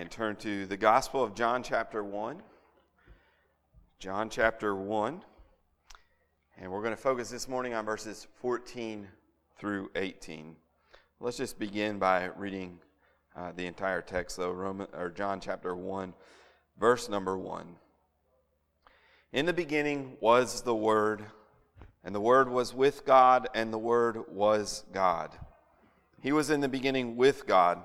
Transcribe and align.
and 0.00 0.10
turn 0.10 0.34
to 0.34 0.66
the 0.66 0.76
Gospel 0.76 1.22
of 1.22 1.36
John, 1.36 1.62
chapter 1.62 2.02
1. 2.02 2.42
John, 4.00 4.28
chapter 4.28 4.74
1. 4.74 5.22
And 6.58 6.72
we're 6.72 6.82
going 6.82 6.96
to 6.96 7.00
focus 7.00 7.30
this 7.30 7.48
morning 7.48 7.74
on 7.74 7.84
verses 7.84 8.26
14 8.40 9.06
through 9.56 9.90
18. 9.94 10.56
Let's 11.20 11.36
just 11.36 11.60
begin 11.60 12.00
by 12.00 12.24
reading 12.36 12.80
uh, 13.36 13.52
the 13.54 13.66
entire 13.66 14.02
text, 14.02 14.36
though, 14.36 14.50
Roman, 14.50 14.88
or 14.94 15.10
John 15.10 15.38
chapter 15.38 15.76
1, 15.76 16.12
verse 16.80 17.08
number 17.08 17.38
1. 17.38 17.76
In 19.32 19.46
the 19.46 19.52
beginning 19.52 20.16
was 20.20 20.62
the 20.62 20.74
Word, 20.74 21.24
and 22.02 22.12
the 22.12 22.20
Word 22.20 22.48
was 22.48 22.74
with 22.74 23.04
God, 23.04 23.48
and 23.54 23.72
the 23.72 23.78
Word 23.78 24.24
was 24.28 24.84
God. 24.92 25.30
He 26.20 26.32
was 26.32 26.50
in 26.50 26.60
the 26.60 26.68
beginning 26.68 27.16
with 27.16 27.46
God. 27.46 27.84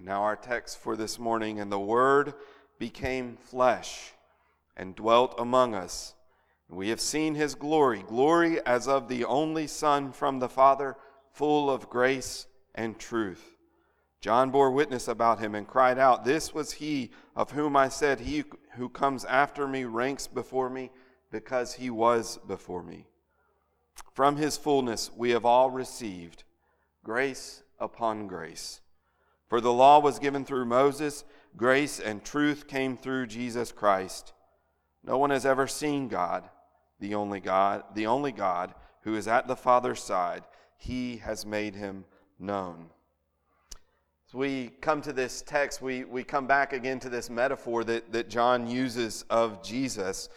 And 0.00 0.06
now, 0.06 0.22
our 0.22 0.34
text 0.34 0.78
for 0.78 0.96
this 0.96 1.18
morning 1.18 1.60
and 1.60 1.70
the 1.70 1.78
Word 1.78 2.32
became 2.78 3.36
flesh 3.36 4.12
and 4.74 4.96
dwelt 4.96 5.34
among 5.38 5.74
us. 5.74 6.14
We 6.70 6.88
have 6.88 7.02
seen 7.02 7.34
his 7.34 7.54
glory, 7.54 8.02
glory 8.08 8.64
as 8.64 8.88
of 8.88 9.08
the 9.08 9.26
only 9.26 9.66
Son 9.66 10.10
from 10.12 10.38
the 10.38 10.48
Father, 10.48 10.96
full 11.34 11.68
of 11.68 11.90
grace 11.90 12.46
and 12.74 12.98
truth. 12.98 13.58
John 14.22 14.50
bore 14.50 14.70
witness 14.70 15.06
about 15.06 15.38
him 15.38 15.54
and 15.54 15.68
cried 15.68 15.98
out, 15.98 16.24
This 16.24 16.54
was 16.54 16.72
he 16.72 17.10
of 17.36 17.50
whom 17.50 17.76
I 17.76 17.90
said, 17.90 18.20
He 18.20 18.44
who 18.76 18.88
comes 18.88 19.26
after 19.26 19.68
me 19.68 19.84
ranks 19.84 20.26
before 20.26 20.70
me, 20.70 20.90
because 21.30 21.74
he 21.74 21.90
was 21.90 22.38
before 22.48 22.82
me. 22.82 23.04
From 24.14 24.36
his 24.36 24.56
fullness 24.56 25.10
we 25.14 25.32
have 25.32 25.44
all 25.44 25.70
received 25.70 26.44
grace 27.04 27.64
upon 27.78 28.28
grace. 28.28 28.80
For 29.50 29.60
the 29.60 29.72
law 29.72 29.98
was 29.98 30.20
given 30.20 30.44
through 30.44 30.66
Moses, 30.66 31.24
grace 31.56 31.98
and 31.98 32.24
truth 32.24 32.68
came 32.68 32.96
through 32.96 33.26
Jesus 33.26 33.72
Christ. 33.72 34.32
No 35.02 35.18
one 35.18 35.30
has 35.30 35.44
ever 35.44 35.66
seen 35.66 36.06
God, 36.06 36.48
the 37.00 37.16
only 37.16 37.40
God, 37.40 37.82
the 37.94 38.06
only 38.06 38.30
God 38.30 38.72
who 39.02 39.16
is 39.16 39.26
at 39.26 39.48
the 39.48 39.56
Father's 39.56 40.00
side. 40.00 40.44
He 40.76 41.16
has 41.16 41.44
made 41.44 41.74
him 41.74 42.04
known. 42.38 42.90
As 44.28 44.34
we 44.34 44.70
come 44.80 45.02
to 45.02 45.12
this 45.12 45.42
text, 45.42 45.82
we, 45.82 46.04
we 46.04 46.22
come 46.22 46.46
back 46.46 46.72
again 46.72 47.00
to 47.00 47.08
this 47.08 47.28
metaphor 47.28 47.82
that, 47.82 48.12
that 48.12 48.30
John 48.30 48.70
uses 48.70 49.24
of 49.30 49.64
Jesus. 49.64 50.28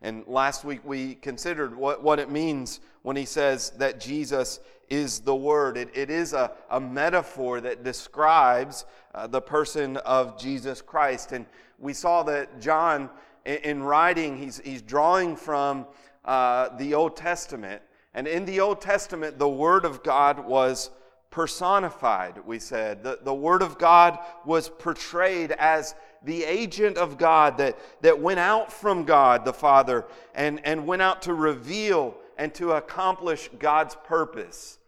And 0.00 0.26
last 0.26 0.64
week 0.64 0.80
we 0.82 1.16
considered 1.16 1.76
what, 1.76 2.02
what 2.02 2.18
it 2.18 2.30
means 2.30 2.80
when 3.02 3.16
he 3.16 3.26
says 3.26 3.68
that 3.76 4.00
Jesus 4.00 4.60
is 4.92 5.20
the 5.20 5.34
Word. 5.34 5.78
It, 5.78 5.88
it 5.94 6.10
is 6.10 6.34
a, 6.34 6.52
a 6.70 6.78
metaphor 6.78 7.62
that 7.62 7.82
describes 7.82 8.84
uh, 9.14 9.26
the 9.26 9.40
person 9.40 9.96
of 9.98 10.38
Jesus 10.38 10.82
Christ. 10.82 11.32
And 11.32 11.46
we 11.78 11.94
saw 11.94 12.22
that 12.24 12.60
John, 12.60 13.08
in, 13.46 13.56
in 13.56 13.82
writing, 13.82 14.36
he's, 14.36 14.60
he's 14.62 14.82
drawing 14.82 15.34
from 15.34 15.86
uh, 16.26 16.76
the 16.76 16.92
Old 16.92 17.16
Testament. 17.16 17.80
And 18.12 18.28
in 18.28 18.44
the 18.44 18.60
Old 18.60 18.82
Testament, 18.82 19.38
the 19.38 19.48
Word 19.48 19.86
of 19.86 20.02
God 20.02 20.44
was 20.44 20.90
personified, 21.30 22.38
we 22.44 22.58
said. 22.58 23.02
The, 23.02 23.18
the 23.22 23.32
Word 23.32 23.62
of 23.62 23.78
God 23.78 24.18
was 24.44 24.68
portrayed 24.68 25.52
as 25.52 25.94
the 26.22 26.44
agent 26.44 26.98
of 26.98 27.16
God 27.16 27.56
that, 27.56 27.78
that 28.02 28.20
went 28.20 28.40
out 28.40 28.70
from 28.70 29.04
God 29.04 29.46
the 29.46 29.54
Father 29.54 30.04
and, 30.34 30.60
and 30.66 30.86
went 30.86 31.00
out 31.00 31.22
to 31.22 31.32
reveal 31.32 32.14
and 32.36 32.52
to 32.54 32.72
accomplish 32.72 33.48
God's 33.58 33.96
purpose. 34.04 34.78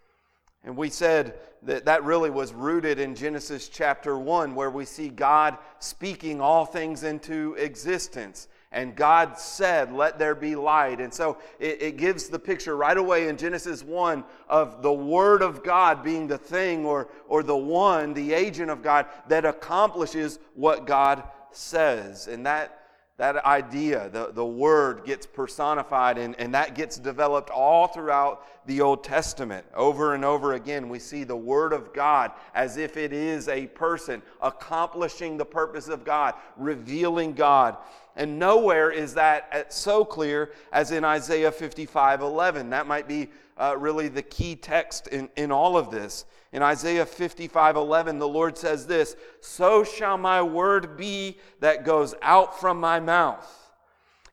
And 0.65 0.77
we 0.77 0.89
said 0.89 1.35
that 1.63 1.85
that 1.85 2.05
really 2.05 2.31
was 2.31 2.53
rooted 2.55 2.99
in 2.99 3.15
Genesis 3.15 3.69
chapter 3.69 4.19
1, 4.19 4.55
where 4.55 4.71
we 4.71 4.85
see 4.85 5.09
God 5.09 5.59
speaking 5.79 6.41
all 6.41 6.65
things 6.65 7.03
into 7.03 7.55
existence. 7.55 8.49
And 8.73 8.97
God 8.97 9.39
said, 9.39 9.93
Let 9.93 10.19
there 10.19 10.35
be 10.35 10.57
light. 10.57 11.01
And 11.01 11.13
so 11.13 11.39
it, 11.61 11.81
it, 11.81 11.97
gives 11.97 12.29
the 12.29 12.39
picture 12.39 12.77
right 12.77 12.97
away 12.97 13.29
in 13.29 13.37
Genesis 13.37 13.85
1 13.85 14.25
of 14.49 14.83
the 14.83 14.93
Word 14.93 15.43
of 15.43 15.63
God 15.63 16.03
being 16.03 16.27
the 16.27 16.39
thing 16.39 16.85
or, 16.85 17.09
or 17.29 17.43
the 17.43 17.57
one, 17.57 18.15
the 18.15 18.33
agent 18.33 18.71
of 18.71 18.83
God 18.83 19.07
that 19.29 19.45
accomplishes 19.45 20.41
what 20.55 20.87
God 20.87 21.23
says. 21.53 22.27
And 22.27 22.47
that, 22.47 22.84
that 23.17 23.45
idea, 23.45 24.09
the, 24.09 24.33
the 24.33 24.45
Word 24.45 25.05
gets 25.05 25.25
personified 25.25 26.19
and, 26.19 26.35
and 26.41 26.53
that 26.55 26.75
gets 26.75 26.99
developed 26.99 27.49
all 27.49 27.87
throughout 27.87 28.45
the 28.67 28.81
Old 28.81 29.05
Testament. 29.05 29.65
Over 29.73 30.15
and 30.15 30.25
over 30.25 30.55
again, 30.55 30.89
we 30.89 30.99
see 30.99 31.23
the 31.23 31.37
Word 31.37 31.73
of 31.73 31.93
God 31.93 32.33
as 32.55 32.77
if 32.77 32.97
it 32.97 33.13
is 33.13 33.49
a 33.49 33.69
person 33.69 34.21
accomplishing 34.43 35.37
the 35.37 35.45
purpose 35.45 35.87
of 35.87 36.05
God, 36.05 36.35
revealing 36.57 37.35
God. 37.35 37.77
And 38.17 38.39
nowhere 38.39 38.91
is 38.91 39.15
that 39.15 39.73
so 39.73 40.05
clear 40.05 40.51
as 40.73 40.91
in 40.91 41.05
Isaiah 41.05 41.53
55 41.53 42.21
11. 42.21 42.71
That 42.71 42.89
might 42.89 43.07
be 43.07 43.29
uh, 43.57 43.77
really 43.79 44.09
the 44.09 44.23
key 44.23 44.57
text 44.57 45.07
in, 45.09 45.29
in 45.37 45.53
all 45.53 45.77
of 45.77 45.91
this. 45.91 46.25
In 46.55 46.63
Isaiah 46.63 47.05
55 47.05 47.75
11, 47.75 48.21
the 48.21 48.29
Lord 48.29 48.57
says 48.57 48.87
this 48.87 49.17
So 49.41 49.83
shall 49.83 50.17
my 50.17 50.41
word 50.41 50.97
be 50.97 51.37
that 51.59 51.85
goes 51.85 52.15
out 52.23 52.61
from 52.61 52.79
my 52.79 53.01
mouth. 53.01 53.73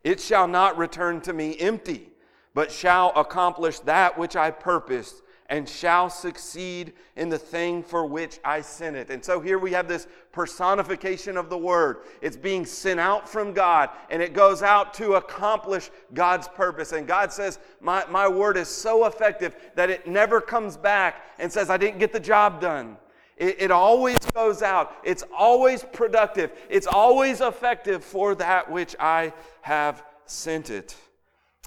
It 0.03 0.19
shall 0.19 0.47
not 0.47 0.77
return 0.77 1.21
to 1.21 1.33
me 1.33 1.57
empty, 1.59 2.09
but 2.53 2.71
shall 2.71 3.11
accomplish 3.15 3.79
that 3.79 4.19
which 4.19 4.35
I 4.35 4.51
purposed 4.51 5.23
and 5.51 5.67
shall 5.67 6.09
succeed 6.09 6.93
in 7.17 7.27
the 7.27 7.37
thing 7.37 7.83
for 7.83 8.05
which 8.05 8.39
I 8.43 8.61
sent 8.61 8.95
it. 8.95 9.09
And 9.09 9.23
so 9.23 9.41
here 9.41 9.59
we 9.59 9.73
have 9.73 9.85
this 9.85 10.07
personification 10.31 11.35
of 11.35 11.49
the 11.49 11.57
word. 11.57 11.97
It's 12.21 12.37
being 12.37 12.65
sent 12.65 13.01
out 13.01 13.27
from 13.27 13.51
God 13.51 13.89
and 14.09 14.21
it 14.21 14.33
goes 14.33 14.63
out 14.63 14.93
to 14.95 15.15
accomplish 15.15 15.91
God's 16.13 16.47
purpose. 16.47 16.93
And 16.93 17.05
God 17.05 17.33
says, 17.33 17.59
My, 17.81 18.05
my 18.09 18.29
word 18.29 18.55
is 18.55 18.69
so 18.69 19.05
effective 19.07 19.53
that 19.75 19.89
it 19.89 20.07
never 20.07 20.39
comes 20.39 20.77
back 20.77 21.21
and 21.37 21.51
says, 21.51 21.69
I 21.69 21.75
didn't 21.75 21.99
get 21.99 22.13
the 22.13 22.19
job 22.21 22.61
done. 22.61 22.95
It, 23.35 23.57
it 23.63 23.71
always 23.71 24.19
goes 24.33 24.61
out, 24.61 24.95
it's 25.03 25.23
always 25.37 25.83
productive, 25.83 26.53
it's 26.69 26.87
always 26.87 27.41
effective 27.41 28.05
for 28.05 28.35
that 28.35 28.71
which 28.71 28.95
I 29.01 29.33
have 29.63 30.01
sent 30.25 30.69
it. 30.69 30.95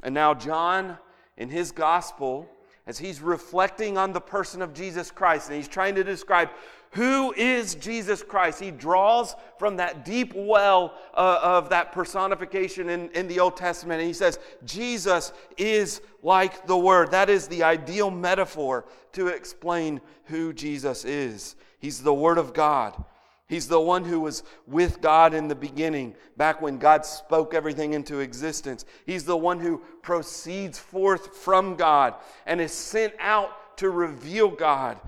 And 0.02 0.14
now, 0.14 0.32
John, 0.32 0.96
in 1.36 1.50
his 1.50 1.70
gospel, 1.70 2.48
as 2.86 2.98
he's 2.98 3.20
reflecting 3.20 3.96
on 3.96 4.12
the 4.12 4.20
person 4.20 4.60
of 4.60 4.74
Jesus 4.74 5.10
Christ 5.10 5.48
and 5.48 5.56
he's 5.56 5.68
trying 5.68 5.94
to 5.94 6.04
describe 6.04 6.50
who 6.90 7.32
is 7.32 7.74
Jesus 7.74 8.22
Christ. 8.22 8.60
He 8.60 8.70
draws 8.70 9.34
from 9.58 9.76
that 9.78 10.04
deep 10.04 10.32
well 10.34 10.94
uh, 11.14 11.40
of 11.42 11.70
that 11.70 11.92
personification 11.92 12.88
in, 12.88 13.10
in 13.10 13.26
the 13.26 13.40
Old 13.40 13.56
Testament 13.56 14.00
and 14.00 14.06
he 14.06 14.14
says, 14.14 14.38
Jesus 14.64 15.32
is 15.56 16.02
like 16.22 16.66
the 16.66 16.76
Word. 16.76 17.10
That 17.10 17.30
is 17.30 17.48
the 17.48 17.64
ideal 17.64 18.10
metaphor 18.10 18.84
to 19.12 19.28
explain 19.28 20.00
who 20.24 20.52
Jesus 20.52 21.04
is. 21.04 21.56
He's 21.78 22.02
the 22.02 22.14
Word 22.14 22.38
of 22.38 22.54
God. 22.54 23.02
He's 23.46 23.68
the 23.68 23.80
one 23.80 24.04
who 24.04 24.20
was 24.20 24.42
with 24.66 25.00
God 25.00 25.34
in 25.34 25.48
the 25.48 25.54
beginning, 25.54 26.14
back 26.36 26.62
when 26.62 26.78
God 26.78 27.04
spoke 27.04 27.52
everything 27.52 27.92
into 27.92 28.20
existence. 28.20 28.86
He's 29.04 29.24
the 29.24 29.36
one 29.36 29.60
who 29.60 29.82
proceeds 30.02 30.78
forth 30.78 31.36
from 31.36 31.76
God 31.76 32.14
and 32.46 32.60
is 32.60 32.72
sent 32.72 33.12
out 33.20 33.76
to 33.78 33.90
reveal 33.90 34.48
God 34.48 34.98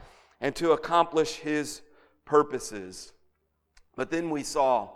and 0.41 0.55
to 0.57 0.73
accomplish 0.73 1.37
his 1.37 1.81
purposes. 2.27 3.13
But 3.97 4.11
then 4.11 4.29
we 4.29 4.43
saw 4.43 4.91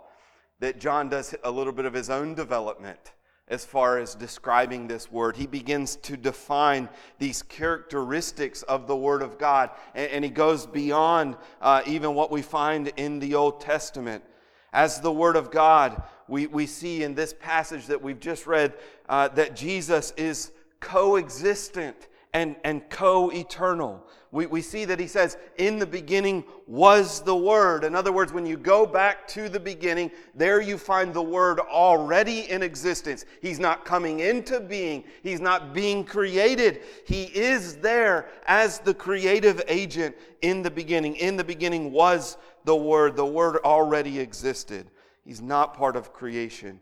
that 0.59 0.79
John 0.79 1.09
does 1.09 1.33
a 1.43 1.49
little 1.49 1.73
bit 1.73 1.85
of 1.85 1.93
his 1.93 2.11
own 2.11 2.35
development 2.35 3.11
as 3.47 3.65
far 3.65 3.97
as 3.97 4.15
describing 4.15 4.87
this 4.87 5.11
word. 5.11 5.35
He 5.35 5.47
begins 5.47 5.97
to 5.97 6.15
define 6.15 6.87
these 7.19 7.43
characteristics 7.43 8.63
of 8.63 8.87
the 8.87 8.95
Word 8.95 9.21
of 9.21 9.37
God, 9.37 9.71
and, 9.93 10.11
and 10.11 10.23
he 10.23 10.31
goes 10.31 10.65
beyond 10.65 11.35
uh, 11.61 11.81
even 11.85 12.15
what 12.15 12.31
we 12.31 12.41
find 12.41 12.91
in 12.97 13.19
the 13.19 13.35
Old 13.35 13.59
Testament. 13.59 14.23
As 14.73 15.01
the 15.01 15.11
Word 15.11 15.35
of 15.35 15.51
God, 15.51 16.01
we, 16.29 16.47
we 16.47 16.65
see 16.65 17.03
in 17.03 17.13
this 17.13 17.33
passage 17.37 17.87
that 17.87 18.01
we've 18.01 18.19
just 18.19 18.47
read 18.47 18.73
uh, 19.09 19.27
that 19.29 19.55
Jesus 19.55 20.13
is 20.15 20.51
coexistent 20.79 22.07
and, 22.33 22.55
and 22.63 22.89
co 22.89 23.29
eternal. 23.31 24.05
We, 24.33 24.45
we 24.45 24.61
see 24.61 24.85
that 24.85 24.99
he 24.99 25.07
says, 25.07 25.37
In 25.57 25.77
the 25.77 25.85
beginning 25.85 26.45
was 26.65 27.21
the 27.21 27.35
Word. 27.35 27.83
In 27.83 27.95
other 27.95 28.13
words, 28.13 28.31
when 28.31 28.45
you 28.45 28.55
go 28.55 28.85
back 28.85 29.27
to 29.29 29.49
the 29.49 29.59
beginning, 29.59 30.09
there 30.33 30.61
you 30.61 30.77
find 30.77 31.13
the 31.13 31.21
Word 31.21 31.59
already 31.59 32.49
in 32.49 32.63
existence. 32.63 33.25
He's 33.41 33.59
not 33.59 33.83
coming 33.83 34.21
into 34.21 34.61
being, 34.61 35.03
he's 35.21 35.41
not 35.41 35.73
being 35.73 36.05
created. 36.05 36.79
He 37.05 37.23
is 37.23 37.75
there 37.77 38.29
as 38.47 38.79
the 38.79 38.93
creative 38.93 39.61
agent 39.67 40.15
in 40.41 40.61
the 40.61 40.71
beginning. 40.71 41.17
In 41.17 41.35
the 41.35 41.43
beginning 41.43 41.91
was 41.91 42.37
the 42.63 42.75
Word, 42.75 43.17
the 43.17 43.25
Word 43.25 43.57
already 43.65 44.17
existed. 44.17 44.89
He's 45.25 45.41
not 45.41 45.75
part 45.77 45.97
of 45.97 46.13
creation, 46.13 46.79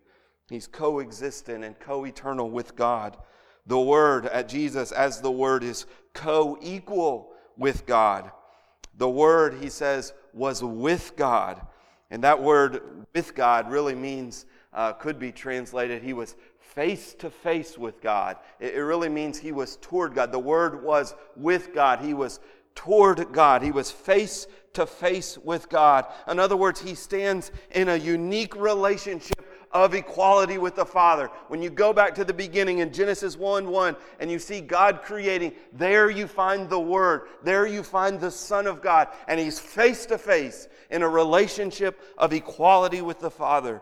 he's 0.50 0.68
coexistent 0.68 1.64
and 1.64 1.80
co 1.80 2.06
eternal 2.06 2.52
with 2.52 2.76
God. 2.76 3.18
The 3.66 3.80
Word 3.80 4.28
at 4.28 4.50
Jesus, 4.50 4.92
as 4.92 5.20
the 5.20 5.32
Word, 5.32 5.64
is 5.64 5.88
co 6.14 6.60
equal 6.62 7.29
with 7.60 7.86
God. 7.86 8.32
The 8.98 9.10
Word, 9.10 9.60
he 9.62 9.70
says, 9.70 10.14
was 10.34 10.64
with 10.64 11.14
God. 11.16 11.62
And 12.12 12.24
that 12.24 12.42
word 12.42 13.06
with 13.14 13.36
God 13.36 13.70
really 13.70 13.96
means, 13.96 14.46
uh, 14.74 14.94
could 14.94 15.20
be 15.20 15.32
translated, 15.32 16.02
he 16.02 16.14
was 16.14 16.36
face 16.60 17.14
to 17.16 17.30
face 17.30 17.78
with 17.78 18.02
God. 18.02 18.38
It, 18.60 18.76
it 18.76 18.82
really 18.82 19.10
means 19.10 19.38
he 19.38 19.52
was 19.52 19.78
toward 19.82 20.16
God. 20.16 20.32
The 20.32 20.40
Word 20.40 20.84
was 20.84 21.16
with 21.36 21.74
God. 21.74 22.00
He 22.00 22.14
was 22.14 22.40
toward 22.76 23.32
God. 23.32 23.62
He 23.62 23.72
was 23.72 23.92
face 23.92 24.48
to 24.74 24.86
face 24.86 25.38
with 25.38 25.70
God. 25.70 26.06
In 26.28 26.40
other 26.40 26.56
words, 26.56 26.82
he 26.82 26.96
stands 26.96 27.52
in 27.72 27.90
a 27.90 27.96
unique 27.96 28.56
relationship 28.56 29.39
of 29.72 29.94
equality 29.94 30.58
with 30.58 30.76
the 30.76 30.86
Father. 30.86 31.30
When 31.48 31.62
you 31.62 31.70
go 31.70 31.94
back 31.94 32.16
to 32.16 32.26
the 32.26 32.34
beginning 32.34 32.80
in 32.80 32.92
Genesis 32.92 33.38
1 33.38 33.70
1 33.70 33.96
and 34.20 34.32
you 34.32 34.40
see 34.40 34.62
God 34.62 35.02
creating, 35.04 35.54
there 35.74 36.10
you 36.10 36.28
find 36.28 36.70
the 36.70 36.80
Word. 36.80 37.28
There 37.44 37.68
you 37.68 37.84
find 37.84 38.20
the 38.20 38.32
Son 38.32 38.68
of 38.68 38.82
God. 38.82 39.10
And 39.28 39.40
He's 39.40 39.60
face 39.60 40.06
to 40.08 40.18
face 40.18 40.68
in 40.90 41.04
a 41.04 41.10
relationship 41.10 42.02
of 42.18 42.34
equality 42.34 43.02
with 43.02 43.20
the 43.20 43.32
Father. 43.32 43.82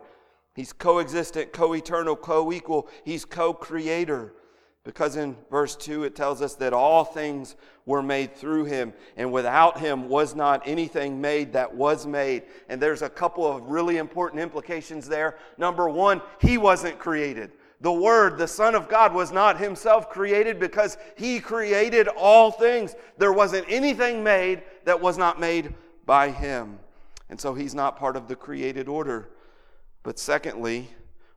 He's 0.56 0.74
coexistent, 0.74 1.54
co 1.54 1.74
eternal, 1.74 2.16
co 2.16 2.52
equal. 2.52 2.90
He's 3.06 3.26
co 3.26 3.54
creator. 3.54 4.34
Because 4.88 5.18
in 5.18 5.36
verse 5.52 5.76
2 5.76 6.06
it 6.06 6.16
tells 6.16 6.42
us 6.42 6.56
that 6.56 6.72
all 6.72 7.04
things 7.04 7.58
were 7.86 8.02
made 8.02 8.34
through 8.34 8.64
him, 8.64 8.94
and 9.18 9.34
without 9.34 9.78
him 9.82 10.08
was 10.08 10.34
not 10.34 10.62
anything 10.66 11.20
made 11.20 11.52
that 11.52 11.76
was 11.76 12.08
made. 12.08 12.44
And 12.70 12.82
there's 12.82 13.02
a 13.02 13.10
couple 13.10 13.46
of 13.46 13.64
really 13.64 13.98
important 13.98 14.42
implications 14.42 15.10
there. 15.10 15.36
Number 15.58 15.90
one, 15.90 16.22
he 16.40 16.58
wasn't 16.58 17.00
created. 17.00 17.52
The 17.82 17.92
Word, 17.92 18.38
the 18.38 18.48
Son 18.48 18.76
of 18.76 18.88
God, 18.88 19.14
was 19.14 19.30
not 19.30 19.60
himself 19.60 20.10
created 20.10 20.58
because 20.58 20.98
he 21.18 21.42
created 21.42 22.08
all 22.08 22.50
things. 22.50 22.96
There 23.18 23.34
wasn't 23.34 23.66
anything 23.68 24.24
made 24.24 24.64
that 24.86 25.02
was 25.02 25.18
not 25.18 25.38
made 25.38 25.76
by 26.06 26.30
him. 26.32 26.80
And 27.30 27.38
so 27.38 27.54
he's 27.54 27.76
not 27.76 28.00
part 28.00 28.16
of 28.16 28.30
the 28.30 28.38
created 28.38 28.88
order. 28.88 29.32
But 30.04 30.18
secondly, 30.18 30.92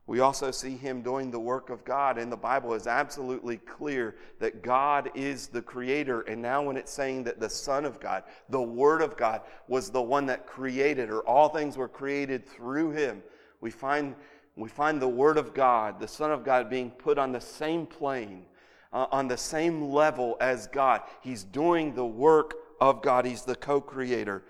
we 0.07 0.19
also 0.19 0.51
see 0.51 0.75
him 0.75 1.01
doing 1.01 1.29
the 1.29 1.39
work 1.39 1.69
of 1.69 1.85
God, 1.85 2.17
and 2.17 2.31
the 2.31 2.37
Bible 2.37 2.73
is 2.73 2.87
absolutely 2.87 3.57
clear 3.57 4.15
that 4.39 4.63
God 4.63 5.11
is 5.13 5.47
the 5.47 5.61
creator. 5.61 6.21
And 6.21 6.41
now, 6.41 6.63
when 6.63 6.75
it's 6.75 6.91
saying 6.91 7.23
that 7.25 7.39
the 7.39 7.49
Son 7.49 7.85
of 7.85 7.99
God, 7.99 8.23
the 8.49 8.61
Word 8.61 9.01
of 9.01 9.15
God, 9.15 9.41
was 9.67 9.89
the 9.89 10.01
one 10.01 10.25
that 10.25 10.47
created, 10.47 11.09
or 11.09 11.21
all 11.21 11.49
things 11.49 11.77
were 11.77 11.87
created 11.87 12.47
through 12.47 12.91
him, 12.91 13.21
we 13.61 13.69
find, 13.69 14.15
we 14.55 14.69
find 14.69 14.99
the 14.99 15.07
Word 15.07 15.37
of 15.37 15.53
God, 15.53 15.99
the 15.99 16.07
Son 16.07 16.31
of 16.31 16.43
God, 16.43 16.69
being 16.69 16.89
put 16.89 17.19
on 17.19 17.31
the 17.31 17.39
same 17.39 17.85
plane, 17.85 18.45
uh, 18.91 19.05
on 19.11 19.27
the 19.27 19.37
same 19.37 19.91
level 19.91 20.35
as 20.41 20.65
God. 20.67 21.01
He's 21.21 21.43
doing 21.43 21.93
the 21.93 22.05
work 22.05 22.55
of 22.81 23.03
God, 23.03 23.25
He's 23.25 23.43
the 23.43 23.55
co 23.55 23.79
creator. 23.79 24.43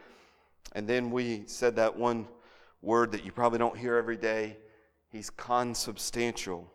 And 0.71 0.88
then 0.88 1.12
we 1.12 1.44
said 1.47 1.75
that 1.75 1.97
one 1.97 2.25
word 2.81 3.12
that 3.12 3.25
you 3.25 3.33
probably 3.33 3.59
don't 3.59 3.77
hear 3.77 3.97
every 3.97 4.18
day 4.18 4.56
He's 5.12 5.30
consubstantial. 5.30 6.72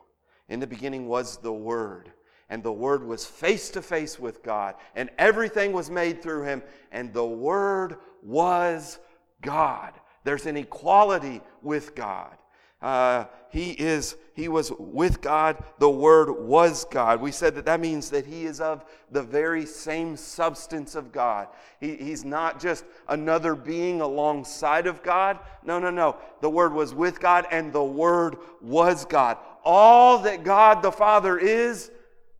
In 0.48 0.60
the 0.60 0.66
beginning 0.66 1.08
was 1.08 1.38
the 1.38 1.52
Word, 1.52 2.12
and 2.50 2.62
the 2.62 2.72
Word 2.72 3.02
was 3.02 3.24
face 3.24 3.70
to 3.70 3.82
face 3.82 4.18
with 4.18 4.42
God, 4.42 4.74
and 4.94 5.10
everything 5.18 5.72
was 5.72 5.90
made 5.90 6.22
through 6.22 6.44
Him, 6.44 6.62
and 6.92 7.12
the 7.12 7.24
Word 7.24 7.96
was 8.22 8.98
God. 9.40 9.94
There's 10.24 10.46
an 10.46 10.56
equality 10.56 11.40
with 11.62 11.94
God. 11.94 12.36
Uh, 12.82 13.24
he 13.48 13.70
is 13.70 14.16
he 14.34 14.48
was 14.48 14.70
with 14.78 15.22
god. 15.22 15.56
The 15.78 15.88
word 15.88 16.30
was 16.30 16.84
god. 16.84 17.22
We 17.22 17.32
said 17.32 17.54
that 17.54 17.64
that 17.64 17.80
means 17.80 18.10
that 18.10 18.26
he 18.26 18.44
is 18.44 18.60
of 18.60 18.84
the 19.10 19.22
very 19.22 19.64
same 19.64 20.16
substance 20.16 20.94
of 20.94 21.10
god. 21.10 21.48
He, 21.80 21.96
he's 21.96 22.24
not 22.24 22.60
just 22.60 22.84
another 23.08 23.54
being 23.54 24.02
alongside 24.02 24.86
of 24.86 25.02
god. 25.02 25.38
No 25.64 25.78
no 25.78 25.90
no. 25.90 26.16
The 26.42 26.50
word 26.50 26.74
was 26.74 26.94
with 26.94 27.18
god 27.18 27.46
and 27.50 27.72
the 27.72 27.84
word 27.84 28.36
was 28.60 29.06
god. 29.06 29.38
All 29.64 30.18
that 30.18 30.44
god 30.44 30.82
the 30.82 30.92
father 30.92 31.38
is 31.38 31.90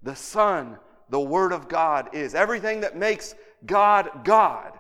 the 0.03 0.17
son 0.17 0.79
the 1.09 1.21
word 1.21 1.53
of 1.53 1.67
god 1.67 2.15
is. 2.15 2.35
Everything 2.35 2.81
that 2.81 2.97
makes 2.97 3.35
god 3.65 4.11
god 4.25 4.79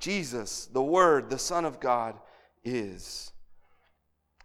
jesus 0.00 0.66
the 0.72 0.82
word 0.82 1.30
the 1.30 1.38
son 1.38 1.64
of 1.64 1.78
god 1.78 2.16
is 2.64 3.32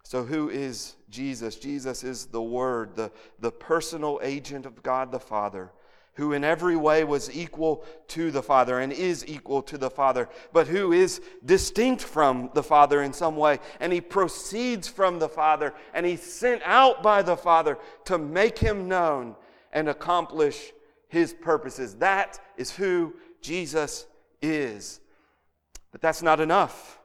so, 0.07 0.23
who 0.23 0.47
is 0.47 0.95
Jesus? 1.09 1.57
Jesus 1.57 2.01
is 2.01 2.27
the 2.27 2.41
Word, 2.41 2.95
the, 2.95 3.11
the 3.41 3.51
personal 3.51 4.21
agent 4.23 4.65
of 4.65 4.81
God 4.81 5.11
the 5.11 5.19
Father, 5.19 5.69
who 6.13 6.31
in 6.31 6.45
every 6.45 6.77
way 6.77 7.03
was 7.03 7.29
equal 7.35 7.83
to 8.07 8.31
the 8.31 8.41
Father 8.41 8.79
and 8.79 8.93
is 8.93 9.27
equal 9.27 9.61
to 9.63 9.77
the 9.77 9.89
Father, 9.89 10.29
but 10.53 10.65
who 10.65 10.93
is 10.93 11.19
distinct 11.43 12.01
from 12.01 12.49
the 12.53 12.63
Father 12.63 13.01
in 13.01 13.11
some 13.11 13.35
way. 13.35 13.59
And 13.81 13.91
he 13.91 13.99
proceeds 13.99 14.87
from 14.87 15.19
the 15.19 15.27
Father, 15.27 15.73
and 15.93 16.05
he's 16.05 16.23
sent 16.23 16.61
out 16.63 17.03
by 17.03 17.21
the 17.21 17.35
Father 17.35 17.77
to 18.05 18.17
make 18.17 18.57
him 18.57 18.87
known 18.87 19.35
and 19.73 19.89
accomplish 19.89 20.71
his 21.09 21.33
purposes. 21.33 21.95
That 21.95 22.39
is 22.55 22.71
who 22.71 23.13
Jesus 23.41 24.05
is. 24.41 25.01
But 25.91 25.99
that's 25.99 26.21
not 26.21 26.39
enough. 26.39 26.96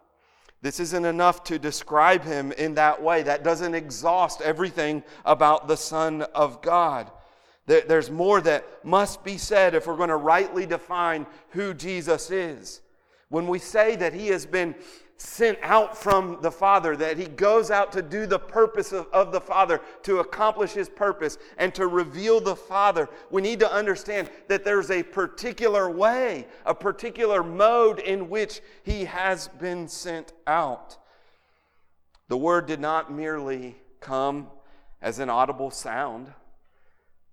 This 0.62 0.78
isn't 0.78 1.04
enough 1.04 1.42
to 1.44 1.58
describe 1.58 2.22
him 2.24 2.52
in 2.52 2.74
that 2.74 3.02
way. 3.02 3.22
That 3.24 3.42
doesn't 3.42 3.74
exhaust 3.74 4.40
everything 4.40 5.02
about 5.24 5.66
the 5.66 5.76
Son 5.76 6.22
of 6.22 6.62
God. 6.62 7.10
There's 7.66 8.10
more 8.10 8.40
that 8.40 8.84
must 8.84 9.24
be 9.24 9.38
said 9.38 9.74
if 9.74 9.86
we're 9.86 9.96
going 9.96 10.08
to 10.08 10.16
rightly 10.16 10.64
define 10.66 11.26
who 11.50 11.74
Jesus 11.74 12.30
is. 12.30 12.80
When 13.28 13.48
we 13.48 13.58
say 13.58 13.96
that 13.96 14.14
he 14.14 14.28
has 14.28 14.46
been 14.46 14.74
sent 15.16 15.58
out 15.62 15.96
from 15.96 16.38
the 16.42 16.50
Father, 16.50 16.96
that 16.96 17.16
he 17.16 17.26
goes 17.26 17.70
out 17.70 17.92
to 17.92 18.02
do 18.02 18.26
the 18.26 18.38
purpose 18.38 18.92
of, 18.92 19.06
of, 19.12 19.32
the 19.32 19.40
Father, 19.40 19.80
to 20.02 20.18
accomplish 20.18 20.72
his 20.72 20.88
purpose, 20.88 21.38
and 21.58 21.74
to 21.74 21.86
reveal 21.86 22.40
the 22.40 22.56
Father, 22.56 23.08
we 23.30 23.40
need 23.40 23.60
to 23.60 23.72
understand 23.72 24.28
that 24.48 24.64
there's 24.64 24.90
a 24.90 25.02
particular 25.02 25.88
way, 25.88 26.46
a 26.66 26.74
particular 26.74 27.42
mode 27.42 27.98
in 28.00 28.28
which 28.28 28.60
he 28.82 29.04
has 29.04 29.48
been 29.48 29.86
sent 29.86 30.32
out. 30.46 30.96
The 32.28 32.36
Word 32.36 32.66
did 32.66 32.80
not 32.80 33.12
merely 33.12 33.76
come 34.00 34.48
as 35.00 35.18
an 35.18 35.28
audible 35.28 35.70
sound. 35.70 36.32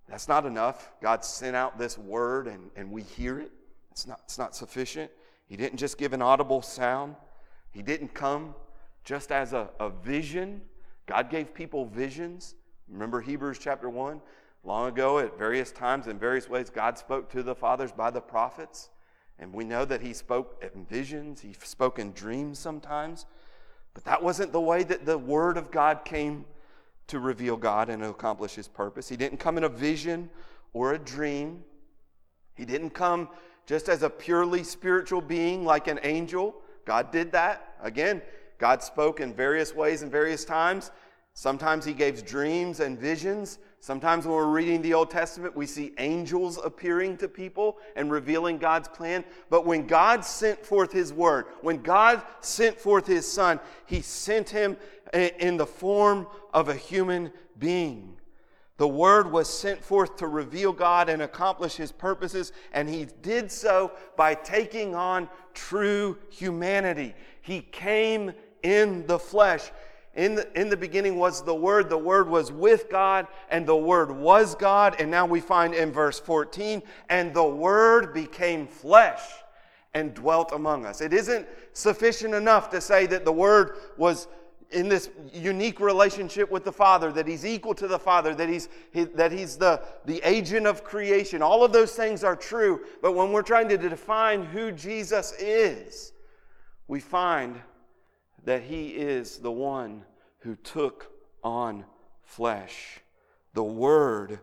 That's 0.08 0.28
not 0.28 0.44
enough. 0.44 0.90
God 1.00 1.24
sent 1.24 1.56
out 1.56 1.78
this 1.78 1.96
Word 1.96 2.46
and, 2.46 2.70
and 2.76 2.90
we 2.90 3.02
hear 3.02 3.38
it. 3.38 3.50
It's 3.92 4.06
not, 4.06 4.20
it's 4.24 4.38
not 4.38 4.54
sufficient. 4.54 5.10
He 5.46 5.56
didn't 5.56 5.78
just 5.78 5.98
give 5.98 6.12
an 6.12 6.22
audible 6.22 6.62
sound. 6.62 7.16
He 7.72 7.82
didn't 7.82 8.14
come 8.14 8.54
just 9.04 9.32
as 9.32 9.52
a, 9.52 9.70
a 9.78 9.90
vision. 9.90 10.62
God 11.06 11.30
gave 11.30 11.54
people 11.54 11.86
visions. 11.86 12.54
Remember 12.88 13.20
Hebrews 13.20 13.58
chapter 13.58 13.88
1? 13.88 14.20
Long 14.62 14.88
ago, 14.88 15.18
at 15.18 15.38
various 15.38 15.72
times, 15.72 16.06
in 16.06 16.18
various 16.18 16.48
ways, 16.48 16.68
God 16.68 16.98
spoke 16.98 17.30
to 17.30 17.42
the 17.42 17.54
fathers 17.54 17.92
by 17.92 18.10
the 18.10 18.20
prophets. 18.20 18.90
And 19.38 19.54
we 19.54 19.64
know 19.64 19.84
that 19.86 20.02
He 20.02 20.12
spoke 20.12 20.62
in 20.74 20.84
visions, 20.84 21.40
He 21.40 21.54
spoke 21.54 21.98
in 21.98 22.12
dreams 22.12 22.58
sometimes. 22.58 23.24
But 23.94 24.04
that 24.04 24.22
wasn't 24.22 24.52
the 24.52 24.60
way 24.60 24.82
that 24.82 25.06
the 25.06 25.16
Word 25.16 25.56
of 25.56 25.70
God 25.70 26.04
came 26.04 26.44
to 27.06 27.18
reveal 27.18 27.56
God 27.56 27.88
and 27.88 28.04
accomplish 28.04 28.54
His 28.54 28.68
purpose. 28.68 29.08
He 29.08 29.16
didn't 29.16 29.38
come 29.38 29.56
in 29.56 29.64
a 29.64 29.68
vision 29.68 30.28
or 30.74 30.92
a 30.92 30.98
dream. 30.98 31.64
He 32.54 32.64
didn't 32.64 32.90
come 32.90 33.28
just 33.66 33.88
as 33.88 34.02
a 34.02 34.10
purely 34.10 34.62
spiritual 34.62 35.20
being 35.20 35.64
like 35.64 35.88
an 35.88 36.00
angel. 36.02 36.54
God 36.90 37.12
did 37.12 37.30
that. 37.30 37.76
Again, 37.80 38.20
God 38.58 38.82
spoke 38.82 39.20
in 39.20 39.32
various 39.32 39.72
ways 39.72 40.02
and 40.02 40.10
various 40.10 40.44
times. 40.44 40.90
Sometimes 41.34 41.84
he 41.84 41.92
gave 41.92 42.26
dreams 42.26 42.80
and 42.80 42.98
visions. 42.98 43.60
Sometimes 43.78 44.26
when 44.26 44.34
we're 44.34 44.48
reading 44.48 44.82
the 44.82 44.94
Old 44.94 45.08
Testament, 45.08 45.54
we 45.54 45.66
see 45.66 45.92
angels 45.98 46.58
appearing 46.58 47.16
to 47.18 47.28
people 47.28 47.78
and 47.94 48.10
revealing 48.10 48.58
God's 48.58 48.88
plan. 48.88 49.22
But 49.50 49.64
when 49.64 49.86
God 49.86 50.24
sent 50.24 50.66
forth 50.66 50.90
his 50.90 51.12
word, 51.12 51.44
when 51.60 51.80
God 51.80 52.22
sent 52.40 52.80
forth 52.80 53.06
his 53.06 53.24
son, 53.24 53.60
he 53.86 54.02
sent 54.02 54.50
him 54.50 54.76
in 55.14 55.58
the 55.58 55.66
form 55.66 56.26
of 56.52 56.70
a 56.70 56.74
human 56.74 57.30
being. 57.56 58.16
The 58.80 58.88
word 58.88 59.30
was 59.30 59.46
sent 59.46 59.84
forth 59.84 60.16
to 60.16 60.26
reveal 60.26 60.72
God 60.72 61.10
and 61.10 61.20
accomplish 61.20 61.76
his 61.76 61.92
purposes, 61.92 62.50
and 62.72 62.88
he 62.88 63.08
did 63.20 63.52
so 63.52 63.92
by 64.16 64.34
taking 64.34 64.94
on 64.94 65.28
true 65.52 66.16
humanity. 66.30 67.14
He 67.42 67.60
came 67.60 68.32
in 68.62 69.06
the 69.06 69.18
flesh. 69.18 69.70
In 70.14 70.34
the, 70.34 70.58
in 70.58 70.70
the 70.70 70.78
beginning 70.78 71.16
was 71.16 71.44
the 71.44 71.54
Word, 71.54 71.90
the 71.90 71.98
Word 71.98 72.26
was 72.26 72.50
with 72.50 72.88
God, 72.88 73.26
and 73.50 73.66
the 73.66 73.76
Word 73.76 74.10
was 74.10 74.54
God. 74.54 74.96
And 74.98 75.10
now 75.10 75.26
we 75.26 75.40
find 75.40 75.74
in 75.74 75.92
verse 75.92 76.18
14, 76.18 76.82
and 77.10 77.34
the 77.34 77.44
Word 77.44 78.14
became 78.14 78.66
flesh 78.66 79.20
and 79.92 80.14
dwelt 80.14 80.52
among 80.52 80.86
us. 80.86 81.02
It 81.02 81.12
isn't 81.12 81.46
sufficient 81.74 82.32
enough 82.32 82.70
to 82.70 82.80
say 82.80 83.04
that 83.08 83.26
the 83.26 83.32
Word 83.32 83.76
was 83.98 84.26
in 84.72 84.88
this 84.88 85.10
unique 85.32 85.80
relationship 85.80 86.50
with 86.50 86.64
the 86.64 86.72
Father, 86.72 87.10
that 87.12 87.26
He's 87.26 87.44
equal 87.44 87.74
to 87.74 87.88
the 87.88 87.98
Father, 87.98 88.34
that 88.34 88.48
He's, 88.48 88.68
he, 88.92 89.04
that 89.04 89.32
he's 89.32 89.56
the, 89.56 89.82
the 90.04 90.20
agent 90.24 90.66
of 90.66 90.84
creation. 90.84 91.42
All 91.42 91.64
of 91.64 91.72
those 91.72 91.92
things 91.92 92.22
are 92.24 92.36
true, 92.36 92.84
but 93.02 93.12
when 93.12 93.32
we're 93.32 93.42
trying 93.42 93.68
to 93.68 93.76
define 93.76 94.44
who 94.44 94.72
Jesus 94.72 95.32
is, 95.38 96.12
we 96.88 97.00
find 97.00 97.60
that 98.44 98.62
he 98.62 98.88
is 98.88 99.38
the 99.38 99.52
one 99.52 100.04
who 100.38 100.56
took 100.56 101.10
on 101.44 101.84
flesh. 102.22 103.00
The 103.54 103.64
Word 103.64 104.40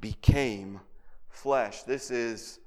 became 0.00 0.80
flesh. 1.28 1.82
This 1.82 2.10
is 2.10 2.58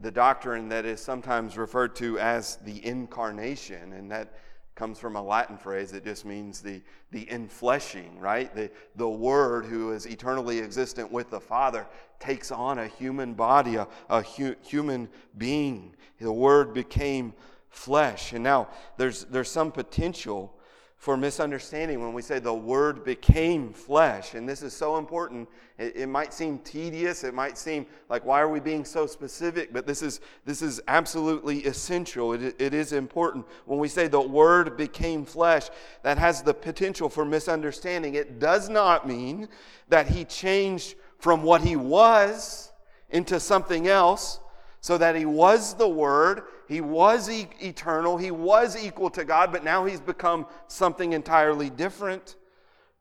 the 0.00 0.10
doctrine 0.10 0.68
that 0.68 0.84
is 0.84 1.00
sometimes 1.00 1.56
referred 1.56 1.96
to 1.96 2.18
as 2.18 2.56
the 2.56 2.84
incarnation, 2.84 3.92
and 3.92 4.10
that 4.10 4.34
comes 4.78 5.00
from 5.00 5.16
a 5.16 5.22
Latin 5.22 5.58
phrase 5.58 5.90
that 5.90 6.04
just 6.04 6.24
means 6.24 6.60
the, 6.60 6.80
the 7.10 7.26
infleshing, 7.26 8.18
right? 8.20 8.54
The, 8.54 8.70
the 8.94 9.08
Word 9.08 9.66
who 9.66 9.90
is 9.90 10.06
eternally 10.06 10.60
existent 10.60 11.10
with 11.10 11.30
the 11.30 11.40
Father 11.40 11.84
takes 12.20 12.52
on 12.52 12.78
a 12.78 12.86
human 12.86 13.34
body, 13.34 13.74
a, 13.74 13.88
a 14.08 14.22
hu- 14.22 14.54
human 14.62 15.08
being. 15.36 15.96
The 16.20 16.32
Word 16.32 16.74
became 16.74 17.34
flesh. 17.70 18.32
And 18.32 18.44
now 18.44 18.68
there's, 18.96 19.24
there's 19.24 19.50
some 19.50 19.72
potential 19.72 20.54
for 20.98 21.16
misunderstanding 21.16 22.00
when 22.00 22.12
we 22.12 22.20
say 22.20 22.40
the 22.40 22.52
Word 22.52 23.04
became 23.04 23.72
flesh. 23.72 24.34
And 24.34 24.48
this 24.48 24.62
is 24.62 24.72
so 24.72 24.96
important. 24.96 25.48
It, 25.78 25.94
it, 25.94 26.06
might 26.08 26.34
seem 26.34 26.58
tedious. 26.58 27.22
It 27.22 27.34
might 27.34 27.56
seem 27.56 27.86
like, 28.08 28.24
why 28.24 28.40
are 28.40 28.48
we 28.48 28.58
being 28.58 28.84
so 28.84 29.06
specific? 29.06 29.72
But 29.72 29.86
this 29.86 30.02
is, 30.02 30.20
this 30.44 30.60
is 30.60 30.80
absolutely 30.88 31.64
essential. 31.64 32.32
It, 32.32 32.60
it 32.60 32.74
is 32.74 32.92
important. 32.92 33.46
When 33.64 33.78
we 33.78 33.86
say 33.86 34.08
the 34.08 34.20
Word 34.20 34.76
became 34.76 35.24
flesh, 35.24 35.68
that 36.02 36.18
has 36.18 36.42
the 36.42 36.52
potential 36.52 37.08
for 37.08 37.24
misunderstanding. 37.24 38.16
It 38.16 38.40
does 38.40 38.68
not 38.68 39.06
mean 39.06 39.48
that 39.88 40.08
He 40.08 40.24
changed 40.24 40.96
from 41.20 41.44
what 41.44 41.60
He 41.60 41.76
was 41.76 42.72
into 43.10 43.38
something 43.38 43.86
else 43.86 44.40
so 44.80 44.98
that 44.98 45.14
He 45.14 45.26
was 45.26 45.74
the 45.74 45.88
Word 45.88 46.42
he 46.68 46.82
was 46.82 47.30
e- 47.30 47.48
eternal, 47.60 48.18
he 48.18 48.30
was 48.30 48.76
equal 48.76 49.10
to 49.10 49.24
God, 49.24 49.50
but 49.50 49.64
now 49.64 49.86
he's 49.86 50.00
become 50.00 50.46
something 50.68 51.14
entirely 51.14 51.70
different. 51.70 52.36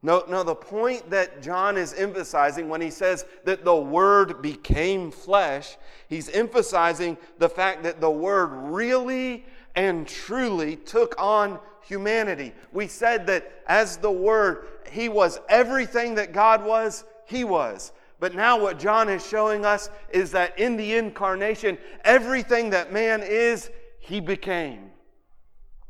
No, 0.01 0.23
no, 0.29 0.43
the 0.43 0.55
point 0.55 1.09
that 1.09 1.41
John 1.41 1.75
is 1.75 1.93
emphasizing 1.93 2.69
when 2.69 2.81
he 2.81 2.91
says 2.91 3.25
that 3.43 3.65
the 3.65 3.75
Word 3.75 4.41
became 4.41 5.11
flesh, 5.11 5.75
he's 6.07 6.29
emphasizing 6.29 7.17
the 7.39 7.49
fact 7.49 7.83
that 7.83 7.99
the 7.99 8.09
Word 8.09 8.47
really 8.53 9.45
and 9.75 10.07
truly 10.07 10.75
took 10.75 11.15
on 11.21 11.59
humanity. 11.81 12.53
We 12.71 12.87
said 12.87 13.27
that 13.27 13.63
as 13.67 13.97
the 13.97 14.11
Word, 14.11 14.67
he 14.91 15.09
was 15.09 15.39
everything 15.49 16.15
that 16.15 16.31
God 16.31 16.63
was, 16.63 17.03
he 17.25 17.43
was. 17.43 17.91
But 18.19 18.33
now, 18.33 18.59
what 18.59 18.79
John 18.79 19.09
is 19.09 19.25
showing 19.25 19.63
us 19.63 19.89
is 20.09 20.31
that 20.31 20.57
in 20.57 20.75
the 20.75 20.95
incarnation, 20.95 21.77
everything 22.03 22.71
that 22.71 22.91
man 22.91 23.21
is, 23.23 23.69
he 23.99 24.19
became 24.19 24.91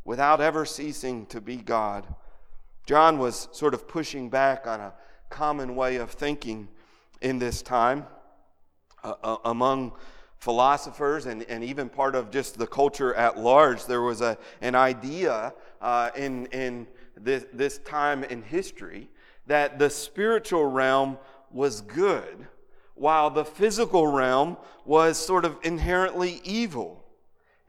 without 0.03 0.41
ever 0.41 0.65
ceasing 0.65 1.25
to 1.27 1.39
be 1.39 1.57
God. 1.57 2.07
John 2.85 3.19
was 3.19 3.49
sort 3.51 3.73
of 3.73 3.87
pushing 3.87 4.29
back 4.29 4.65
on 4.65 4.79
a 4.79 4.93
common 5.29 5.75
way 5.75 5.97
of 5.97 6.11
thinking 6.11 6.69
in 7.21 7.39
this 7.39 7.61
time 7.61 8.05
uh, 9.03 9.13
uh, 9.23 9.37
among 9.45 9.91
philosophers 10.37 11.25
and, 11.25 11.43
and 11.43 11.63
even 11.63 11.89
part 11.89 12.15
of 12.15 12.31
just 12.31 12.57
the 12.57 12.67
culture 12.67 13.13
at 13.15 13.37
large. 13.37 13.85
There 13.85 14.01
was 14.01 14.21
a, 14.21 14.37
an 14.61 14.75
idea 14.75 15.53
uh, 15.81 16.11
in, 16.15 16.45
in 16.47 16.87
this, 17.15 17.45
this 17.51 17.79
time 17.79 18.23
in 18.23 18.41
history 18.41 19.09
that 19.47 19.79
the 19.79 19.89
spiritual 19.89 20.65
realm 20.65 21.17
was 21.51 21.81
good, 21.81 22.47
while 22.95 23.29
the 23.29 23.45
physical 23.45 24.07
realm 24.07 24.57
was 24.85 25.17
sort 25.17 25.45
of 25.45 25.57
inherently 25.63 26.41
evil. 26.43 27.03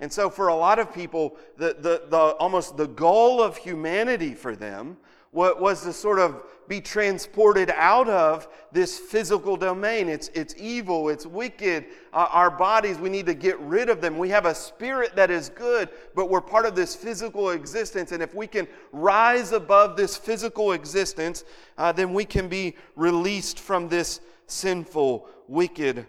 And 0.01 0.13
so, 0.13 0.31
for 0.31 0.49
a 0.49 0.55
lot 0.55 0.79
of 0.79 0.95
people, 0.95 1.37
the, 1.57 1.77
the, 1.79 2.03
the, 2.09 2.17
almost 2.17 2.77
the 2.77 2.87
goal 2.87 3.43
of 3.43 3.57
humanity 3.57 4.35
for 4.35 4.55
them 4.55 4.97
was 5.33 5.83
to 5.83 5.93
sort 5.93 6.19
of 6.19 6.43
be 6.69 6.81
transported 6.81 7.71
out 7.71 8.09
of 8.09 8.47
this 8.73 8.99
physical 8.99 9.57
domain. 9.57 10.09
It's, 10.09 10.29
it's 10.35 10.55
evil, 10.59 11.09
it's 11.09 11.27
wicked. 11.27 11.87
Uh, 12.13 12.29
our 12.31 12.51
bodies, 12.51 12.99
we 12.99 13.09
need 13.09 13.27
to 13.27 13.35
get 13.35 13.59
rid 13.61 13.89
of 13.89 14.01
them. 14.01 14.19
We 14.19 14.29
have 14.31 14.47
a 14.47 14.55
spirit 14.55 15.17
that 15.17 15.31
is 15.31 15.49
good, 15.49 15.89
but 16.15 16.29
we're 16.29 16.43
part 16.43 16.67
of 16.67 16.77
this 16.77 16.95
physical 16.95 17.51
existence. 17.51 18.13
And 18.13 18.23
if 18.23 18.35
we 18.35 18.47
can 18.47 18.69
rise 18.93 19.53
above 19.53 19.97
this 19.97 20.17
physical 20.17 20.73
existence, 20.73 21.45
uh, 21.79 21.93
then 21.93 22.13
we 22.13 22.25
can 22.25 22.49
be 22.49 22.77
released 22.97 23.59
from 23.59 23.89
this 23.89 24.21
sinful, 24.47 25.27
wicked 25.47 26.07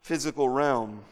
physical 0.00 0.48
realm. 0.48 1.02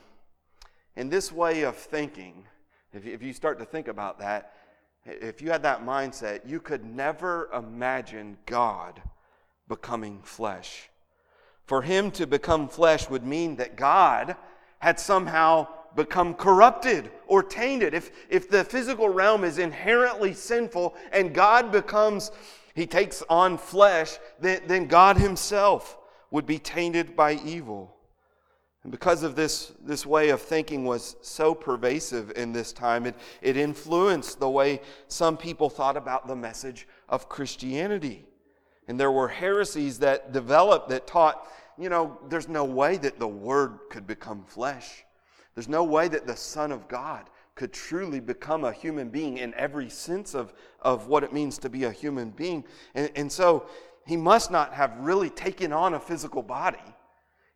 And 0.96 1.10
this 1.10 1.32
way 1.32 1.62
of 1.62 1.76
thinking, 1.76 2.44
if 2.92 3.22
you 3.22 3.32
start 3.32 3.58
to 3.60 3.64
think 3.64 3.88
about 3.88 4.18
that, 4.18 4.54
if 5.04 5.42
you 5.42 5.50
had 5.50 5.62
that 5.62 5.84
mindset, 5.84 6.48
you 6.48 6.60
could 6.60 6.84
never 6.84 7.48
imagine 7.52 8.36
God 8.46 9.02
becoming 9.68 10.20
flesh. 10.22 10.88
For 11.66 11.82
him 11.82 12.10
to 12.12 12.26
become 12.26 12.68
flesh 12.68 13.08
would 13.08 13.24
mean 13.24 13.56
that 13.56 13.76
God 13.76 14.36
had 14.78 14.98
somehow 15.00 15.68
become 15.94 16.34
corrupted 16.34 17.10
or 17.26 17.42
tainted. 17.42 17.94
If, 17.94 18.10
if 18.28 18.48
the 18.48 18.64
physical 18.64 19.08
realm 19.08 19.44
is 19.44 19.58
inherently 19.58 20.34
sinful 20.34 20.94
and 21.12 21.34
God 21.34 21.70
becomes, 21.70 22.30
he 22.74 22.86
takes 22.86 23.22
on 23.28 23.58
flesh, 23.58 24.18
then, 24.40 24.62
then 24.66 24.86
God 24.86 25.16
himself 25.16 25.98
would 26.30 26.46
be 26.46 26.58
tainted 26.58 27.14
by 27.14 27.34
evil. 27.44 27.94
And 28.82 28.90
because 28.90 29.22
of 29.22 29.36
this, 29.36 29.72
this 29.84 30.04
way 30.04 30.30
of 30.30 30.42
thinking 30.42 30.84
was 30.84 31.16
so 31.22 31.54
pervasive 31.54 32.32
in 32.34 32.52
this 32.52 32.72
time, 32.72 33.06
it, 33.06 33.14
it 33.40 33.56
influenced 33.56 34.40
the 34.40 34.50
way 34.50 34.80
some 35.06 35.36
people 35.36 35.70
thought 35.70 35.96
about 35.96 36.26
the 36.26 36.34
message 36.34 36.88
of 37.08 37.28
Christianity. 37.28 38.26
And 38.88 38.98
there 38.98 39.12
were 39.12 39.28
heresies 39.28 40.00
that 40.00 40.32
developed 40.32 40.88
that 40.88 41.06
taught, 41.06 41.46
you 41.78 41.88
know, 41.88 42.18
there's 42.28 42.48
no 42.48 42.64
way 42.64 42.96
that 42.96 43.20
the 43.20 43.28
Word 43.28 43.78
could 43.88 44.06
become 44.06 44.44
flesh. 44.44 45.04
There's 45.54 45.68
no 45.68 45.84
way 45.84 46.08
that 46.08 46.26
the 46.26 46.36
Son 46.36 46.72
of 46.72 46.88
God 46.88 47.30
could 47.54 47.72
truly 47.72 48.18
become 48.18 48.64
a 48.64 48.72
human 48.72 49.10
being 49.10 49.38
in 49.38 49.54
every 49.54 49.90
sense 49.90 50.34
of, 50.34 50.52
of 50.80 51.06
what 51.06 51.22
it 51.22 51.32
means 51.32 51.58
to 51.58 51.68
be 51.68 51.84
a 51.84 51.92
human 51.92 52.30
being. 52.30 52.64
And, 52.96 53.10
and 53.14 53.30
so 53.30 53.66
he 54.06 54.16
must 54.16 54.50
not 54.50 54.72
have 54.72 54.98
really 54.98 55.30
taken 55.30 55.72
on 55.72 55.94
a 55.94 56.00
physical 56.00 56.42
body 56.42 56.82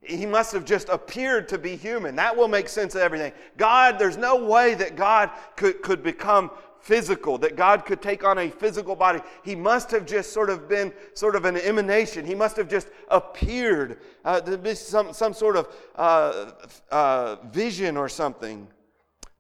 he 0.07 0.27
must 0.27 0.53
have 0.53 0.65
just 0.65 0.89
appeared 0.89 1.49
to 1.49 1.59
be 1.59 1.77
human. 1.77 2.17
That 2.17 2.37
will 2.37 2.49
make 2.49 2.69
sense 2.69 2.95
of 2.95 3.03
everything. 3.03 3.33
God, 3.57 3.99
there's 3.99 4.17
no 4.17 4.45
way 4.45 4.75
that 4.75 4.97
God 4.97 5.31
could, 5.57 5.83
could 5.83 6.03
become 6.03 6.51
physical, 6.81 7.37
that 7.39 7.57
God 7.57 7.85
could 7.85 8.01
take 8.01 8.23
on 8.23 8.39
a 8.39 8.49
physical 8.49 8.95
body. 8.95 9.21
He 9.43 9.57
must 9.57 9.91
have 9.91 10.07
just 10.07 10.33
sort 10.33 10.51
of 10.51 10.69
been 10.69 10.93
sort 11.15 11.35
of 11.35 11.45
an 11.45 11.57
emanation. 11.57 12.25
He 12.25 12.35
must 12.35 12.57
have 12.57 12.69
just 12.69 12.89
appeared 13.09 13.99
uh, 14.25 14.41
to 14.43 14.57
be 14.57 14.75
some, 14.75 15.13
some 15.13 15.35
sort 15.35 15.57
of 15.57 15.75
uh, 15.97 16.53
uh, 16.93 17.37
vision 17.51 17.97
or 17.97 18.09
something. 18.09 18.69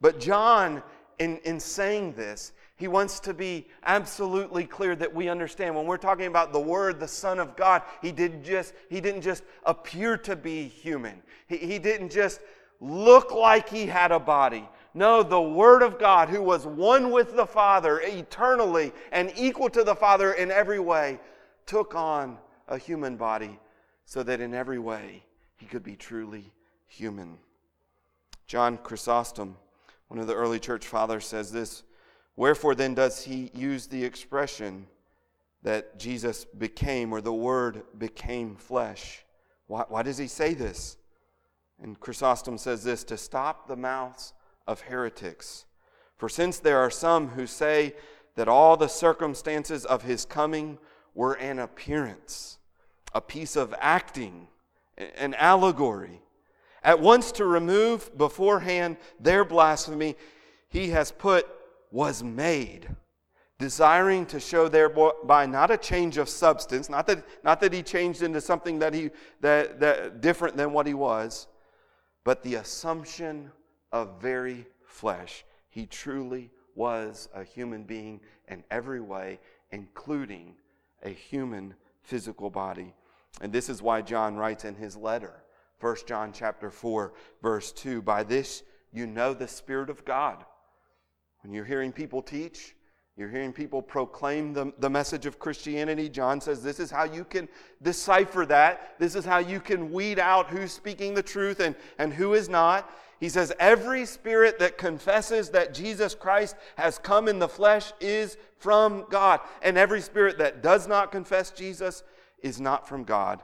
But 0.01 0.19
John, 0.19 0.83
in, 1.21 1.39
in 1.45 1.61
saying 1.61 2.15
this, 2.15 2.53
he 2.77 2.89
wants 2.89 3.21
to 3.21 3.33
be 3.33 3.67
absolutely 3.85 4.65
clear 4.65 4.95
that 4.97 5.15
we 5.15 5.29
understand 5.29 5.75
when 5.75 5.87
we're 5.87 5.97
talking 5.97 6.27
about 6.27 6.53
the 6.53 6.61
Word, 6.61 7.01
the 7.01 7.09
Son 7.09 7.39
of 7.39 7.57
God, 7.57 7.83
he, 8.03 8.13
did 8.13 8.45
just, 8.45 8.75
he 8.91 9.01
didn't 9.01 9.23
just 9.23 9.43
appear 9.65 10.19
to 10.19 10.37
be 10.37 10.69
human. 10.69 11.23
He, 11.47 11.57
he 11.57 11.79
didn't 11.79 12.11
just 12.11 12.41
look 12.81 13.33
like 13.33 13.69
he 13.69 13.87
had 13.87 14.13
a 14.13 14.21
body. 14.21 14.69
No, 14.93 15.23
the 15.23 15.41
Word 15.41 15.83
of 15.83 15.99
God, 15.99 16.29
who 16.29 16.43
was 16.43 16.67
one 16.67 17.11
with 17.11 17.35
the 17.35 17.47
Father 17.47 18.01
eternally 18.03 18.93
and 19.11 19.33
equal 19.37 19.71
to 19.71 19.83
the 19.83 19.95
Father 19.95 20.35
in 20.35 20.51
every 20.51 20.79
way, 20.79 21.19
took 21.65 21.95
on 21.95 22.37
a 22.69 22.77
human 22.77 23.17
body 23.17 23.59
so 24.05 24.23
that 24.23 24.41
in 24.41 24.53
every 24.53 24.79
way 24.79 25.25
he 25.57 25.65
could 25.65 25.83
be 25.83 25.97
truly 25.97 26.53
human. 26.87 27.39
John 28.47 28.77
Chrysostom, 28.77 29.57
one 30.09 30.21
of 30.21 30.27
the 30.27 30.35
early 30.35 30.61
church 30.61 30.87
fathers, 30.87 31.27
says 31.27 31.51
this 31.51 31.83
Wherefore 32.37 32.75
then 32.75 32.95
does 32.95 33.25
he 33.25 33.51
use 33.55 33.87
the 33.87 34.05
expression 34.05 34.87
that 35.63 35.99
Jesus 35.99 36.45
became, 36.45 37.13
or 37.13 37.21
the 37.21 37.33
Word 37.33 37.83
became 37.99 38.55
flesh? 38.57 39.25
Why, 39.67 39.85
why 39.89 40.03
does 40.03 40.19
he 40.19 40.29
say 40.29 40.55
this? 40.55 40.97
And 41.83 41.99
Chrysostom 41.99 42.59
says 42.59 42.85
this 42.85 43.05
to 43.05 43.17
stop 43.17 43.67
the 43.67 43.77
mouths 43.77 44.33
of 44.67 44.83
heretics. 44.83 45.65
For 46.17 46.29
since 46.29 46.59
there 46.59 46.79
are 46.79 46.91
some 46.91 47.29
who 47.29 47.47
say 47.47 47.95
that 48.37 48.49
all 48.49 48.77
the 48.77 48.89
circumstances 48.89 49.85
of 49.85 50.03
his 50.03 50.25
coming 50.25 50.79
were 51.15 51.35
an 51.35 51.59
appearance, 51.59 52.59
a 53.15 53.21
piece 53.21 53.57
of 53.57 53.75
acting, 53.81 54.49
an 54.97 55.35
allegory, 55.35 56.21
at 56.83 57.01
once 57.01 57.33
to 57.33 57.45
remove 57.45 58.17
beforehand 58.17 58.97
their 59.19 59.45
blasphemy, 59.45 60.17
he 60.69 60.91
has 60.91 61.11
put 61.11 61.47
was 61.91 62.23
made, 62.23 62.89
desiring 63.59 64.27
to 64.27 64.41
show 64.41 64.69
thereby 64.69 65.47
not 65.47 65.71
a 65.71 65.77
change 65.77 66.19
of 66.19 66.29
substance, 66.29 66.89
not 66.89 67.07
that, 67.07 67.25
not 67.45 67.61
that 67.61 67.73
he 67.73 67.83
changed 67.83 68.23
into 68.23 68.41
something 68.41 68.79
that 68.79 68.93
he 68.95 69.11
that, 69.41 69.81
that 69.81 70.21
different 70.21 70.57
than 70.57 70.73
what 70.73 70.87
he 70.87 70.95
was, 70.95 71.47
but 72.25 72.43
the 72.43 72.57
assumption 72.57 73.51
of 73.93 74.21
very 74.21 74.67
flesh. 74.85 75.45
He 75.69 75.87
truly 75.87 76.51
was 76.75 77.29
a 77.35 77.43
human 77.43 77.85
being 77.85 78.21
in 78.49 78.65
every 78.71 79.01
way, 79.01 79.39
including 79.71 80.55
a 81.03 81.09
human 81.09 81.75
physical 82.03 82.51
body. 82.51 82.95
And 83.41 83.53
this 83.53 83.69
is 83.69 83.83
why 83.83 84.03
John 84.03 84.37
writes 84.37 84.65
in 84.65 84.75
his 84.75 84.97
letter, 84.97 85.43
1 85.81 85.97
John 86.07 86.33
chapter 86.33 86.71
4, 86.71 87.13
verse 87.43 87.73
2, 87.73 88.03
by 88.03 88.23
this 88.23 88.63
you 88.93 89.07
know 89.07 89.35
the 89.35 89.49
Spirit 89.49 89.91
of 89.91 90.05
God. 90.05 90.45
When 91.47 91.55
you're 91.55 91.65
hearing 91.65 91.93
people 91.93 92.23
teach, 92.23 92.75
you're 93.17 93.31
hearing 93.31 93.53
people 93.53 93.81
proclaim 93.81 94.53
the, 94.53 94.73
the 94.81 94.91
message 94.91 95.27
of 95.27 95.39
Christianity. 95.39 96.09
John 96.09 96.41
says 96.41 96.61
this 96.61 96.81
is 96.81 96.91
how 96.91 97.05
you 97.05 97.23
can 97.23 97.49
decipher 97.81 98.45
that. 98.47 98.99
This 98.99 99.15
is 99.15 99.25
how 99.25 99.39
you 99.39 99.61
can 99.61 99.93
weed 99.93 100.19
out 100.19 100.49
who's 100.49 100.73
speaking 100.73 101.15
the 101.15 101.23
truth 101.23 101.61
and, 101.61 101.77
and 101.99 102.13
who 102.13 102.35
is 102.35 102.49
not. 102.49 102.91
He 103.21 103.29
says, 103.29 103.53
Every 103.61 104.07
spirit 104.07 104.59
that 104.59 104.77
confesses 104.77 105.51
that 105.51 105.73
Jesus 105.73 106.17
Christ 106.17 106.57
has 106.75 106.99
come 106.99 107.29
in 107.29 107.39
the 107.39 107.49
flesh 107.49 107.93
is 108.01 108.39
from 108.59 109.07
God. 109.09 109.39
And 109.63 109.79
every 109.79 110.01
spirit 110.01 110.39
that 110.39 110.65
does 110.65 110.89
not 110.89 111.13
confess 111.13 111.53
Jesus 111.53 112.03
is 112.43 112.61
not 112.61 112.89
from 112.89 113.05
God. 113.05 113.41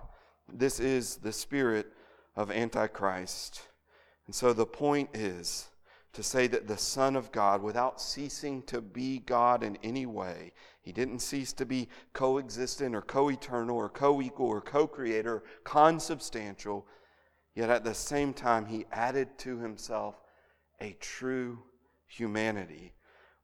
This 0.53 0.81
is 0.81 1.19
the 1.19 1.33
spirit 1.33 1.87
of 2.35 2.51
Antichrist. 2.51 3.63
And 4.27 4.35
so 4.35 4.53
the 4.53 4.67
point 4.67 5.11
is 5.15 5.69
to 6.13 6.23
say 6.23 6.47
that 6.47 6.67
the 6.67 6.77
Son 6.77 7.17
of 7.17 7.33
God, 7.33 7.63
without 7.63 8.01
ceasing 8.01 8.63
to 8.65 8.81
be 8.81 9.21
God 9.21 9.63
in 9.63 9.79
any 9.83 10.05
way, 10.05 10.53
he 10.83 10.93
didn't 10.93 11.21
cease 11.21 11.53
to 11.55 11.65
be 11.65 11.89
coexistent 12.13 12.95
or 12.95 13.03
co 13.03 13.31
eternal 13.31 13.77
or 13.77 13.89
co 13.89 14.21
equal 14.21 14.49
or 14.49 14.61
co 14.61 14.87
creator, 14.87 15.43
consubstantial, 15.65 16.87
yet 17.55 17.71
at 17.71 17.85
the 17.85 17.95
same 17.95 18.35
time, 18.35 18.67
he 18.67 18.87
added 18.93 19.39
to 19.39 19.59
himself 19.59 20.17
a 20.81 20.97
true 21.01 21.59
humanity. 22.07 22.93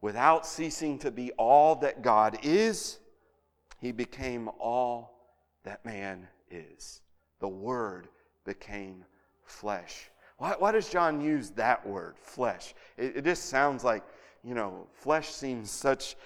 Without 0.00 0.46
ceasing 0.46 0.98
to 0.98 1.10
be 1.10 1.32
all 1.32 1.74
that 1.76 2.02
God 2.02 2.38
is, 2.42 2.98
he 3.80 3.92
became 3.92 4.50
all 4.60 5.18
that 5.64 5.84
man 5.84 6.28
is. 6.50 7.00
The 7.40 7.48
Word 7.48 8.08
became 8.44 9.04
flesh. 9.44 10.10
Why, 10.38 10.54
why 10.58 10.72
does 10.72 10.88
John 10.88 11.20
use 11.20 11.50
that 11.50 11.86
word, 11.86 12.14
flesh? 12.16 12.74
It, 12.96 13.18
it 13.18 13.24
just 13.24 13.46
sounds 13.46 13.84
like, 13.84 14.04
you 14.44 14.54
know, 14.54 14.86
flesh 14.92 15.28
seems 15.28 15.70
such 15.70 16.16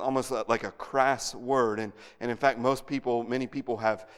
almost 0.00 0.32
like 0.48 0.64
a 0.64 0.72
crass 0.72 1.34
word. 1.34 1.78
And, 1.78 1.92
and 2.20 2.30
in 2.30 2.36
fact, 2.36 2.58
most 2.58 2.86
people, 2.86 3.22
many 3.22 3.46
people 3.46 3.76
have, 3.76 4.08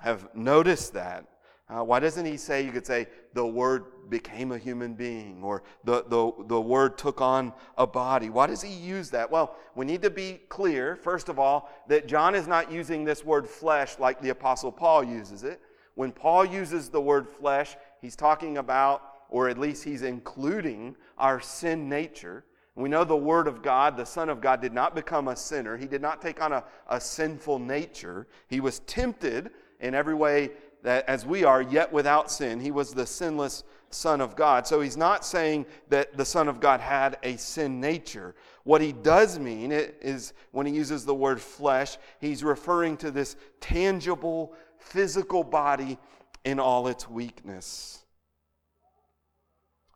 have 0.00 0.28
noticed 0.34 0.94
that. 0.94 1.26
Uh, 1.68 1.84
why 1.84 2.00
doesn't 2.00 2.24
he 2.24 2.36
say, 2.36 2.64
you 2.64 2.72
could 2.72 2.86
say, 2.86 3.06
the 3.32 3.46
word 3.46 3.84
became 4.08 4.50
a 4.50 4.58
human 4.58 4.94
being 4.94 5.40
or 5.42 5.62
the, 5.84 6.04
the, 6.08 6.32
the 6.46 6.60
word 6.60 6.98
took 6.98 7.20
on 7.20 7.52
a 7.78 7.86
body? 7.86 8.28
Why 8.28 8.46
does 8.46 8.62
he 8.62 8.72
use 8.72 9.10
that? 9.10 9.30
Well, 9.30 9.56
we 9.76 9.86
need 9.86 10.02
to 10.02 10.10
be 10.10 10.40
clear, 10.48 10.96
first 10.96 11.28
of 11.28 11.38
all, 11.38 11.70
that 11.88 12.08
John 12.08 12.34
is 12.34 12.48
not 12.48 12.72
using 12.72 13.04
this 13.04 13.24
word 13.24 13.48
flesh 13.48 13.98
like 14.00 14.20
the 14.20 14.30
Apostle 14.30 14.72
Paul 14.72 15.04
uses 15.04 15.44
it. 15.44 15.60
When 15.94 16.10
Paul 16.10 16.44
uses 16.44 16.88
the 16.88 17.00
word 17.00 17.28
flesh, 17.28 17.76
he's 18.00 18.16
talking 18.16 18.58
about, 18.58 19.02
or 19.28 19.48
at 19.48 19.58
least 19.58 19.84
he's 19.84 20.02
including, 20.02 20.96
our 21.18 21.40
sin 21.40 21.88
nature. 21.88 22.44
We 22.74 22.88
know 22.88 23.04
the 23.04 23.16
Word 23.16 23.46
of 23.46 23.62
God, 23.62 23.96
the 23.96 24.06
Son 24.06 24.28
of 24.28 24.40
God, 24.40 24.60
did 24.60 24.72
not 24.72 24.94
become 24.94 25.28
a 25.28 25.36
sinner. 25.36 25.76
He 25.76 25.86
did 25.86 26.00
not 26.00 26.22
take 26.22 26.40
on 26.40 26.52
a, 26.52 26.64
a 26.88 27.00
sinful 27.00 27.58
nature. 27.58 28.26
He 28.48 28.60
was 28.60 28.80
tempted 28.80 29.50
in 29.80 29.94
every 29.94 30.14
way 30.14 30.50
that 30.82 31.08
as 31.08 31.26
we 31.26 31.44
are, 31.44 31.60
yet 31.62 31.92
without 31.92 32.30
sin. 32.30 32.60
He 32.60 32.70
was 32.70 32.94
the 32.94 33.06
sinless 33.06 33.64
Son 33.90 34.20
of 34.20 34.36
God. 34.36 34.66
So 34.66 34.80
he's 34.80 34.96
not 34.96 35.24
saying 35.24 35.66
that 35.88 36.16
the 36.16 36.24
Son 36.24 36.48
of 36.48 36.60
God 36.60 36.80
had 36.80 37.18
a 37.22 37.36
sin 37.36 37.80
nature. 37.80 38.34
What 38.62 38.80
he 38.80 38.92
does 38.92 39.38
mean 39.38 39.72
is 39.72 40.32
when 40.52 40.64
he 40.64 40.72
uses 40.72 41.04
the 41.04 41.14
word 41.14 41.40
flesh, 41.40 41.98
he's 42.20 42.44
referring 42.44 42.96
to 42.98 43.10
this 43.10 43.36
tangible 43.60 44.54
physical 44.78 45.42
body 45.42 45.98
in 46.44 46.58
all 46.58 46.88
its 46.88 47.08
weakness. 47.08 48.04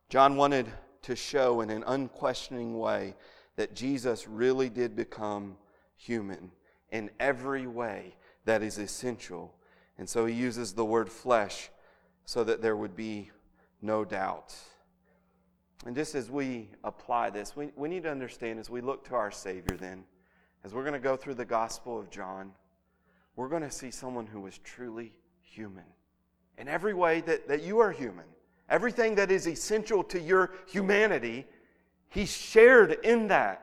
John 0.09 0.35
wanted 0.35 0.67
to 1.03 1.15
show 1.15 1.61
in 1.61 1.69
an 1.69 1.83
unquestioning 1.87 2.77
way 2.77 3.15
that 3.55 3.75
Jesus 3.75 4.27
really 4.27 4.69
did 4.69 4.95
become 4.95 5.57
human 5.95 6.51
in 6.91 7.09
every 7.19 7.67
way 7.67 8.15
that 8.45 8.61
is 8.61 8.77
essential. 8.77 9.53
And 9.97 10.07
so 10.07 10.25
he 10.25 10.33
uses 10.33 10.73
the 10.73 10.85
word 10.85 11.09
flesh 11.09 11.69
so 12.25 12.43
that 12.43 12.61
there 12.61 12.75
would 12.75 12.95
be 12.95 13.31
no 13.81 14.05
doubt. 14.05 14.55
And 15.85 15.95
just 15.95 16.15
as 16.15 16.29
we 16.29 16.69
apply 16.83 17.29
this, 17.29 17.55
we, 17.55 17.71
we 17.75 17.89
need 17.89 18.03
to 18.03 18.11
understand 18.11 18.59
as 18.59 18.69
we 18.69 18.81
look 18.81 19.03
to 19.05 19.15
our 19.15 19.31
Savior, 19.31 19.77
then, 19.77 20.03
as 20.63 20.73
we're 20.73 20.83
going 20.83 20.93
to 20.93 20.99
go 20.99 21.15
through 21.15 21.35
the 21.35 21.45
Gospel 21.45 21.99
of 21.99 22.09
John, 22.09 22.51
we're 23.35 23.49
going 23.49 23.61
to 23.61 23.71
see 23.71 23.91
someone 23.91 24.25
who 24.25 24.39
was 24.39 24.57
truly 24.59 25.13
human 25.41 25.85
in 26.57 26.67
every 26.67 26.93
way 26.93 27.21
that, 27.21 27.47
that 27.47 27.63
you 27.63 27.79
are 27.79 27.91
human. 27.91 28.25
Everything 28.69 29.15
that 29.15 29.31
is 29.31 29.47
essential 29.47 30.03
to 30.05 30.19
your 30.19 30.51
humanity, 30.67 31.45
he 32.09 32.25
shared 32.25 32.97
in 33.03 33.27
that. 33.27 33.61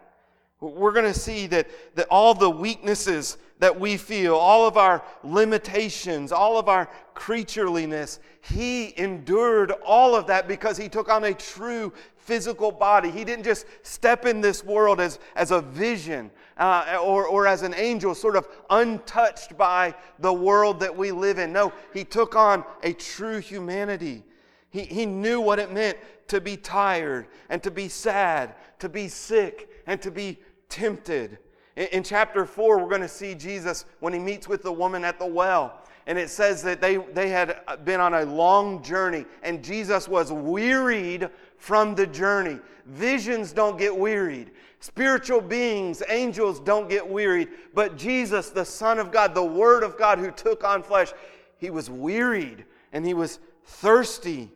We're 0.60 0.92
going 0.92 1.12
to 1.12 1.18
see 1.18 1.48
that, 1.48 1.66
that 1.96 2.06
all 2.08 2.34
the 2.34 2.48
weaknesses 2.50 3.36
that 3.58 3.78
we 3.78 3.96
feel, 3.96 4.36
all 4.36 4.66
of 4.66 4.76
our 4.76 5.02
limitations, 5.24 6.30
all 6.30 6.56
of 6.56 6.68
our 6.68 6.88
creatureliness, 7.16 8.20
he 8.40 8.96
endured 8.96 9.72
all 9.84 10.14
of 10.14 10.28
that 10.28 10.46
because 10.46 10.76
he 10.76 10.88
took 10.88 11.08
on 11.08 11.24
a 11.24 11.34
true 11.34 11.92
physical 12.22 12.70
body. 12.70 13.10
He 13.10 13.24
didn't 13.24 13.44
just 13.44 13.66
step 13.82 14.26
in 14.26 14.40
this 14.40 14.64
world 14.64 15.00
as, 15.00 15.18
as 15.34 15.50
a 15.50 15.60
vision 15.60 16.30
uh, 16.56 16.98
or, 17.02 17.26
or 17.26 17.46
as 17.46 17.62
an 17.62 17.74
angel, 17.74 18.14
sort 18.14 18.36
of 18.36 18.46
untouched 18.70 19.58
by 19.58 19.94
the 20.20 20.32
world 20.32 20.80
that 20.80 20.96
we 20.96 21.10
live 21.10 21.38
in. 21.38 21.52
No, 21.52 21.72
he 21.92 22.04
took 22.04 22.36
on 22.36 22.64
a 22.82 22.92
true 22.92 23.38
humanity. 23.38 24.22
He, 24.70 24.82
he 24.82 25.04
knew 25.04 25.40
what 25.40 25.58
it 25.58 25.72
meant 25.72 25.98
to 26.28 26.40
be 26.40 26.56
tired 26.56 27.26
and 27.50 27.62
to 27.64 27.70
be 27.70 27.88
sad, 27.88 28.54
to 28.78 28.88
be 28.88 29.08
sick 29.08 29.68
and 29.86 30.00
to 30.00 30.10
be 30.10 30.38
tempted. 30.68 31.38
In, 31.74 31.86
in 31.88 32.02
chapter 32.04 32.46
4, 32.46 32.78
we're 32.78 32.88
going 32.88 33.00
to 33.00 33.08
see 33.08 33.34
Jesus 33.34 33.84
when 33.98 34.12
he 34.12 34.20
meets 34.20 34.48
with 34.48 34.62
the 34.62 34.72
woman 34.72 35.04
at 35.04 35.18
the 35.18 35.26
well. 35.26 35.80
And 36.06 36.18
it 36.18 36.30
says 36.30 36.62
that 36.64 36.80
they, 36.80 36.96
they 36.96 37.28
had 37.28 37.60
been 37.84 38.00
on 38.00 38.14
a 38.14 38.24
long 38.24 38.82
journey, 38.82 39.24
and 39.42 39.62
Jesus 39.62 40.08
was 40.08 40.32
wearied 40.32 41.28
from 41.62 41.94
the 41.94 42.08
journey. 42.08 42.58
Visions 42.86 43.52
don't 43.52 43.78
get 43.78 43.96
wearied. 43.96 44.50
Spiritual 44.80 45.40
beings, 45.40 46.02
angels 46.08 46.58
don't 46.58 46.90
get 46.90 47.08
wearied. 47.08 47.50
But 47.72 47.96
Jesus, 47.96 48.50
the 48.50 48.64
Son 48.64 48.98
of 48.98 49.12
God, 49.12 49.32
the 49.32 49.44
Word 49.44 49.84
of 49.84 49.96
God 49.96 50.18
who 50.18 50.32
took 50.32 50.64
on 50.64 50.82
flesh, 50.82 51.12
he 51.58 51.70
was 51.70 51.88
wearied 51.88 52.64
and 52.92 53.06
he 53.06 53.14
was 53.14 53.38
thirsty. 53.64 54.50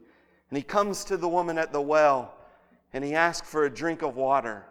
And 0.50 0.56
he 0.56 0.64
comes 0.64 1.04
to 1.04 1.16
the 1.16 1.28
woman 1.28 1.58
at 1.58 1.72
the 1.72 1.80
well 1.80 2.34
and 2.92 3.04
he 3.04 3.14
asks 3.14 3.48
for 3.48 3.66
a 3.66 3.70
drink 3.70 4.02
of 4.02 4.16
water. 4.16 4.66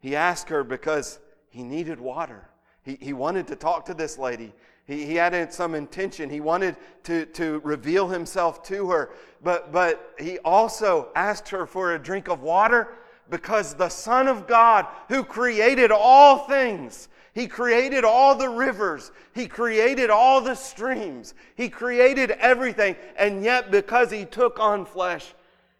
He 0.00 0.16
asked 0.16 0.48
her 0.48 0.64
because 0.64 1.20
he 1.50 1.62
needed 1.62 2.00
water. 2.00 2.48
He, 2.82 2.98
he 3.00 3.12
wanted 3.12 3.46
to 3.46 3.54
talk 3.54 3.84
to 3.84 3.94
this 3.94 4.18
lady. 4.18 4.52
He, 4.90 5.06
he 5.06 5.14
had 5.14 5.54
some 5.54 5.76
intention. 5.76 6.28
He 6.28 6.40
wanted 6.40 6.74
to, 7.04 7.24
to 7.26 7.60
reveal 7.60 8.08
himself 8.08 8.64
to 8.64 8.90
her. 8.90 9.10
But, 9.40 9.70
but 9.70 10.14
he 10.18 10.38
also 10.40 11.10
asked 11.14 11.48
her 11.50 11.64
for 11.64 11.94
a 11.94 11.98
drink 11.98 12.28
of 12.28 12.42
water 12.42 12.88
because 13.30 13.74
the 13.74 13.88
Son 13.88 14.26
of 14.26 14.48
God, 14.48 14.88
who 15.08 15.22
created 15.22 15.92
all 15.92 16.38
things, 16.38 17.08
he, 17.34 17.46
created 17.46 18.04
all 18.04 18.34
the 18.34 18.48
rivers. 18.48 19.12
He 19.32 19.46
created 19.46 20.10
all 20.10 20.40
the 20.40 20.56
streams. 20.56 21.34
He 21.54 21.68
created 21.68 22.32
everything. 22.32 22.96
And 23.16 23.44
yet, 23.44 23.70
because 23.70 24.10
he 24.10 24.24
took 24.24 24.58
on 24.58 24.84
flesh, 24.84 25.34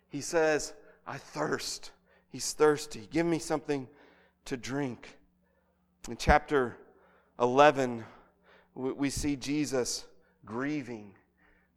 he 0.09 0.20
says, 0.20 0.73
I 1.05 1.18
thirst. 1.18 1.90
He's 2.29 2.53
thirsty. 2.53 3.09
Give 3.11 3.27
me 3.27 3.40
something 3.40 3.88
to 4.44 4.57
drink. 4.57 5.18
In 6.09 6.16
chapter 6.16 6.77
11, 7.40 8.05
we 8.75 9.11
see 9.11 9.37
Jesus 9.37 10.05
grieving. 10.45 11.15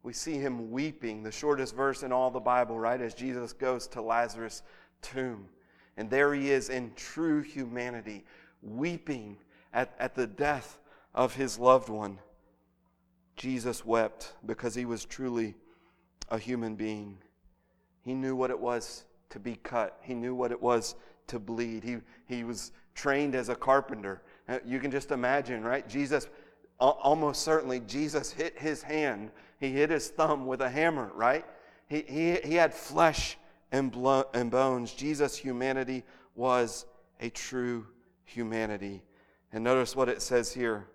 We 0.02 0.12
see 0.12 0.34
him 0.34 0.70
weeping, 0.70 1.22
the 1.22 1.32
shortest 1.32 1.74
verse 1.74 2.02
in 2.02 2.12
all 2.12 2.30
the 2.30 2.40
Bible, 2.40 2.78
right? 2.78 3.00
As 3.00 3.14
Jesus 3.14 3.52
goes 3.52 3.86
to 3.88 4.02
Lazarus' 4.02 4.62
tomb. 5.00 5.48
And 5.96 6.10
there 6.10 6.34
he 6.34 6.50
is 6.50 6.68
in 6.68 6.92
true 6.94 7.40
humanity, 7.40 8.24
weeping 8.62 9.38
at, 9.72 9.94
at 9.98 10.14
the 10.14 10.26
death 10.26 10.78
of 11.14 11.34
his 11.34 11.58
loved 11.58 11.88
one. 11.88 12.18
Jesus 13.36 13.84
wept 13.84 14.34
because 14.46 14.74
he 14.74 14.84
was 14.84 15.04
truly 15.04 15.54
a 16.28 16.38
human 16.38 16.74
being. 16.74 17.18
He 18.02 18.14
knew 18.14 18.36
what 18.36 18.50
it 18.50 18.58
was 18.58 19.04
to 19.30 19.38
be 19.40 19.56
cut, 19.56 19.98
he 20.02 20.14
knew 20.14 20.34
what 20.34 20.52
it 20.52 20.60
was 20.60 20.94
to 21.26 21.38
bleed. 21.38 21.82
He, 21.82 21.96
he 22.26 22.44
was 22.44 22.72
trained 22.94 23.34
as 23.34 23.48
a 23.48 23.56
carpenter. 23.56 24.22
You 24.64 24.78
can 24.78 24.90
just 24.90 25.10
imagine, 25.10 25.64
right? 25.64 25.88
Jesus, 25.88 26.28
almost 26.78 27.42
certainly, 27.42 27.80
Jesus 27.80 28.32
hit 28.32 28.58
his 28.58 28.82
hand, 28.82 29.30
he 29.60 29.70
hit 29.70 29.90
his 29.90 30.08
thumb 30.08 30.46
with 30.46 30.60
a 30.60 30.68
hammer, 30.68 31.10
right? 31.14 31.44
He, 31.88 32.04
he, 32.06 32.34
he 32.44 32.54
had 32.54 32.74
flesh 32.74 33.36
and, 33.72 33.90
blood, 33.90 34.26
and 34.34 34.50
bones. 34.50 34.92
Jesus' 34.92 35.36
humanity 35.36 36.04
was 36.34 36.86
a 37.20 37.30
true 37.30 37.86
humanity. 38.24 39.02
And 39.52 39.62
notice 39.62 39.94
what 39.94 40.08
it 40.08 40.22
says 40.22 40.52
here 40.52 40.86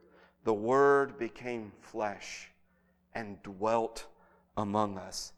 the 0.44 0.54
Word 0.54 1.18
became 1.18 1.72
flesh 1.82 2.50
and 3.14 3.42
dwelt 3.44 4.08
among 4.58 4.98
us. 4.98 5.34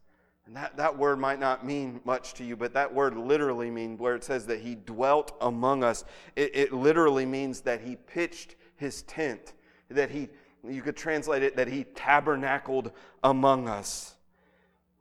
And 0.46 0.56
that, 0.56 0.76
that 0.78 0.98
word 0.98 1.20
might 1.20 1.40
not 1.40 1.66
mean 1.66 2.02
much 2.04 2.34
to 2.34 2.44
you, 2.44 2.56
but 2.56 2.74
that 2.74 2.94
word 2.94 3.16
literally 3.16 3.70
means 3.70 4.00
where 4.00 4.16
it 4.16 4.24
says 4.24 4.46
that 4.48 4.60
he 4.60 4.76
dwelt 4.76 5.34
among 5.40 5.84
us. 5.84 6.04
It, 6.36 6.52
it 6.54 6.74
literally 6.74 7.26
means 7.26 7.62
that 7.62 7.82
he 7.82 7.96
pitched 7.96 8.56
his 8.76 9.04
tent, 9.04 9.54
that 9.96 10.10
he, 10.10 10.30
you 10.68 10.82
could 10.82 10.96
translate 10.96 11.44
it, 11.44 11.56
that 11.56 11.68
he 11.68 11.86
tabernacled 11.96 12.92
among 13.24 13.68
us. 13.68 14.16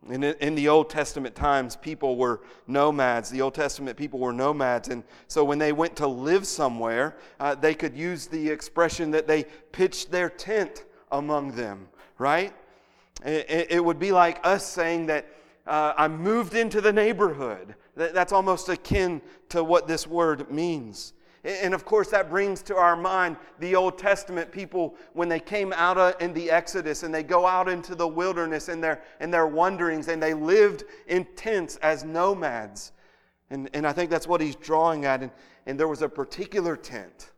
In, 0.09 0.25
in 0.25 0.55
the 0.55 0.69
Old 0.69 0.89
Testament 0.89 1.35
times, 1.35 1.77
people 1.77 2.17
were 2.17 2.41
nomads. 2.67 3.29
The 3.29 3.43
Old 3.43 3.55
Testament 3.55 3.99
people 3.99 4.19
were 4.19 4.33
nomads. 4.33 4.89
And 4.89 5.05
so 5.29 5.45
when 5.45 5.59
they 5.59 5.73
went 5.73 5.95
to 5.97 6.07
live 6.07 6.47
somewhere, 6.47 7.17
uh, 7.39 7.55
they 7.55 7.75
could 7.75 7.95
use 7.95 8.27
the 8.27 8.49
expression 8.49 9.11
that 9.11 9.27
they 9.27 9.45
pitched 9.73 10.11
their 10.11 10.31
tent 10.31 10.85
among 11.13 11.53
them, 11.53 11.89
right? 12.19 12.55
It, 13.25 13.67
it 13.71 13.85
would 13.85 13.99
be 13.99 14.13
like 14.13 14.41
us 14.43 14.67
saying 14.67 15.07
that 15.07 15.27
uh, 15.67 15.93
I 15.97 16.09
moved 16.09 16.55
into 16.55 16.81
the 16.81 16.93
neighborhood. 16.93 17.75
That, 17.97 18.15
that's 18.15 18.33
almost 18.33 18.71
akin 18.71 19.21
to 19.51 19.63
what 19.63 19.87
this 19.87 20.07
word 20.07 20.51
means. 20.51 21.13
And 21.43 21.73
of 21.73 21.87
course, 21.87 22.09
that 22.11 22.29
brings 22.29 22.63
to 22.65 22.77
our 22.77 22.97
mind 22.97 23.37
the 23.61 23.75
Old 23.75 23.97
Testament 23.97 24.53
people 24.53 24.95
when 25.15 25.29
they 25.29 25.41
came 25.41 25.73
out 25.73 25.97
of, 25.97 26.21
in 26.21 26.35
the 26.35 26.51
Exodus 26.51 27.03
and 27.03 27.15
they 27.15 27.23
go 27.23 27.47
out 27.47 27.69
into 27.69 27.95
the 27.95 28.07
wilderness 28.07 28.69
and 28.69 28.85
their, 28.85 29.03
and 29.21 29.33
their 29.33 29.47
wanderings 29.47 30.09
and 30.09 30.23
they 30.23 30.35
lived 30.35 30.85
in 31.07 31.27
tents 31.37 31.77
as 31.77 32.05
nomads. 32.05 32.93
And, 33.49 33.71
and 33.73 33.87
I 33.87 33.93
think 33.93 34.11
that's 34.11 34.27
what 34.27 34.43
he's 34.43 34.55
drawing 34.57 35.07
at. 35.07 35.23
And, 35.23 35.31
and 35.67 35.81
there 35.81 35.89
was 35.89 36.03
a 36.03 36.09
particular 36.09 36.77
tent, 36.77 37.31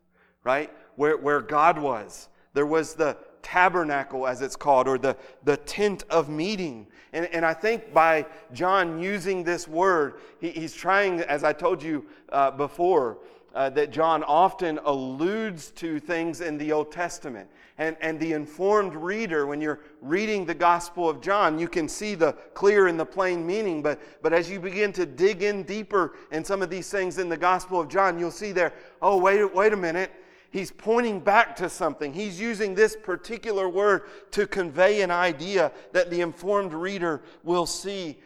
right, 0.43 0.71
where, 0.97 1.17
where 1.17 1.41
God 1.41 1.79
was. 1.79 2.29
There 2.55 2.67
was 2.67 2.95
the 2.95 3.17
tabernacle, 3.43 4.27
as 4.27 4.43
it's 4.43 4.57
called, 4.57 4.89
or 4.89 4.99
the, 4.99 5.17
the 5.45 5.57
tent 5.59 6.05
of 6.11 6.29
meeting. 6.29 6.87
And, 7.13 7.27
and 7.27 7.45
I 7.45 7.55
think 7.55 7.93
by 7.93 8.27
John 8.53 9.01
using 9.01 9.45
this 9.45 9.69
word, 9.69 10.15
he, 10.41 10.51
he's 10.51 10.75
trying, 10.75 11.21
as 11.21 11.45
I 11.45 11.53
told 11.53 11.83
you 11.83 12.05
uh, 12.31 12.51
before, 12.51 13.19
uh, 13.55 13.71
that 13.71 13.91
John 13.91 14.23
often 14.25 14.79
alludes 14.85 15.71
to 15.73 16.01
things 16.01 16.41
in 16.41 16.59
the 16.59 16.73
Old 16.73 16.91
Testament. 16.91 17.49
And, 17.79 17.97
and 18.01 18.19
the 18.21 18.33
informed 18.33 18.95
reader, 18.95 19.47
when 19.47 19.61
you're 19.61 19.81
reading 20.01 20.45
the 20.45 20.55
Gospel 20.55 21.09
of 21.09 21.21
John, 21.21 21.59
you 21.59 21.69
can 21.69 21.89
see 21.89 22.15
the 22.15 22.33
clear 22.55 22.87
and 22.87 22.99
the 22.99 23.05
plain 23.05 23.47
meaning. 23.47 23.83
But, 23.83 24.01
but 24.23 24.33
as 24.33 24.51
you 24.51 24.61
begin 24.61 24.93
to 24.95 25.07
dig 25.07 25.43
in 25.43 25.65
deeper 25.65 26.15
in 26.31 26.45
some 26.45 26.63
of 26.63 26.71
these 26.71 26.91
things 26.91 27.19
in 27.19 27.29
the 27.29 27.37
Gospel 27.37 27.81
of 27.81 27.89
John, 27.89 28.19
you'll 28.19 28.31
see 28.31 28.53
there, 28.53 28.73
oh, 29.01 29.19
wait, 29.19 29.55
wait 29.55 29.73
a 29.73 29.77
minute. 29.77 30.13
He's 30.51 30.71
pointing 30.71 31.21
back 31.21 31.57
to 31.57 31.71
something. 31.71 32.13
He's 32.13 32.39
using 32.39 32.75
this 32.75 32.95
particular 32.95 33.71
word 33.71 34.03
to 34.33 34.47
convey 34.47 35.01
an 35.01 35.11
idea 35.11 35.73
that 35.93 36.11
the 36.11 36.21
informed 36.21 36.75
reader 36.75 37.23
will 37.43 37.65
see. 37.65 38.19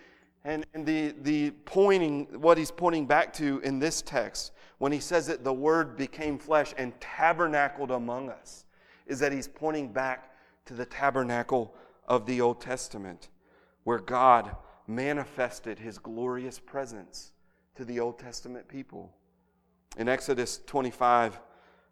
And, 0.44 0.66
and 0.74 0.84
the, 0.84 1.14
the 1.22 1.50
pointing, 1.64 2.26
what 2.40 2.58
he's 2.58 2.70
pointing 2.70 3.06
back 3.06 3.32
to 3.34 3.60
in 3.60 3.78
this 3.78 4.02
text 4.02 4.52
when 4.78 4.92
he 4.92 5.00
says 5.00 5.26
that 5.26 5.44
the 5.44 5.52
Word 5.52 5.96
became 5.96 6.38
flesh 6.38 6.74
and 6.76 6.98
tabernacled 7.00 7.90
among 7.90 8.30
us, 8.30 8.64
is 9.06 9.18
that 9.20 9.32
he's 9.32 9.48
pointing 9.48 9.92
back 9.92 10.32
to 10.66 10.74
the 10.74 10.84
tabernacle 10.84 11.74
of 12.06 12.26
the 12.26 12.40
Old 12.40 12.60
Testament, 12.60 13.28
where 13.84 13.98
God 13.98 14.54
manifested 14.86 15.78
his 15.78 15.98
glorious 15.98 16.58
presence 16.58 17.32
to 17.76 17.84
the 17.84 18.00
Old 18.00 18.18
Testament 18.18 18.68
people. 18.68 19.12
In 19.96 20.08
Exodus 20.08 20.60
25, 20.66 21.40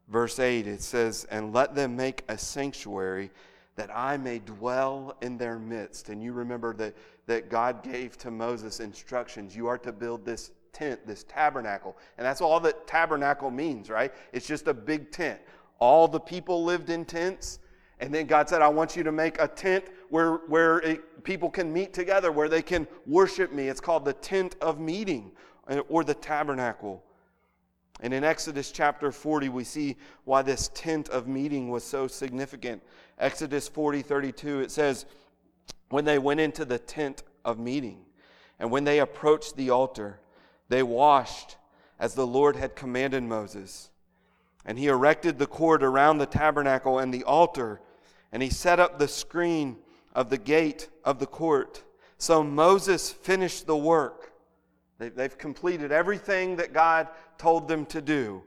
verse 0.09 0.39
8, 0.39 0.67
it 0.67 0.83
says, 0.83 1.27
And 1.31 1.53
let 1.53 1.75
them 1.75 1.97
make 1.97 2.25
a 2.29 2.37
sanctuary 2.37 3.31
that 3.77 3.91
I 3.95 4.17
may 4.17 4.39
dwell 4.39 5.17
in 5.21 5.37
their 5.37 5.59
midst. 5.59 6.09
And 6.09 6.23
you 6.23 6.33
remember 6.33 6.75
that, 6.75 6.95
that 7.27 7.49
God 7.49 7.83
gave 7.83 8.17
to 8.19 8.31
Moses 8.31 8.81
instructions. 8.81 9.57
You 9.57 9.67
are 9.67 9.79
to 9.79 9.93
build 9.93 10.25
this 10.25 10.53
tent, 10.75 11.07
this 11.07 11.25
tabernacle. 11.25 11.97
And 12.19 12.27
that's 12.27 12.41
all 12.41 12.61
that 12.61 12.87
tabernacle 12.87 13.51
means, 13.51 13.89
right? 13.89 14.13
It's 14.33 14.47
just 14.47 14.69
a 14.69 14.75
big 14.75 15.11
tent. 15.11 15.41
All 15.79 16.09
the 16.09 16.21
people 16.21 16.65
lived 16.65 16.91
in 16.91 17.05
tents. 17.05 17.61
And 18.01 18.13
then 18.13 18.27
God 18.27 18.49
said, 18.49 18.61
I 18.61 18.69
want 18.69 18.97
you 18.97 19.03
to 19.05 19.13
make 19.13 19.41
a 19.41 19.49
tent 19.49 19.85
where, 20.11 20.35
where 20.49 20.79
it, 20.81 21.25
people 21.25 21.49
can 21.49 21.73
meet 21.73 21.93
together, 21.93 22.33
where 22.33 22.49
they 22.49 22.63
can 22.63 22.87
worship 23.07 23.53
me. 23.53 23.69
It's 23.69 23.81
called 23.81 24.05
the 24.05 24.13
tent 24.13 24.57
of 24.61 24.79
meeting 24.81 25.33
or 25.89 26.05
the 26.05 26.15
tabernacle. 26.15 27.03
And 28.01 28.13
in 28.13 28.25
Exodus 28.25 28.73
chapter 28.73 29.13
40, 29.13 29.49
we 29.49 29.65
see 29.65 29.97
why 30.25 30.43
this 30.43 30.71
tent 30.75 31.09
of 31.11 31.29
meeting 31.29 31.71
was 31.71 31.85
so 31.85 32.07
significant. 32.07 32.83
Exodus 33.19 33.69
40 33.69 34.03
32, 34.03 34.61
it 34.61 34.71
says, 34.71 35.07
When 35.91 36.05
they 36.05 36.19
went 36.19 36.41
into 36.41 36.65
the 36.65 36.79
tent 36.79 37.23
of 37.45 37.59
meeting, 37.59 38.05
and 38.59 38.71
when 38.71 38.85
they 38.85 38.99
approached 38.99 39.57
the 39.57 39.71
altar, 39.71 40.19
they 40.69 40.83
washed 40.83 41.57
as 41.99 42.15
the 42.15 42.27
Lord 42.27 42.57
had 42.57 42.77
commanded 42.77 43.23
Moses. 43.23 43.91
And 44.65 44.79
he 44.79 44.87
erected 44.87 45.39
the 45.39 45.47
court 45.47 45.83
around 45.83 46.19
the 46.19 46.27
tabernacle 46.27 46.99
and 46.99 47.13
the 47.13 47.25
altar, 47.25 47.81
and 48.33 48.43
he 48.43 48.51
set 48.51 48.81
up 48.81 48.99
the 48.99 49.09
screen 49.09 49.77
of 50.15 50.31
the 50.31 50.39
gate 50.39 50.89
of 51.05 51.19
the 51.19 51.27
court. 51.27 51.83
So 52.19 52.43
Moses 52.43 53.11
finished 53.11 53.67
the 53.67 53.77
work. 53.77 54.33
They've 54.99 55.37
completed 55.37 55.93
everything 55.93 56.57
that 56.57 56.73
God 56.73 57.09
told 57.37 57.69
them 57.69 57.85
to 57.87 58.01
do. 58.01 58.43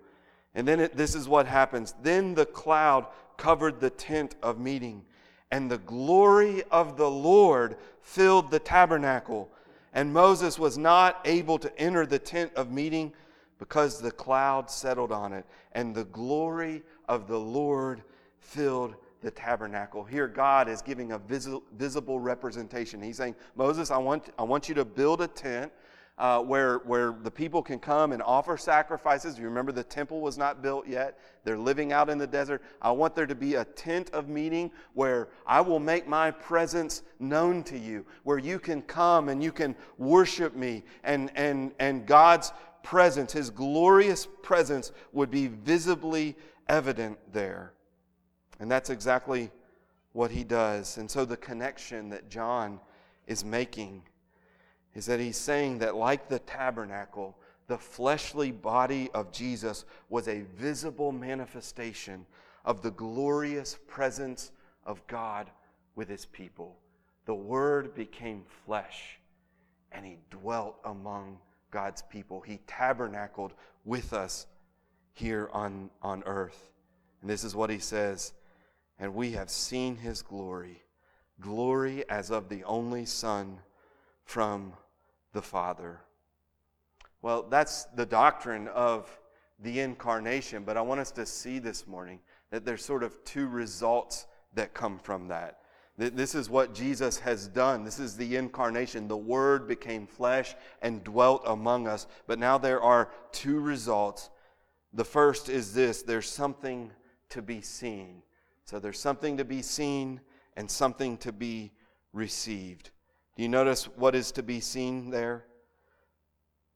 And 0.55 0.67
then 0.67 0.79
it, 0.79 0.97
this 0.97 1.13
is 1.13 1.27
what 1.27 1.45
happens. 1.45 1.93
Then 2.01 2.33
the 2.33 2.45
cloud 2.45 3.05
covered 3.37 3.79
the 3.79 3.91
tent 3.91 4.35
of 4.41 4.59
meeting, 4.59 5.03
and 5.51 5.69
the 5.69 5.77
glory 5.77 6.63
of 6.71 6.97
the 6.97 7.09
Lord 7.09 7.77
filled 8.01 8.49
the 8.49 8.59
tabernacle. 8.59 9.51
And 9.93 10.13
Moses 10.13 10.59
was 10.59 10.77
not 10.77 11.21
able 11.25 11.57
to 11.59 11.79
enter 11.79 12.05
the 12.05 12.19
tent 12.19 12.51
of 12.55 12.71
meeting 12.71 13.13
because 13.59 13.99
the 13.99 14.11
cloud 14.11 14.69
settled 14.69 15.11
on 15.11 15.33
it, 15.33 15.45
and 15.71 15.95
the 15.95 16.05
glory 16.05 16.83
of 17.09 17.27
the 17.27 17.39
Lord 17.39 18.03
filled 18.39 18.95
the 19.21 19.31
tabernacle. 19.31 20.03
Here, 20.03 20.27
God 20.27 20.69
is 20.69 20.83
giving 20.83 21.11
a 21.11 21.17
visible 21.17 22.19
representation. 22.19 23.01
He's 23.01 23.17
saying, 23.17 23.35
Moses, 23.55 23.89
I 23.89 23.97
want, 23.97 24.29
I 24.37 24.43
want 24.43 24.69
you 24.69 24.75
to 24.75 24.85
build 24.85 25.21
a 25.21 25.27
tent 25.27 25.71
uh, 26.17 26.41
where, 26.41 26.79
where 26.79 27.11
the 27.11 27.29
people 27.29 27.61
can 27.61 27.77
come 27.77 28.11
and 28.11 28.23
offer 28.23 28.57
sacrifices. 28.57 29.37
You 29.37 29.45
remember 29.45 29.71
the 29.71 29.83
temple 29.83 30.19
was 30.19 30.37
not 30.37 30.63
built 30.63 30.87
yet. 30.87 31.19
They're 31.43 31.57
living 31.57 31.93
out 31.93 32.09
in 32.09 32.17
the 32.17 32.25
desert. 32.25 32.63
I 32.81 32.91
want 32.91 33.15
there 33.15 33.27
to 33.27 33.35
be 33.35 33.55
a 33.55 33.65
tent 33.65 34.09
of 34.11 34.27
meeting 34.27 34.71
where 34.93 35.29
I 35.45 35.61
will 35.61 35.79
make 35.79 36.07
my 36.07 36.31
presence 36.31 37.03
known 37.19 37.63
to 37.65 37.77
you, 37.77 38.05
where 38.23 38.39
you 38.39 38.57
can 38.57 38.81
come 38.81 39.29
and 39.29 39.43
you 39.43 39.51
can 39.51 39.75
worship 39.97 40.55
me. 40.55 40.83
And, 41.03 41.31
and, 41.35 41.71
and 41.77 42.05
God's 42.07 42.51
presence, 42.81 43.31
His 43.33 43.51
glorious 43.51 44.27
presence, 44.41 44.91
would 45.13 45.29
be 45.29 45.47
visibly 45.47 46.35
evident 46.67 47.19
there. 47.31 47.73
And 48.59 48.71
that's 48.71 48.89
exactly 48.89 49.51
what 50.13 50.31
He 50.31 50.43
does. 50.43 50.97
And 50.97 51.09
so 51.09 51.25
the 51.25 51.37
connection 51.37 52.09
that 52.09 52.27
John 52.27 52.79
is 53.27 53.45
making 53.45 54.01
is 54.97 55.05
that 55.05 55.19
he's 55.19 55.37
saying 55.37 55.77
that, 55.77 55.95
like 55.95 56.27
the 56.27 56.39
tabernacle, 56.39 57.37
the 57.67 57.77
fleshly 57.77 58.51
body 58.51 59.11
of 59.13 59.31
Jesus 59.31 59.85
was 60.09 60.27
a 60.27 60.41
visible 60.57 61.11
manifestation 61.11 62.25
of 62.65 62.81
the 62.81 62.89
glorious 62.89 63.77
presence 63.87 64.51
of 64.87 65.05
God 65.05 65.51
with 65.95 66.09
his 66.09 66.25
people. 66.25 66.79
The 67.25 67.35
Word 67.35 67.93
became 67.93 68.43
flesh 68.65 69.19
and 69.91 70.03
he 70.03 70.17
dwelt 70.31 70.77
among 70.83 71.37
God's 71.69 72.01
people. 72.01 72.41
He 72.41 72.59
tabernacled 72.65 73.53
with 73.85 74.13
us 74.13 74.47
here 75.13 75.47
on, 75.53 75.91
on 76.01 76.23
earth. 76.25 76.71
And 77.21 77.29
this 77.29 77.43
is 77.43 77.55
what 77.55 77.69
he 77.69 77.77
says 77.77 78.33
And 78.97 79.13
we 79.13 79.33
have 79.33 79.51
seen 79.51 79.95
his 79.95 80.23
glory, 80.23 80.81
glory 81.39 82.03
as 82.09 82.31
of 82.31 82.49
the 82.49 82.63
only 82.63 83.05
Son 83.05 83.59
from 84.25 84.73
the 85.37 85.41
Father. 85.43 85.99
Well, 87.21 87.43
that's 87.43 87.83
the 87.93 88.07
doctrine 88.07 88.67
of 88.69 89.07
the 89.59 89.81
incarnation, 89.81 90.63
but 90.63 90.77
I 90.77 90.81
want 90.81 90.99
us 90.99 91.11
to 91.11 91.27
see 91.27 91.59
this 91.59 91.85
morning 91.85 92.21
that 92.49 92.65
there's 92.65 92.83
sort 92.83 93.03
of 93.03 93.23
two 93.23 93.45
results 93.45 94.25
that 94.55 94.73
come 94.73 94.97
from 94.97 95.27
that. 95.27 95.59
This 95.95 96.33
is 96.33 96.49
what 96.49 96.73
Jesus 96.73 97.19
has 97.19 97.47
done. 97.47 97.83
This 97.83 97.99
is 97.99 98.17
the 98.17 98.35
incarnation. 98.35 99.07
The 99.07 99.15
Word 99.15 99.67
became 99.67 100.07
flesh 100.07 100.55
and 100.81 101.03
dwelt 101.03 101.43
among 101.45 101.87
us. 101.87 102.07
But 102.25 102.39
now 102.39 102.57
there 102.57 102.81
are 102.81 103.11
two 103.31 103.59
results. 103.59 104.31
The 104.91 105.05
first 105.05 105.49
is 105.49 105.71
this 105.71 106.01
there's 106.01 106.27
something 106.27 106.91
to 107.29 107.43
be 107.43 107.61
seen. 107.61 108.23
So 108.65 108.79
there's 108.79 108.99
something 108.99 109.37
to 109.37 109.45
be 109.45 109.61
seen 109.61 110.19
and 110.55 110.69
something 110.69 111.15
to 111.17 111.31
be 111.31 111.73
received. 112.11 112.89
Do 113.37 113.43
you 113.43 113.49
notice 113.49 113.85
what 113.95 114.15
is 114.15 114.31
to 114.31 114.43
be 114.43 114.59
seen 114.59 115.11
there? 115.11 115.45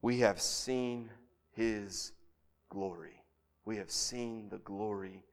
We 0.03 0.19
have 0.19 0.39
seen 0.39 1.09
His 1.53 2.11
glory. 2.69 3.23
We 3.65 3.77
have 3.77 3.89
seen 3.89 4.47
the 4.49 4.59
glory 4.59 5.23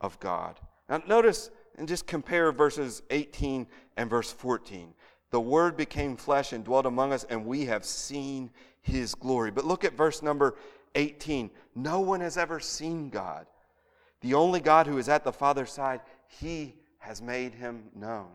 of 0.00 0.20
God. 0.20 0.60
Now, 0.88 1.02
notice 1.08 1.50
and 1.76 1.88
just 1.88 2.06
compare 2.06 2.52
verses 2.52 3.02
18 3.10 3.66
and 3.96 4.08
verse 4.08 4.30
14. 4.30 4.94
The 5.30 5.40
Word 5.40 5.76
became 5.76 6.16
flesh 6.16 6.52
and 6.52 6.64
dwelt 6.64 6.86
among 6.86 7.12
us, 7.12 7.24
and 7.24 7.44
we 7.44 7.64
have 7.66 7.84
seen 7.84 8.48
His 8.80 9.16
glory. 9.16 9.50
But 9.50 9.64
look 9.64 9.84
at 9.84 9.96
verse 9.96 10.22
number 10.22 10.54
18. 10.94 11.50
No 11.74 11.98
one 11.98 12.20
has 12.20 12.38
ever 12.38 12.60
seen 12.60 13.10
God. 13.10 13.46
The 14.20 14.34
only 14.34 14.60
God 14.60 14.86
who 14.86 14.98
is 14.98 15.08
at 15.08 15.24
the 15.24 15.32
Father's 15.32 15.72
side, 15.72 16.02
He 16.28 16.76
has 16.98 17.20
made 17.20 17.54
Him 17.54 17.84
known. 17.96 18.28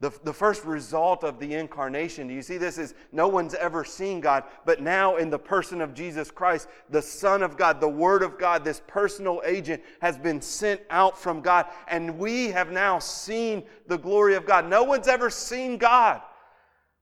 The, 0.00 0.12
the 0.24 0.32
first 0.32 0.64
result 0.64 1.22
of 1.22 1.38
the 1.38 1.54
incarnation, 1.54 2.26
do 2.26 2.34
you 2.34 2.42
see 2.42 2.58
this? 2.58 2.78
Is 2.78 2.94
no 3.12 3.28
one's 3.28 3.54
ever 3.54 3.84
seen 3.84 4.20
God, 4.20 4.42
but 4.66 4.82
now 4.82 5.16
in 5.16 5.30
the 5.30 5.38
person 5.38 5.80
of 5.80 5.94
Jesus 5.94 6.30
Christ, 6.30 6.68
the 6.90 7.00
Son 7.00 7.42
of 7.42 7.56
God, 7.56 7.80
the 7.80 7.88
Word 7.88 8.22
of 8.22 8.36
God, 8.36 8.64
this 8.64 8.82
personal 8.86 9.40
agent 9.46 9.82
has 10.00 10.18
been 10.18 10.42
sent 10.42 10.80
out 10.90 11.16
from 11.16 11.40
God, 11.40 11.66
and 11.86 12.18
we 12.18 12.48
have 12.48 12.72
now 12.72 12.98
seen 12.98 13.62
the 13.86 13.96
glory 13.96 14.34
of 14.34 14.44
God. 14.44 14.68
No 14.68 14.82
one's 14.82 15.08
ever 15.08 15.30
seen 15.30 15.78
God, 15.78 16.20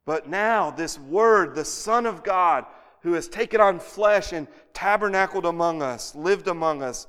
but 0.04 0.28
now 0.28 0.70
this 0.70 0.98
Word, 0.98 1.54
the 1.54 1.64
Son 1.64 2.04
of 2.04 2.22
God, 2.22 2.66
who 3.00 3.14
has 3.14 3.26
taken 3.26 3.60
on 3.60 3.80
flesh 3.80 4.32
and 4.32 4.46
tabernacled 4.74 5.46
among 5.46 5.82
us, 5.82 6.14
lived 6.14 6.46
among 6.46 6.82
us, 6.82 7.06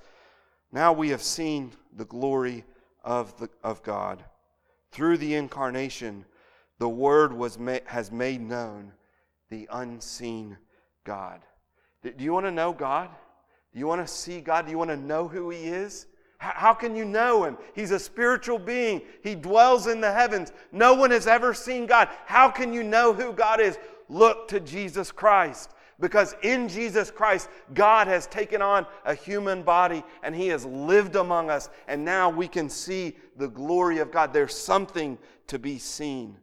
now 0.72 0.94
we 0.94 1.10
have 1.10 1.22
seen 1.22 1.72
the 1.96 2.06
glory 2.06 2.64
of, 3.04 3.38
the, 3.38 3.50
of 3.64 3.84
God. 3.84 4.24
Through 4.94 5.18
the 5.18 5.36
incarnation, 5.36 6.24
the 6.80 6.88
Word 6.88 7.34
was 7.34 7.60
ma- 7.60 7.80
has 7.86 8.12
made 8.12 8.42
known 8.42 8.94
the 9.50 9.68
unseen 9.72 10.58
God. 11.04 11.42
Do 12.04 12.24
you 12.24 12.32
want 12.32 12.46
to 12.46 12.52
know 12.52 12.72
God? 12.72 13.10
Do 13.74 13.80
you 13.80 13.88
want 13.88 14.06
to 14.06 14.14
see 14.14 14.40
God? 14.40 14.66
Do 14.66 14.72
you 14.72 14.78
want 14.78 14.92
to 14.92 14.98
know 14.98 15.28
who 15.28 15.50
He 15.50 15.66
is? 15.66 16.08
How 16.38 16.74
can 16.74 16.94
you 16.94 17.06
know 17.06 17.46
him? 17.46 17.58
He's 17.74 17.92
a 17.92 18.00
spiritual 18.00 18.60
being. 18.60 19.02
He 19.24 19.34
dwells 19.34 19.88
in 19.88 20.02
the 20.02 20.12
heavens. 20.12 20.52
No 20.74 20.94
one 20.94 21.12
has 21.12 21.26
ever 21.26 21.54
seen 21.54 21.86
God. 21.86 22.10
How 22.26 22.50
can 22.50 22.74
you 22.74 22.84
know 22.84 23.14
who 23.14 23.32
God 23.32 23.62
is? 23.62 23.78
Look 24.10 24.50
to 24.50 24.60
Jesus 24.60 25.10
Christ. 25.10 25.72
Because 26.04 26.36
in 26.42 26.68
Jesus 26.68 27.10
Christ, 27.10 27.48
God 27.74 28.08
has 28.08 28.28
taken 28.28 28.62
on 28.62 28.86
a 29.06 29.16
human 29.16 29.64
body 29.64 30.04
and 30.22 30.36
He 30.36 30.50
has 30.50 30.66
lived 30.66 31.16
among 31.16 31.50
us. 31.50 31.70
And 31.88 32.04
now 32.04 32.30
we 32.30 32.50
can 32.50 32.68
see 32.68 33.16
the 33.38 33.48
glory 33.48 34.00
of 34.00 34.12
God. 34.12 34.34
There's 34.34 34.54
something 34.54 35.18
to 35.48 35.58
be 35.58 35.78
seen. 35.80 36.36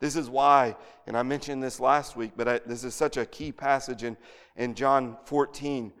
This 0.00 0.16
is 0.16 0.28
why, 0.28 0.74
and 1.06 1.16
I 1.16 1.22
mentioned 1.22 1.62
this 1.62 1.78
last 1.78 2.16
week, 2.16 2.32
but 2.36 2.48
I, 2.48 2.58
this 2.66 2.82
is 2.82 2.92
such 2.92 3.16
a 3.16 3.24
key 3.24 3.52
passage 3.52 4.02
in, 4.02 4.16
in 4.56 4.74
John 4.74 5.16
14. 5.26 5.92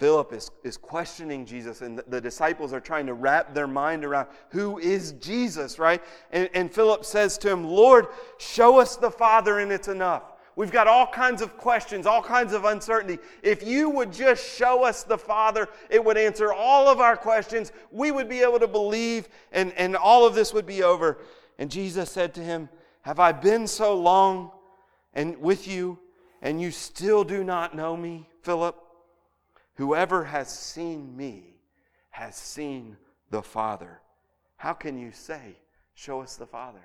Philip 0.00 0.32
is, 0.32 0.50
is 0.64 0.76
questioning 0.76 1.46
Jesus, 1.46 1.80
and 1.80 1.96
the, 1.96 2.04
the, 2.08 2.20
disciples 2.20 2.72
are 2.72 2.80
trying 2.80 3.06
to 3.06 3.14
wrap 3.14 3.54
their 3.54 3.68
mind 3.68 4.04
around 4.04 4.26
who 4.50 4.78
is 4.80 5.12
Jesus, 5.12 5.78
right? 5.78 6.02
And, 6.32 6.50
and 6.54 6.74
Philip 6.74 7.04
says 7.04 7.38
to 7.38 7.50
him, 7.50 7.62
Lord, 7.62 8.08
show 8.38 8.80
us 8.80 8.96
the 8.96 9.12
Father, 9.12 9.60
and 9.60 9.70
it's 9.70 9.86
enough. 9.86 10.32
We've 10.56 10.72
got 10.72 10.86
all 10.86 11.06
kinds 11.06 11.42
of 11.42 11.58
questions, 11.58 12.06
all 12.06 12.22
kinds 12.22 12.54
of 12.54 12.64
uncertainty. 12.64 13.18
If 13.42 13.62
you 13.62 13.90
would 13.90 14.10
just 14.10 14.56
show 14.56 14.84
us 14.84 15.02
the 15.02 15.18
Father, 15.18 15.68
it 15.90 16.02
would 16.02 16.16
answer 16.16 16.50
all 16.50 16.88
of 16.88 16.98
our 16.98 17.14
questions. 17.14 17.72
We 17.90 18.10
would 18.10 18.26
be 18.26 18.40
able 18.40 18.58
to 18.60 18.66
believe, 18.66 19.28
and, 19.52 19.74
and 19.74 19.94
all 19.94 20.26
of 20.26 20.34
this 20.34 20.54
would 20.54 20.64
be 20.64 20.82
over. 20.82 21.18
And 21.58 21.70
Jesus 21.70 22.10
said 22.10 22.32
to 22.34 22.40
him, 22.40 22.70
Have 23.02 23.20
I 23.20 23.32
been 23.32 23.66
so 23.66 23.94
long 24.00 24.50
and 25.12 25.38
with 25.42 25.68
you, 25.68 25.98
and 26.40 26.60
you 26.60 26.70
still 26.70 27.22
do 27.22 27.44
not 27.44 27.76
know 27.76 27.94
me, 27.94 28.26
Philip? 28.42 28.76
Whoever 29.74 30.24
has 30.24 30.48
seen 30.48 31.14
me 31.14 31.58
has 32.08 32.34
seen 32.34 32.96
the 33.28 33.42
Father. 33.42 34.00
How 34.56 34.72
can 34.72 34.98
you 34.98 35.12
say, 35.12 35.58
Show 35.94 36.22
us 36.22 36.36
the 36.36 36.46
Father? 36.46 36.80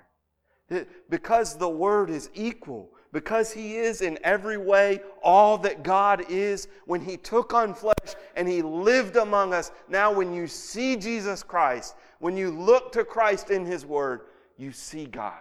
Because 1.08 1.56
the 1.56 1.68
Word 1.68 2.10
is 2.10 2.28
equal 2.34 2.90
because 3.12 3.52
he 3.52 3.76
is 3.76 4.00
in 4.00 4.18
every 4.24 4.56
way 4.56 5.00
all 5.22 5.58
that 5.58 5.82
God 5.82 6.24
is, 6.30 6.68
when 6.86 7.00
he 7.02 7.16
took 7.16 7.52
on 7.52 7.74
flesh 7.74 8.16
and 8.36 8.48
he 8.48 8.62
lived 8.62 9.16
among 9.16 9.52
us, 9.52 9.70
now 9.88 10.10
when 10.10 10.32
you 10.32 10.46
see 10.46 10.96
Jesus 10.96 11.42
Christ, 11.42 11.94
when 12.20 12.36
you 12.36 12.50
look 12.50 12.90
to 12.92 13.04
Christ 13.04 13.50
in 13.50 13.66
his 13.66 13.84
word, 13.84 14.22
you 14.56 14.72
see 14.72 15.04
God. 15.04 15.34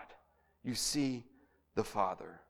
You 0.63 0.75
see 0.75 1.23
the 1.75 1.83
Father. 1.83 2.41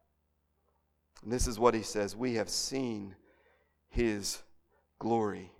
And 1.24 1.32
this 1.32 1.48
is 1.48 1.60
what 1.60 1.74
he 1.74 1.84
says 1.84 2.16
We 2.16 2.34
have 2.36 2.50
seen 2.50 3.16
his 3.90 4.42
glory. 5.00 5.52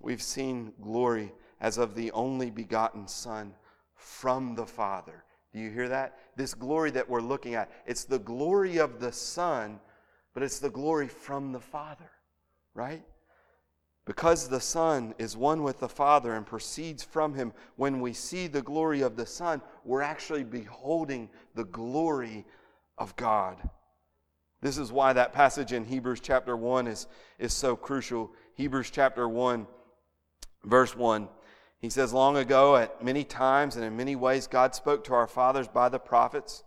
We've 0.00 0.22
seen 0.22 0.72
glory 0.80 1.32
as 1.60 1.78
of 1.78 1.94
the 1.94 2.10
only 2.12 2.50
begotten 2.50 3.06
Son 3.06 3.54
from 3.94 4.54
the 4.54 4.66
Father. 4.66 5.24
Do 5.54 5.60
you 5.60 5.70
hear 5.70 5.88
that? 5.88 6.18
This 6.34 6.52
glory 6.52 6.90
that 6.90 7.08
we're 7.08 7.20
looking 7.20 7.54
at, 7.54 7.70
it's 7.86 8.04
the 8.04 8.18
glory 8.18 8.78
of 8.78 8.98
the 8.98 9.12
Son, 9.12 9.78
but 10.34 10.42
it's 10.42 10.58
the 10.58 10.68
glory 10.68 11.06
from 11.06 11.52
the 11.52 11.60
Father, 11.60 12.10
right? 12.74 13.04
Because 14.04 14.48
the 14.48 14.60
Son 14.60 15.14
is 15.16 15.36
one 15.36 15.62
with 15.62 15.78
the 15.78 15.88
Father 15.88 16.34
and 16.34 16.44
proceeds 16.44 17.04
from 17.04 17.34
Him, 17.34 17.52
when 17.76 18.00
we 18.00 18.12
see 18.12 18.48
the 18.48 18.62
glory 18.62 19.02
of 19.02 19.14
the 19.14 19.26
Son, 19.26 19.62
we're 19.84 20.02
actually 20.02 20.42
beholding 20.42 21.30
the 21.54 21.64
glory 21.64 22.44
of 22.98 23.14
God. 23.14 23.56
This 24.60 24.76
is 24.76 24.90
why 24.90 25.12
that 25.12 25.32
passage 25.32 25.72
in 25.72 25.84
Hebrews 25.84 26.20
chapter 26.20 26.56
1 26.56 26.88
is, 26.88 27.06
is 27.38 27.54
so 27.54 27.76
crucial. 27.76 28.32
Hebrews 28.54 28.90
chapter 28.90 29.28
1, 29.28 29.68
verse 30.64 30.96
1. 30.96 31.28
He 31.84 31.90
says, 31.90 32.14
Long 32.14 32.38
ago, 32.38 32.76
at 32.76 33.04
many 33.04 33.24
times 33.24 33.76
and 33.76 33.84
in 33.84 33.94
many 33.94 34.16
ways, 34.16 34.46
God 34.46 34.74
spoke 34.74 35.04
to 35.04 35.12
our 35.12 35.26
fathers 35.26 35.68
by 35.68 35.90
the 35.90 35.98
prophets, 35.98 36.64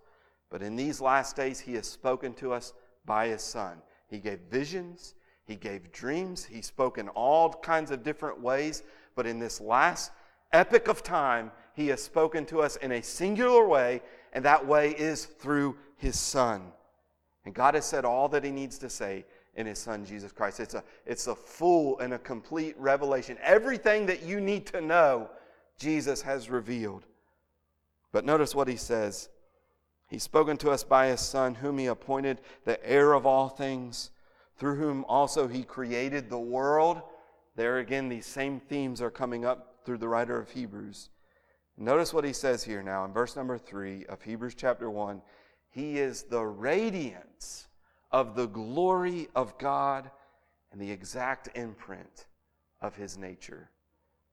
but 0.51 0.61
in 0.61 0.75
these 0.75 1.01
last 1.01 1.35
days, 1.35 1.59
He 1.59 1.73
has 1.73 1.87
spoken 1.87 2.35
to 2.35 2.53
us 2.53 2.71
by 3.03 3.29
His 3.29 3.41
Son. 3.41 3.81
He 4.07 4.19
gave 4.19 4.41
visions, 4.41 5.15
He 5.43 5.55
gave 5.55 5.91
dreams, 5.91 6.45
He 6.45 6.61
spoke 6.61 6.99
in 6.99 7.09
all 7.09 7.51
kinds 7.51 7.89
of 7.89 8.03
different 8.03 8.39
ways, 8.41 8.83
but 9.15 9.25
in 9.25 9.39
this 9.39 9.59
last 9.59 10.11
epoch 10.53 10.87
of 10.87 11.01
time, 11.01 11.51
He 11.73 11.87
has 11.87 12.03
spoken 12.03 12.45
to 12.45 12.61
us 12.61 12.75
in 12.75 12.91
a 12.91 13.01
singular 13.01 13.67
way, 13.67 14.03
and 14.33 14.45
that 14.45 14.67
way 14.67 14.91
is 14.91 15.25
through 15.25 15.77
His 15.95 16.19
Son. 16.19 16.61
And 17.43 17.55
God 17.55 17.73
has 17.73 17.87
said 17.87 18.05
all 18.05 18.29
that 18.29 18.43
He 18.43 18.51
needs 18.51 18.77
to 18.77 18.89
say 18.91 19.25
in 19.57 19.65
his 19.65 19.79
son 19.79 20.05
Jesus 20.05 20.31
Christ. 20.31 20.59
It's 20.59 20.75
a, 20.75 20.83
it's 21.05 21.27
a 21.27 21.35
full 21.35 21.99
and 21.99 22.13
a 22.13 22.19
complete 22.19 22.75
revelation. 22.77 23.37
Everything 23.41 24.05
that 24.05 24.23
you 24.23 24.39
need 24.39 24.67
to 24.67 24.79
know, 24.79 25.29
Jesus 25.77 26.21
has 26.21 26.49
revealed. 26.49 27.05
But 28.11 28.23
notice 28.23 28.55
what 28.55 28.67
he 28.67 28.77
says. 28.77 29.29
He's 30.07 30.23
spoken 30.23 30.55
to 30.57 30.71
us 30.71 30.83
by 30.83 31.07
his 31.07 31.19
son, 31.19 31.55
whom 31.55 31.77
he 31.79 31.87
appointed 31.87 32.39
the 32.63 32.83
heir 32.89 33.13
of 33.13 33.25
all 33.25 33.49
things, 33.49 34.11
through 34.57 34.75
whom 34.75 35.03
also 35.05 35.47
he 35.47 35.63
created 35.63 36.29
the 36.29 36.39
world. 36.39 37.01
There 37.55 37.79
again, 37.79 38.07
these 38.07 38.25
same 38.25 38.59
themes 38.59 39.01
are 39.01 39.11
coming 39.11 39.43
up 39.43 39.79
through 39.83 39.97
the 39.97 40.07
writer 40.07 40.39
of 40.39 40.51
Hebrews. 40.51 41.09
Notice 41.77 42.13
what 42.13 42.23
he 42.23 42.33
says 42.33 42.63
here 42.63 42.81
now 42.81 43.05
in 43.05 43.11
verse 43.11 43.35
number 43.35 43.57
three 43.57 44.05
of 44.05 44.21
Hebrews 44.21 44.55
chapter 44.55 44.89
one. 44.89 45.21
He 45.69 45.99
is 45.99 46.23
the 46.23 46.43
radiance 46.43 47.67
of 48.11 48.35
the 48.35 48.47
glory 48.47 49.29
of 49.35 49.57
God 49.57 50.09
and 50.71 50.81
the 50.81 50.91
exact 50.91 51.49
imprint 51.55 52.25
of 52.81 52.95
his 52.95 53.17
nature. 53.17 53.69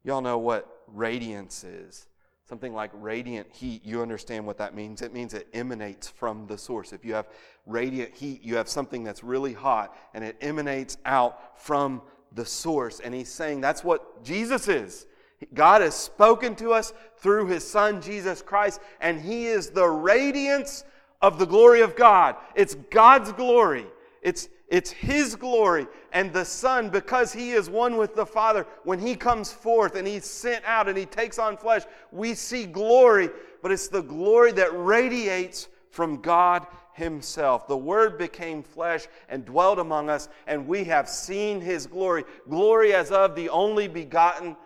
Y'all 0.05 0.21
know 0.21 0.39
what 0.39 0.83
radiance 0.87 1.65
is. 1.65 2.07
Something 2.47 2.75
like 2.75 2.91
radiant 2.93 3.49
heat, 3.51 3.85
you 3.87 4.03
understand 4.03 4.47
what 4.47 4.59
that 4.59 4.75
means. 4.75 5.01
It 5.01 5.15
means 5.15 5.33
it 5.33 5.49
emanates 5.55 6.09
from 6.09 6.47
the 6.47 6.59
source. 6.59 6.93
If 6.93 7.03
you 7.03 7.15
have 7.15 7.27
radiant 7.65 8.15
heat, 8.15 8.43
you 8.43 8.57
have 8.57 8.69
something 8.69 9.03
that's 9.03 9.25
really 9.25 9.55
hot 9.55 9.97
and 10.13 10.23
it 10.23 10.37
emanates 10.43 10.99
out 11.07 11.59
from 11.59 12.03
the 12.33 12.45
source. 12.45 13.01
And 13.01 13.15
he's 13.15 13.31
saying 13.31 13.63
that's 13.63 13.83
what 13.83 14.23
Jesus 14.23 14.69
is. 14.69 15.07
God 15.55 15.81
has 15.81 15.95
spoken 15.95 16.55
to 16.57 16.73
us 16.73 16.93
through 17.17 17.47
his 17.47 17.67
son, 17.67 18.03
Jesus 18.03 18.43
Christ, 18.43 18.81
and 19.01 19.21
he 19.21 19.47
is 19.47 19.71
the 19.71 19.87
radiance 19.87 20.85
of 21.25 21.39
the 21.39 21.47
glory 21.47 21.81
of 21.81 21.97
God. 21.97 22.37
It's 22.55 22.75
God's 22.75 23.33
glory. 23.33 23.87
It's, 24.21 24.51
it's 24.69 24.91
His 24.91 25.35
glory. 25.35 25.87
And 26.13 26.31
the 26.35 26.45
Son, 26.45 26.91
because 26.91 27.33
He 27.33 27.53
is 27.53 27.71
one 27.71 27.97
with 27.97 28.15
the 28.15 28.27
Father, 28.27 28.67
when 28.83 28.99
He 28.99 29.17
comes 29.17 29.51
forth 29.51 29.97
and 29.97 30.07
He's 30.07 30.27
sent 30.27 30.63
out 30.67 30.87
and 30.87 30.99
He 30.99 31.07
takes 31.07 31.39
on 31.39 31.57
flesh, 31.57 31.85
we 32.13 32.35
see 32.35 32.67
glory, 32.67 33.31
but 33.63 33.73
it's 33.73 33.89
the 33.89 34.03
glory 34.03 34.53
that 34.53 34.69
radiates 34.73 35.69
from 35.91 36.21
God 36.21 36.67
Himself. 36.93 37.67
The 37.69 37.77
Word 37.77 38.19
became 38.19 38.63
flesh 38.63 39.07
and 39.31 39.47
dwelt 39.47 39.79
among 39.79 40.11
us, 40.11 40.29
and 40.47 40.69
we 40.69 40.85
have 40.85 41.09
seen 41.09 41.63
His 41.63 41.87
glory 41.87 42.25
glory 42.51 42.93
as 42.93 43.11
of 43.11 43.35
the 43.35 43.49
only 43.49 43.89
begotten 43.89 44.57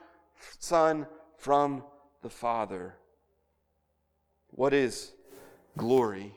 Son 0.58 1.06
from 1.36 1.84
the 2.22 2.30
Father. 2.30 2.96
What 4.50 4.74
is 4.74 5.12
glory? 5.76 6.34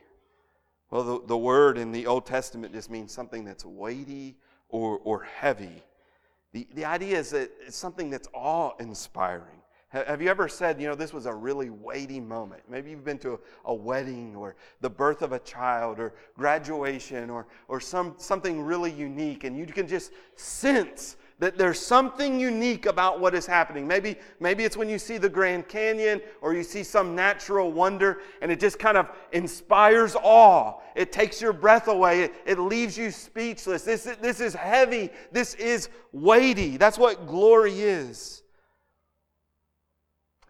Well, 0.91 1.03
the, 1.03 1.25
the 1.25 1.37
word 1.37 1.77
in 1.77 1.93
the 1.93 2.05
Old 2.05 2.25
Testament 2.25 2.73
just 2.73 2.91
means 2.91 3.13
something 3.13 3.45
that's 3.45 3.65
weighty 3.65 4.35
or, 4.67 4.99
or 5.03 5.23
heavy. 5.23 5.81
The, 6.51 6.67
the 6.73 6.83
idea 6.83 7.17
is 7.17 7.29
that 7.31 7.49
it's 7.65 7.77
something 7.77 8.09
that's 8.09 8.27
awe 8.33 8.71
inspiring. 8.79 9.61
Have 9.87 10.21
you 10.21 10.29
ever 10.29 10.47
said, 10.47 10.79
you 10.79 10.87
know, 10.87 10.95
this 10.95 11.11
was 11.11 11.25
a 11.25 11.33
really 11.33 11.69
weighty 11.69 12.21
moment? 12.21 12.61
Maybe 12.69 12.91
you've 12.91 13.03
been 13.03 13.17
to 13.19 13.33
a, 13.33 13.37
a, 13.65 13.73
wedding 13.73 14.37
or 14.37 14.55
the 14.79 14.89
birth 14.89 15.21
of 15.21 15.33
a 15.33 15.39
child 15.39 15.99
or 15.99 16.13
graduation 16.37 17.29
or, 17.29 17.45
or 17.67 17.81
some, 17.81 18.15
something 18.17 18.61
really 18.61 18.91
unique, 18.91 19.43
and 19.43 19.57
you 19.57 19.65
can 19.65 19.89
just 19.89 20.13
sense 20.37 21.17
that 21.41 21.57
there's 21.57 21.79
something 21.79 22.39
unique 22.39 22.85
about 22.85 23.19
what 23.19 23.33
is 23.33 23.47
happening. 23.47 23.87
Maybe, 23.87 24.15
maybe 24.39 24.63
it's 24.63 24.77
when 24.77 24.87
you 24.87 24.99
see 24.99 25.17
the 25.17 25.27
Grand 25.27 25.67
Canyon 25.67 26.21
or 26.39 26.53
you 26.53 26.61
see 26.61 26.83
some 26.83 27.15
natural 27.15 27.71
wonder 27.71 28.19
and 28.43 28.51
it 28.51 28.59
just 28.59 28.77
kind 28.77 28.95
of 28.95 29.09
inspires 29.31 30.15
awe. 30.15 30.75
It 30.95 31.11
takes 31.11 31.41
your 31.41 31.51
breath 31.51 31.87
away, 31.87 32.21
it, 32.21 32.33
it 32.45 32.59
leaves 32.59 32.95
you 32.95 33.09
speechless. 33.09 33.81
This, 33.81 34.03
this 34.21 34.39
is 34.39 34.53
heavy, 34.53 35.09
this 35.31 35.55
is 35.55 35.89
weighty. 36.11 36.77
That's 36.77 36.99
what 36.99 37.25
glory 37.25 37.81
is. 37.81 38.43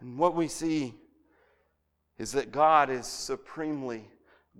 And 0.00 0.18
what 0.18 0.34
we 0.34 0.46
see 0.46 0.92
is 2.18 2.32
that 2.32 2.52
God 2.52 2.90
is 2.90 3.06
supremely 3.06 4.04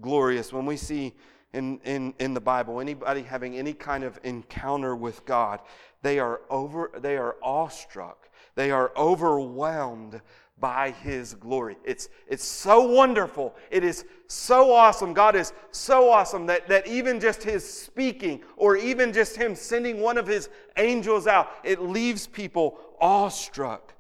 glorious. 0.01 0.51
When 0.51 0.65
we 0.65 0.79
see 0.79 1.13
in, 1.53 1.79
in, 1.85 2.15
in 2.19 2.33
the 2.33 2.41
Bible, 2.41 2.81
anybody 2.81 3.23
having 3.23 3.59
any 3.59 3.75
kind 3.75 4.03
of 4.03 4.19
encounter 4.23 4.97
with 4.97 5.27
God, 5.27 5.61
they 6.03 6.19
are 6.19 6.41
over, 6.51 6.91
they 6.99 7.17
are 7.17 7.37
awestruck. 7.43 8.29
They 8.55 8.71
are 8.71 8.93
overwhelmed 8.97 10.21
by 10.59 10.91
his 10.91 11.35
glory. 11.35 11.77
It's, 11.85 12.09
it's 12.29 12.45
so 12.45 12.83
wonderful. 12.83 13.55
It 13.71 13.83
is 13.83 14.05
so 14.29 14.73
awesome. 14.73 15.13
God 15.13 15.35
is 15.35 15.53
so 15.71 16.11
awesome 16.11 16.47
that, 16.47 16.69
that 16.69 16.87
even 16.87 17.19
just 17.19 17.43
his 17.43 17.69
speaking 17.69 18.43
or 18.57 18.77
even 18.77 19.13
just 19.13 19.37
him 19.37 19.57
sending 19.57 20.01
one 20.01 20.19
of 20.19 20.27
his 20.27 20.49
angels 20.77 21.27
out, 21.27 21.51
it 21.65 21.81
leaves 21.81 22.27
people 22.27 22.79
awestruck. 23.01 23.95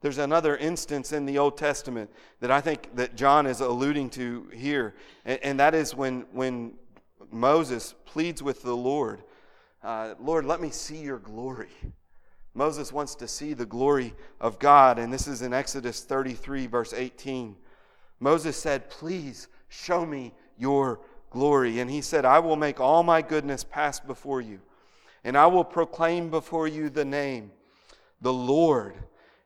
There's 0.00 0.18
another 0.18 0.56
instance 0.56 1.12
in 1.12 1.26
the 1.26 1.38
Old 1.38 1.56
Testament 1.56 2.10
that 2.40 2.50
I 2.50 2.60
think 2.60 2.94
that 2.96 3.16
John 3.16 3.46
is 3.46 3.60
alluding 3.60 4.10
to 4.10 4.48
here, 4.54 4.94
and, 5.24 5.40
and 5.42 5.60
that 5.60 5.74
is 5.74 5.94
when, 5.94 6.24
when 6.32 6.74
Moses 7.30 7.94
pleads 8.04 8.42
with 8.42 8.62
the 8.62 8.76
Lord 8.76 9.22
uh, 9.82 10.14
Lord, 10.20 10.44
let 10.44 10.60
me 10.60 10.70
see 10.70 10.98
your 10.98 11.18
glory. 11.18 11.70
Moses 12.54 12.92
wants 12.92 13.14
to 13.16 13.28
see 13.28 13.54
the 13.54 13.66
glory 13.66 14.14
of 14.40 14.58
God, 14.58 14.98
and 14.98 15.12
this 15.12 15.28
is 15.28 15.42
in 15.42 15.54
Exodus 15.54 16.02
33, 16.02 16.66
verse 16.66 16.92
18. 16.92 17.54
Moses 18.20 18.56
said, 18.56 18.90
Please 18.90 19.48
show 19.68 20.04
me 20.04 20.32
your 20.58 21.00
glory. 21.30 21.78
And 21.78 21.90
he 21.90 22.00
said, 22.00 22.24
I 22.24 22.40
will 22.40 22.56
make 22.56 22.80
all 22.80 23.02
my 23.02 23.22
goodness 23.22 23.62
pass 23.62 24.00
before 24.00 24.40
you, 24.40 24.60
and 25.22 25.36
I 25.36 25.46
will 25.46 25.64
proclaim 25.64 26.30
before 26.30 26.66
you 26.66 26.90
the 26.90 27.04
name, 27.04 27.52
the 28.20 28.32
Lord. 28.32 28.94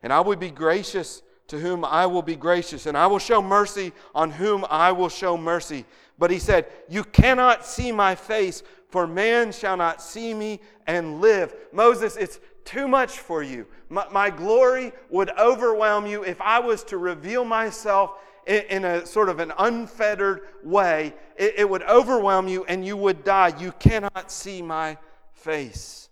And 0.03 0.13
I 0.13 0.21
will 0.21 0.37
be 0.37 0.51
gracious 0.51 1.23
to 1.49 1.59
whom 1.59 1.85
I 1.85 2.07
will 2.07 2.23
be 2.23 2.37
gracious, 2.37 2.87
and 2.87 2.97
I 2.97 3.07
will 3.07 3.19
show 3.19 3.43
mercy 3.43 3.93
on 4.15 4.31
whom 4.31 4.65
I 4.71 4.91
will 4.93 5.11
show 5.11 5.37
mercy. 5.37 5.85
But 6.19 6.31
he 6.31 6.39
said, 6.39 6.67
You 6.89 7.05
cannot 7.05 7.67
see 7.67 7.93
my 7.93 8.15
face, 8.15 8.63
for 8.93 9.07
man 9.07 9.51
shall 9.53 9.77
not 9.77 10.03
see 10.03 10.35
me 10.35 10.61
and 10.87 11.21
live. 11.23 11.55
Moses, 11.73 12.17
it's 12.17 12.39
too 12.65 12.87
much 12.87 13.19
for 13.19 13.43
you. 13.43 13.67
My, 13.89 14.07
my 14.11 14.29
glory 14.31 14.93
would 15.09 15.31
overwhelm 15.39 16.07
you 16.07 16.25
if 16.25 16.41
I 16.41 16.61
was 16.61 16.85
to 16.85 16.99
reveal 16.99 17.45
myself 17.45 18.13
in, 18.47 18.63
in 18.69 18.85
a 18.85 19.07
sort 19.07 19.31
of 19.31 19.41
an 19.41 19.53
unfettered 19.59 20.43
way. 20.63 21.15
It, 21.37 21.55
it 21.57 21.71
would 21.71 21.83
overwhelm 21.85 22.49
you 22.49 22.65
and 22.67 22.85
you 22.87 22.97
would 22.99 23.25
die. 23.25 23.55
You 23.59 23.73
cannot 23.73 24.31
see 24.31 24.61
my 24.61 24.99
face. 25.33 26.11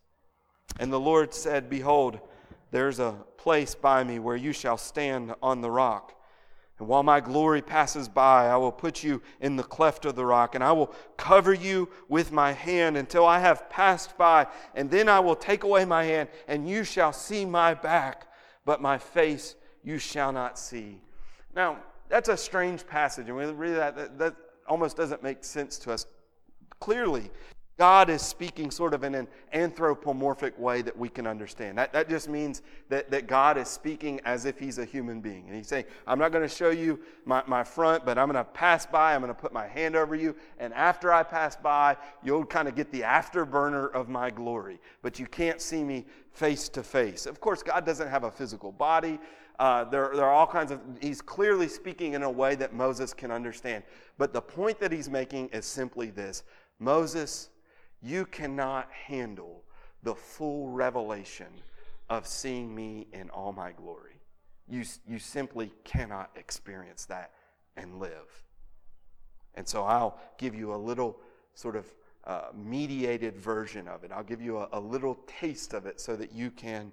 And 0.79 0.91
the 0.91 1.01
Lord 1.01 1.35
said, 1.35 1.69
Behold, 1.69 2.19
there's 2.71 2.99
a 2.99 3.15
place 3.37 3.75
by 3.75 4.05
me 4.05 4.19
where 4.19 4.37
you 4.37 4.55
shall 4.55 4.79
stand 4.79 5.35
on 5.43 5.61
the 5.61 5.71
rock. 5.71 6.15
And 6.81 6.89
while 6.89 7.03
my 7.03 7.21
glory 7.21 7.61
passes 7.61 8.09
by, 8.09 8.49
I 8.49 8.57
will 8.57 8.73
put 8.73 9.05
you 9.05 9.21
in 9.41 9.57
the 9.57 9.63
cleft 9.63 10.07
of 10.07 10.17
the 10.17 10.25
rock, 10.25 10.55
and 10.55 10.65
I 10.65 10.73
will 10.73 10.95
cover 11.19 11.53
you 11.53 11.91
with 12.09 12.33
my 12.33 12.53
hand 12.53 12.97
until 12.97 13.27
I 13.27 13.39
have 13.39 13.69
passed 13.69 14.17
by. 14.17 14.47
And 14.75 14.91
then 14.91 15.07
I 15.09 15.21
will 15.21 15.37
take 15.37 15.63
away 15.63 15.85
my 15.85 16.05
hand, 16.05 16.31
and 16.49 16.67
you 16.69 16.83
shall 16.83 17.13
see 17.13 17.45
my 17.45 17.75
back, 17.75 18.29
but 18.65 18.81
my 18.81 18.97
face 18.97 19.57
you 19.85 19.99
shall 19.99 20.33
not 20.33 20.59
see. 20.59 21.03
Now, 21.55 21.79
that's 22.09 22.31
a 22.31 22.37
strange 22.37 22.87
passage, 22.87 23.29
and 23.29 23.37
we 23.37 23.45
read 23.45 23.77
that, 23.77 23.97
that, 23.97 24.19
that 24.19 24.35
almost 24.67 24.97
doesn't 24.97 25.23
make 25.23 25.45
sense 25.45 25.79
to 25.81 25.93
us. 25.93 26.07
Clearly, 26.81 27.31
God 27.81 28.11
is 28.11 28.21
speaking 28.21 28.71
sort 28.71 28.93
of 28.93 29.05
in 29.05 29.15
an 29.15 29.27
anthropomorphic 29.55 30.59
way 30.59 30.83
that 30.83 30.95
we 30.95 31.09
can 31.09 31.27
understand. 31.27 31.79
That, 31.79 31.95
that 31.95 32.11
just 32.11 32.29
means 32.29 32.61
that, 32.91 33.11
that 33.11 33.27
God 33.27 33.57
is 33.57 33.69
speaking 33.69 34.21
as 34.27 34.45
if 34.45 34.59
he's 34.59 34.77
a 34.77 34.85
human 34.85 35.23
being. 35.23 35.47
And 35.47 35.57
he's 35.57 35.69
saying, 35.69 35.87
I'm 36.07 36.19
not 36.19 36.31
going 36.31 36.47
to 36.47 36.55
show 36.55 36.69
you 36.69 37.01
my, 37.25 37.43
my 37.47 37.65
front, 37.65 38.05
but 38.05 38.19
I'm 38.19 38.31
going 38.31 38.45
to 38.45 38.51
pass 38.51 38.85
by, 38.85 39.15
I'm 39.15 39.23
going 39.23 39.35
to 39.35 39.41
put 39.41 39.55
my 39.55 39.67
hand 39.67 39.97
over 39.97 40.15
you, 40.15 40.37
and 40.59 40.75
after 40.75 41.11
I 41.11 41.23
pass 41.23 41.57
by, 41.57 41.97
you'll 42.23 42.45
kind 42.45 42.69
of 42.69 42.75
get 42.75 42.93
the 42.93 43.01
afterburner 43.01 43.91
of 43.95 44.11
my 44.11 44.29
glory. 44.29 44.79
But 45.01 45.19
you 45.19 45.25
can't 45.25 45.63
see 45.63 45.83
me 45.83 46.05
face 46.35 46.69
to 46.69 46.83
face. 46.83 47.25
Of 47.25 47.41
course, 47.41 47.63
God 47.63 47.87
doesn't 47.87 48.09
have 48.09 48.25
a 48.25 48.31
physical 48.31 48.73
body. 48.73 49.19
Uh, 49.59 49.85
there, 49.85 50.11
there 50.15 50.27
are 50.27 50.35
all 50.35 50.47
kinds 50.47 50.71
of, 50.71 50.81
he's 51.01 51.23
clearly 51.23 51.67
speaking 51.67 52.13
in 52.13 52.25
a 52.25 52.31
way 52.31 52.57
that 52.57 52.75
Moses 52.75 53.15
can 53.15 53.31
understand. 53.31 53.85
But 54.19 54.35
the 54.35 54.43
point 54.43 54.79
that 54.81 54.93
he's 54.93 55.09
making 55.09 55.49
is 55.49 55.65
simply 55.65 56.11
this 56.11 56.43
Moses, 56.79 57.49
you 58.03 58.27
cannot 58.27 58.91
handle 58.91 59.65
the 60.03 60.15
full 60.15 60.69
revelation 60.69 61.49
of 62.09 62.27
seeing 62.27 62.75
me 62.75 63.07
in 63.13 63.31
all 63.31 63.53
my 63.53 63.73
glory. 63.73 64.21
You, 64.69 64.85
you 65.07 65.19
simply 65.19 65.73
cannot 65.85 66.31
experience 66.37 67.05
that 67.07 67.33
and 67.77 67.99
live. 67.99 68.45
And 69.55 69.67
so 69.67 69.85
I'll 69.85 70.19
give 70.39 70.55
you 70.55 70.75
a 70.75 70.77
little 70.77 71.19
sort 71.55 71.77
of 71.77 71.87
uh, 72.25 72.49
mediated 72.55 73.37
version 73.37 73.89
of 73.89 74.05
it. 74.05 74.13
I'll 74.13 74.23
give 74.23 74.41
you 74.41 74.59
a, 74.59 74.69
a 74.73 74.81
little 74.81 75.19
taste 75.27 75.75
of 75.75 75.87
it 75.87 76.01
so 76.01 76.17
that 76.17 76.33
you 76.33 76.51
can 76.51 76.93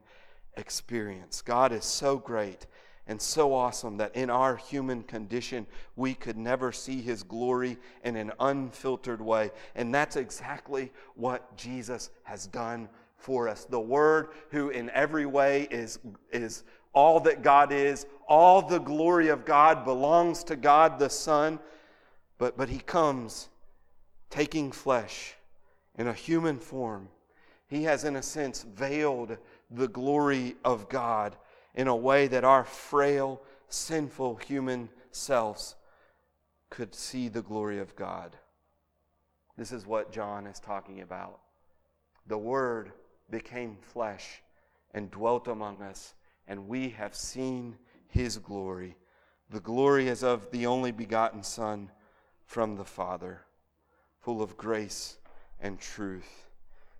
experience. 0.55 1.41
God 1.41 1.71
is 1.71 1.86
so 1.86 2.17
great 2.17 2.65
and 3.08 3.22
so 3.22 3.53
awesome 3.53 3.97
that 3.97 4.16
in 4.16 4.30
our 4.30 4.55
human 4.55 5.03
condition, 5.03 5.66
we 5.95 6.14
could 6.14 6.38
never 6.38 6.72
see 6.72 7.01
his 7.01 7.24
glory 7.24 7.78
in 8.03 8.16
an 8.16 8.32
unfiltered 8.39 9.22
way. 9.22 9.51
And 9.76 9.93
that's 9.93 10.16
exactly 10.16 10.91
what 11.16 11.55
Jesus 11.55 12.10
has 12.24 12.47
done 12.47 12.89
for 13.18 13.47
us. 13.47 13.66
The 13.66 13.80
Word, 13.80 14.30
who 14.51 14.70
in 14.70 14.89
every 14.89 15.26
way 15.26 15.68
is, 15.72 15.99
is 16.32 16.64
all 16.93 17.20
that 17.22 17.41
God 17.41 17.72
is, 17.72 18.05
all 18.28 18.62
the 18.62 18.80
glory 18.80 19.30
of 19.30 19.45
God 19.45 19.86
belongs 19.86 20.43
to 20.45 20.55
God 20.55 20.99
the 20.99 21.10
Son, 21.10 21.60
but, 22.38 22.58
but 22.58 22.70
he 22.70 22.80
comes 22.80 23.49
taking 24.30 24.72
flesh 24.72 25.36
in 25.97 26.08
a 26.08 26.14
human 26.14 26.60
form. 26.60 27.08
He 27.68 27.84
has, 27.84 28.03
in 28.03 28.16
a 28.16 28.22
sense, 28.22 28.64
veiled 28.64 29.38
the 29.72 29.88
glory 29.88 30.55
of 30.64 30.89
God 30.89 31.36
in 31.78 31.88
a 31.88 31.95
way 31.95 32.28
that 32.28 32.43
our 32.43 32.65
frail, 32.65 33.39
sinful 33.69 34.36
human 34.38 34.89
selves 35.11 35.75
could 36.69 36.93
see 36.93 37.30
the 37.30 37.43
glory 37.43 37.80
of 37.80 37.95
God. 37.95 38.36
This 39.57 39.71
is 39.71 39.86
what 39.86 40.11
John 40.11 40.47
is 40.47 40.59
talking 40.59 41.01
about 41.01 41.39
the 42.25 42.38
Word 42.38 42.91
became 43.30 43.78
flesh 43.80 44.41
and 44.93 45.09
dwelt 45.09 45.47
among 45.47 45.82
us, 45.82 46.13
and 46.45 46.67
we 46.67 46.89
have 46.89 47.15
seen 47.15 47.78
his 48.09 48.38
glory. 48.38 48.97
The 49.49 49.61
glory 49.61 50.09
as 50.09 50.23
of 50.23 50.51
the 50.51 50.65
only 50.65 50.91
begotten 50.91 51.41
Son 51.41 51.89
from 52.45 52.75
the 52.75 52.84
Father, 52.84 53.43
full 54.19 54.41
of 54.41 54.57
grace 54.57 55.19
and 55.61 55.80
truth. 55.80 56.46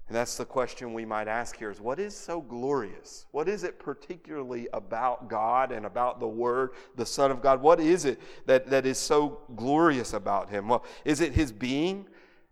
And 0.08 0.16
that's 0.16 0.38
the 0.38 0.46
question 0.46 0.94
we 0.94 1.04
might 1.04 1.28
ask 1.28 1.58
here 1.58 1.70
is 1.70 1.82
what 1.82 2.00
is 2.00 2.16
so 2.16 2.40
glorious? 2.40 3.26
What 3.32 3.50
is 3.50 3.64
it 3.64 3.78
particularly 3.78 4.70
about 4.72 5.28
God 5.28 5.74
and 5.74 5.86
about 5.86 6.22
the 6.22 6.28
Word, 6.28 6.72
the 6.96 7.06
Son 7.06 7.30
of 7.30 7.42
God? 7.42 7.62
What 7.62 7.82
is 7.82 8.06
it 8.06 8.20
that, 8.46 8.70
that 8.70 8.86
is 8.86 8.98
so 8.98 9.42
glorious 9.56 10.14
about 10.14 10.50
Him? 10.50 10.70
Well, 10.70 10.86
is 11.04 11.20
it 11.20 11.34
His 11.34 11.52
being? 11.52 12.08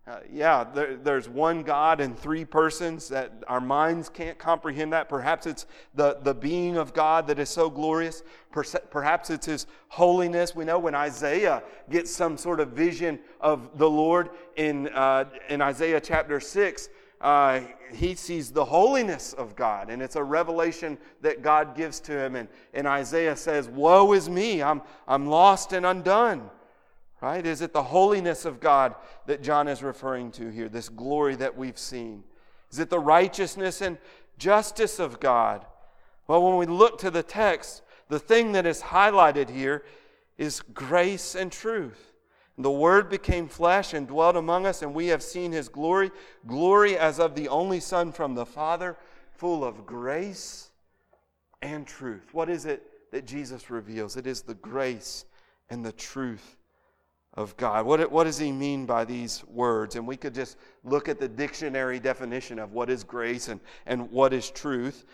Uh, 0.06 0.18
yeah, 0.30 0.62
there, 0.62 0.96
there's 0.96 1.28
one 1.28 1.62
God 1.62 2.00
and 2.00 2.16
three 2.16 2.44
persons 2.44 3.08
that 3.08 3.42
our 3.48 3.60
minds 3.60 4.08
can't 4.08 4.38
comprehend 4.38 4.92
that. 4.92 5.08
Perhaps 5.08 5.46
it's 5.46 5.66
the, 5.94 6.18
the 6.22 6.34
being 6.34 6.76
of 6.76 6.92
God 6.92 7.26
that 7.26 7.40
is 7.40 7.48
so 7.48 7.68
glorious. 7.68 8.22
Perhaps 8.52 9.30
it's 9.30 9.46
His 9.46 9.66
holiness. 9.88 10.54
We 10.54 10.66
know 10.66 10.78
when 10.78 10.94
Isaiah 10.94 11.62
gets 11.90 12.14
some 12.14 12.36
sort 12.36 12.60
of 12.60 12.68
vision 12.68 13.18
of 13.40 13.78
the 13.78 13.90
Lord 13.90 14.30
in, 14.56 14.88
uh, 14.88 15.24
in 15.48 15.60
Isaiah 15.60 16.00
chapter 16.00 16.38
6, 16.38 16.88
uh, 17.20 17.60
he 17.92 18.14
sees 18.14 18.50
the 18.50 18.64
holiness 18.64 19.32
of 19.32 19.56
God, 19.56 19.90
and 19.90 20.02
it's 20.02 20.16
a 20.16 20.22
revelation 20.22 20.98
that 21.22 21.42
God 21.42 21.74
gives 21.74 22.00
to 22.00 22.18
him. 22.18 22.36
And, 22.36 22.48
and 22.74 22.86
Isaiah 22.86 23.36
says, 23.36 23.68
Woe 23.68 24.12
is 24.12 24.28
me, 24.28 24.62
I'm, 24.62 24.82
I'm 25.08 25.26
lost 25.26 25.72
and 25.72 25.86
undone. 25.86 26.50
Right? 27.22 27.46
Is 27.46 27.62
it 27.62 27.72
the 27.72 27.82
holiness 27.82 28.44
of 28.44 28.60
God 28.60 28.94
that 29.24 29.42
John 29.42 29.68
is 29.68 29.82
referring 29.82 30.30
to 30.32 30.50
here, 30.50 30.68
this 30.68 30.90
glory 30.90 31.34
that 31.36 31.56
we've 31.56 31.78
seen? 31.78 32.22
Is 32.70 32.78
it 32.78 32.90
the 32.90 32.98
righteousness 32.98 33.80
and 33.80 33.96
justice 34.38 34.98
of 34.98 35.18
God? 35.18 35.64
Well, 36.28 36.42
when 36.42 36.56
we 36.58 36.66
look 36.66 36.98
to 36.98 37.10
the 37.10 37.22
text, 37.22 37.82
the 38.08 38.18
thing 38.18 38.52
that 38.52 38.66
is 38.66 38.82
highlighted 38.82 39.48
here 39.48 39.84
is 40.36 40.60
grace 40.60 41.34
and 41.34 41.50
truth. 41.50 42.12
The 42.58 42.70
Word 42.70 43.10
became 43.10 43.48
flesh 43.48 43.92
and 43.92 44.08
dwelt 44.08 44.36
among 44.36 44.66
us, 44.66 44.82
and 44.82 44.94
we 44.94 45.08
have 45.08 45.22
seen 45.22 45.52
His 45.52 45.68
glory 45.68 46.10
glory 46.46 46.96
as 46.96 47.20
of 47.20 47.34
the 47.34 47.48
only 47.48 47.80
Son 47.80 48.12
from 48.12 48.34
the 48.34 48.46
Father, 48.46 48.96
full 49.32 49.64
of 49.64 49.84
grace 49.84 50.70
and 51.60 51.86
truth. 51.86 52.32
What 52.32 52.48
is 52.48 52.64
it 52.64 53.10
that 53.12 53.26
Jesus 53.26 53.70
reveals? 53.70 54.16
It 54.16 54.26
is 54.26 54.42
the 54.42 54.54
grace 54.54 55.26
and 55.68 55.84
the 55.84 55.92
truth 55.92 56.56
of 57.34 57.54
God. 57.58 57.84
What, 57.84 58.10
what 58.10 58.24
does 58.24 58.38
He 58.38 58.50
mean 58.50 58.86
by 58.86 59.04
these 59.04 59.44
words? 59.44 59.96
And 59.96 60.06
we 60.06 60.16
could 60.16 60.34
just 60.34 60.56
look 60.82 61.08
at 61.08 61.20
the 61.20 61.28
dictionary 61.28 62.00
definition 62.00 62.58
of 62.58 62.72
what 62.72 62.88
is 62.88 63.04
grace 63.04 63.48
and, 63.48 63.60
and 63.84 64.10
what 64.10 64.32
is 64.32 64.50
truth. 64.50 65.04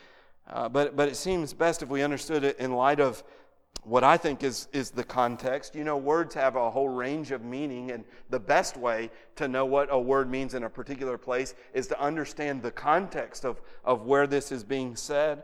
Uh, 0.49 0.69
but, 0.69 0.97
but 0.97 1.09
it 1.09 1.17
seems 1.17 1.53
best 1.53 1.83
if 1.83 1.89
we 1.89 2.03
understood 2.03 2.45
it 2.45 2.59
in 2.59 2.73
light 2.73 3.01
of 3.01 3.25
what 3.85 4.05
I 4.05 4.17
think 4.17 4.45
is, 4.45 4.69
is 4.73 4.91
the 4.91 5.03
context. 5.03 5.75
You 5.75 5.83
know, 5.83 5.97
words 5.97 6.35
have 6.35 6.55
a 6.55 6.71
whole 6.71 6.89
range 6.89 7.33
of 7.33 7.43
meaning, 7.43 7.91
and 7.91 8.05
the 8.31 8.39
best 8.39 8.77
way 8.77 9.11
to 9.37 9.49
know 9.49 9.67
what 9.67 9.89
a 9.91 9.99
word 9.99 10.31
means 10.31 10.55
in 10.55 10.63
a 10.63 10.71
particular 10.71 11.19
place 11.19 11.55
is 11.75 11.89
to 11.89 12.01
understand 12.01 12.63
the 12.63 12.71
context 12.71 13.45
of, 13.45 13.61
of 13.85 14.07
where 14.07 14.27
this 14.27 14.53
is 14.53 14.63
being 14.63 14.95
said. 14.95 15.43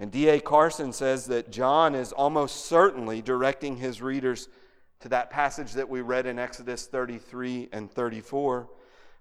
And 0.00 0.10
D.A. 0.10 0.40
Carson 0.40 0.92
says 0.92 1.26
that 1.26 1.52
John 1.52 1.94
is 1.94 2.10
almost 2.10 2.64
certainly 2.64 3.22
directing 3.22 3.76
his 3.76 4.02
readers 4.02 4.48
to 5.00 5.08
that 5.10 5.30
passage 5.30 5.72
that 5.74 5.88
we 5.88 6.00
read 6.00 6.26
in 6.26 6.38
Exodus 6.38 6.86
33 6.86 7.68
and 7.72 7.90
34, 7.90 8.68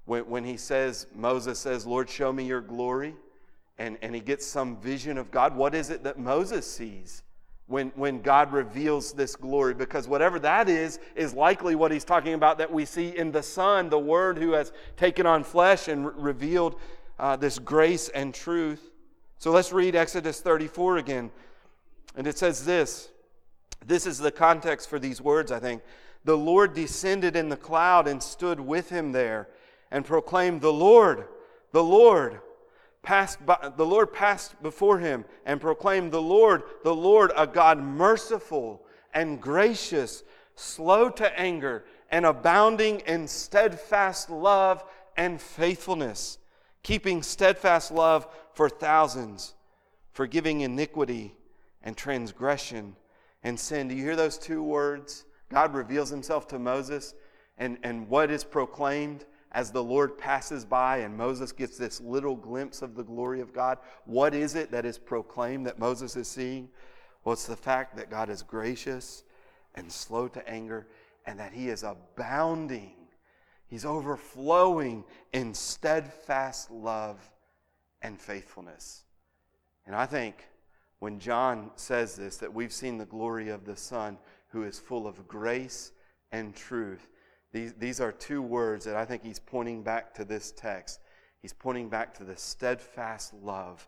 when, 0.05 0.27
when 0.27 0.43
he 0.43 0.57
says, 0.57 1.05
Moses 1.13 1.59
says, 1.59 1.85
Lord, 1.85 2.09
show 2.09 2.33
me 2.33 2.45
your 2.45 2.61
glory. 2.61 3.15
And, 3.77 3.97
and 4.01 4.15
he 4.15 4.19
gets 4.19 4.45
some 4.45 4.77
vision 4.77 5.17
of 5.17 5.31
God. 5.31 5.55
What 5.55 5.75
is 5.75 5.89
it 5.89 6.03
that 6.03 6.17
Moses 6.17 6.69
sees? 6.69 7.23
When, 7.69 7.89
when 7.95 8.21
God 8.21 8.51
reveals 8.51 9.13
this 9.13 9.35
glory, 9.35 9.75
because 9.75 10.07
whatever 10.07 10.39
that 10.39 10.67
is, 10.67 10.99
is 11.15 11.35
likely 11.35 11.75
what 11.75 11.91
he's 11.91 12.03
talking 12.03 12.33
about 12.33 12.57
that 12.57 12.73
we 12.73 12.83
see 12.83 13.15
in 13.15 13.31
the 13.31 13.43
Son, 13.43 13.89
the 13.89 13.99
Word 13.99 14.39
who 14.39 14.53
has 14.53 14.73
taken 14.97 15.27
on 15.27 15.43
flesh 15.43 15.87
and 15.87 16.07
re- 16.07 16.13
revealed 16.17 16.75
uh, 17.19 17.35
this 17.35 17.59
grace 17.59 18.09
and 18.09 18.33
truth. 18.33 18.81
So 19.37 19.51
let's 19.51 19.71
read 19.71 19.95
Exodus 19.95 20.41
34 20.41 20.97
again. 20.97 21.31
And 22.15 22.25
it 22.25 22.39
says 22.39 22.65
this 22.65 23.09
this 23.85 24.07
is 24.07 24.17
the 24.17 24.31
context 24.31 24.89
for 24.89 24.97
these 24.97 25.21
words, 25.21 25.51
I 25.51 25.59
think. 25.59 25.83
The 26.25 26.37
Lord 26.37 26.73
descended 26.73 27.35
in 27.35 27.49
the 27.49 27.55
cloud 27.55 28.07
and 28.07 28.21
stood 28.21 28.59
with 28.59 28.89
him 28.89 29.11
there 29.11 29.47
and 29.91 30.03
proclaimed, 30.03 30.61
The 30.61 30.73
Lord, 30.73 31.27
the 31.71 31.83
Lord 31.83 32.41
passed 33.01 33.45
by, 33.45 33.71
the 33.75 33.85
Lord 33.85 34.13
passed 34.13 34.61
before 34.61 34.99
him 34.99 35.25
and 35.45 35.61
proclaimed, 35.61 36.11
The 36.11 36.21
Lord, 36.21 36.63
the 36.83 36.95
Lord, 36.95 37.31
a 37.35 37.47
God 37.47 37.79
merciful 37.79 38.85
and 39.13 39.41
gracious, 39.41 40.23
slow 40.55 41.09
to 41.09 41.39
anger, 41.39 41.85
and 42.11 42.25
abounding 42.25 43.01
in 43.01 43.27
steadfast 43.27 44.29
love 44.29 44.83
and 45.15 45.39
faithfulness, 45.39 46.37
keeping 46.83 47.23
steadfast 47.23 47.91
love 47.91 48.27
for 48.53 48.69
thousands, 48.69 49.53
forgiving 50.11 50.61
iniquity 50.61 51.35
and 51.83 51.95
transgression 51.95 52.95
and 53.43 53.59
sin. 53.59 53.87
Do 53.87 53.95
you 53.95 54.03
hear 54.03 54.15
those 54.15 54.37
two 54.37 54.61
words? 54.61 55.25
God 55.49 55.73
reveals 55.73 56.09
himself 56.09 56.47
to 56.49 56.59
Moses, 56.59 57.15
and, 57.57 57.77
and 57.83 58.07
what 58.07 58.31
is 58.31 58.43
proclaimed 58.43 59.25
as 59.51 59.71
the 59.71 59.83
Lord 59.83 60.17
passes 60.17 60.63
by 60.63 60.97
and 60.97 61.17
Moses 61.17 61.51
gets 61.51 61.77
this 61.77 61.99
little 62.01 62.35
glimpse 62.35 62.81
of 62.81 62.95
the 62.95 63.03
glory 63.03 63.41
of 63.41 63.53
God, 63.53 63.79
what 64.05 64.33
is 64.33 64.55
it 64.55 64.71
that 64.71 64.85
is 64.85 64.97
proclaimed 64.97 65.65
that 65.65 65.79
Moses 65.79 66.15
is 66.15 66.27
seeing? 66.27 66.69
Well, 67.23 67.33
it's 67.33 67.47
the 67.47 67.55
fact 67.55 67.97
that 67.97 68.09
God 68.09 68.29
is 68.29 68.41
gracious 68.41 69.23
and 69.75 69.91
slow 69.91 70.27
to 70.29 70.47
anger 70.47 70.87
and 71.25 71.39
that 71.39 71.53
he 71.53 71.69
is 71.69 71.83
abounding. 71.83 72.93
He's 73.67 73.85
overflowing 73.85 75.03
in 75.33 75.53
steadfast 75.53 76.71
love 76.71 77.19
and 78.01 78.19
faithfulness. 78.19 79.03
And 79.85 79.95
I 79.95 80.05
think 80.05 80.47
when 80.99 81.19
John 81.19 81.71
says 81.75 82.15
this, 82.15 82.37
that 82.37 82.53
we've 82.53 82.73
seen 82.73 82.97
the 82.97 83.05
glory 83.05 83.49
of 83.49 83.65
the 83.65 83.75
Son 83.75 84.17
who 84.49 84.63
is 84.63 84.79
full 84.79 85.07
of 85.07 85.27
grace 85.27 85.91
and 86.31 86.55
truth, 86.55 87.07
these, 87.51 87.73
these 87.73 87.99
are 87.99 88.11
two 88.11 88.41
words 88.41 88.85
that 88.85 88.95
I 88.95 89.05
think 89.05 89.23
he's 89.23 89.39
pointing 89.39 89.81
back 89.81 90.13
to 90.15 90.25
this 90.25 90.51
text. 90.51 90.99
He's 91.41 91.53
pointing 91.53 91.89
back 91.89 92.13
to 92.15 92.23
the 92.23 92.37
steadfast 92.37 93.33
love 93.33 93.87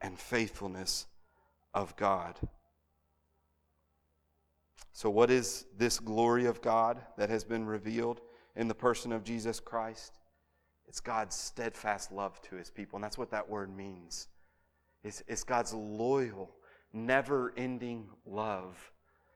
and 0.00 0.18
faithfulness 0.18 1.06
of 1.74 1.94
God. 1.96 2.38
So, 4.92 5.10
what 5.10 5.30
is 5.30 5.66
this 5.76 5.98
glory 5.98 6.46
of 6.46 6.62
God 6.62 7.00
that 7.18 7.28
has 7.28 7.44
been 7.44 7.66
revealed 7.66 8.20
in 8.54 8.68
the 8.68 8.74
person 8.74 9.12
of 9.12 9.24
Jesus 9.24 9.58
Christ? 9.58 10.20
It's 10.86 11.00
God's 11.00 11.34
steadfast 11.34 12.12
love 12.12 12.40
to 12.42 12.56
his 12.56 12.70
people. 12.70 12.96
And 12.96 13.04
that's 13.04 13.18
what 13.18 13.30
that 13.32 13.48
word 13.48 13.74
means. 13.76 14.28
It's, 15.02 15.22
it's 15.26 15.42
God's 15.42 15.74
loyal, 15.74 16.54
never 16.92 17.52
ending 17.56 18.06
love, 18.24 18.92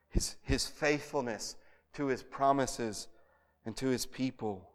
his, 0.09 0.37
his 0.41 0.65
faithfulness 0.65 1.57
to 1.93 2.07
his 2.07 2.23
promises 2.23 3.07
and 3.69 3.77
to 3.77 3.89
his 3.89 4.07
people. 4.07 4.67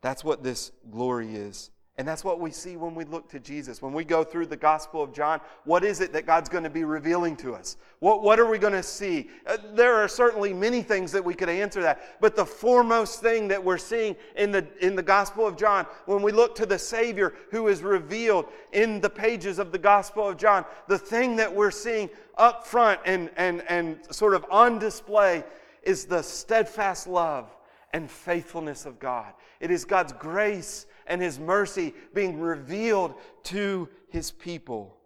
That's 0.00 0.24
what 0.24 0.42
this 0.42 0.72
glory 0.90 1.36
is. 1.36 1.70
And 1.96 2.08
that's 2.08 2.24
what 2.24 2.40
we 2.40 2.50
see 2.50 2.76
when 2.76 2.96
we 2.96 3.04
look 3.04 3.28
to 3.30 3.38
Jesus. 3.38 3.80
When 3.80 3.92
we 3.92 4.02
go 4.02 4.24
through 4.24 4.46
the 4.46 4.56
Gospel 4.56 5.00
of 5.00 5.14
John, 5.14 5.40
what 5.64 5.84
is 5.84 6.00
it 6.00 6.12
that 6.12 6.26
God's 6.26 6.48
going 6.48 6.64
to 6.64 6.70
be 6.70 6.82
revealing 6.82 7.36
to 7.36 7.54
us? 7.54 7.76
What, 8.00 8.24
what 8.24 8.40
are 8.40 8.50
we 8.50 8.58
going 8.58 8.72
to 8.72 8.82
see? 8.82 9.30
Uh, 9.46 9.58
there 9.74 9.94
are 9.94 10.08
certainly 10.08 10.52
many 10.52 10.82
things 10.82 11.12
that 11.12 11.24
we 11.24 11.34
could 11.34 11.48
answer 11.48 11.80
that. 11.82 12.20
But 12.20 12.34
the 12.34 12.44
foremost 12.44 13.20
thing 13.20 13.46
that 13.46 13.62
we're 13.62 13.78
seeing 13.78 14.16
in 14.34 14.50
the, 14.50 14.66
in 14.80 14.96
the 14.96 15.04
Gospel 15.04 15.46
of 15.46 15.56
John, 15.56 15.86
when 16.06 16.20
we 16.20 16.32
look 16.32 16.56
to 16.56 16.66
the 16.66 16.80
Savior 16.80 17.32
who 17.52 17.68
is 17.68 17.80
revealed 17.80 18.46
in 18.72 19.00
the 19.00 19.08
pages 19.08 19.60
of 19.60 19.70
the 19.70 19.78
Gospel 19.78 20.28
of 20.28 20.36
John, 20.36 20.64
the 20.88 20.98
thing 20.98 21.36
that 21.36 21.54
we're 21.54 21.70
seeing 21.70 22.10
up 22.36 22.66
front 22.66 22.98
and, 23.06 23.30
and, 23.36 23.62
and 23.68 24.00
sort 24.10 24.34
of 24.34 24.44
on 24.50 24.80
display 24.80 25.44
is 25.84 26.06
the 26.06 26.20
steadfast 26.20 27.06
love 27.06 27.48
and 27.92 28.10
faithfulness 28.10 28.86
of 28.86 28.98
God. 28.98 29.32
It 29.60 29.70
is 29.70 29.84
God's 29.84 30.12
grace 30.12 30.86
and 31.06 31.20
His 31.20 31.38
mercy 31.38 31.94
being 32.14 32.40
revealed 32.40 33.14
to 33.44 33.88
His 34.08 34.30
people. 34.30 34.96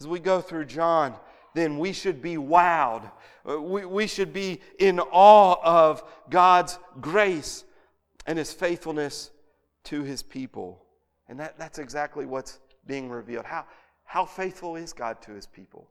As 0.00 0.06
we 0.06 0.20
go 0.20 0.40
through 0.40 0.66
John, 0.66 1.14
then 1.54 1.78
we 1.78 1.92
should 1.92 2.22
be 2.22 2.36
wowed. 2.36 3.10
Uh, 3.48 3.60
we, 3.60 3.84
we 3.84 4.06
should 4.06 4.32
be 4.32 4.60
in 4.78 5.00
awe 5.00 5.56
of 5.62 6.04
God's 6.30 6.78
grace 7.00 7.64
and 8.26 8.38
His 8.38 8.52
faithfulness 8.52 9.30
to 9.84 10.02
His 10.02 10.22
people. 10.22 10.84
And 11.28 11.38
that, 11.40 11.58
that's 11.58 11.78
exactly 11.78 12.26
what's 12.26 12.60
being 12.86 13.08
revealed. 13.08 13.44
How, 13.44 13.64
how 14.04 14.24
faithful 14.24 14.76
is 14.76 14.92
God 14.92 15.20
to 15.22 15.32
His 15.32 15.46
people? 15.46 15.88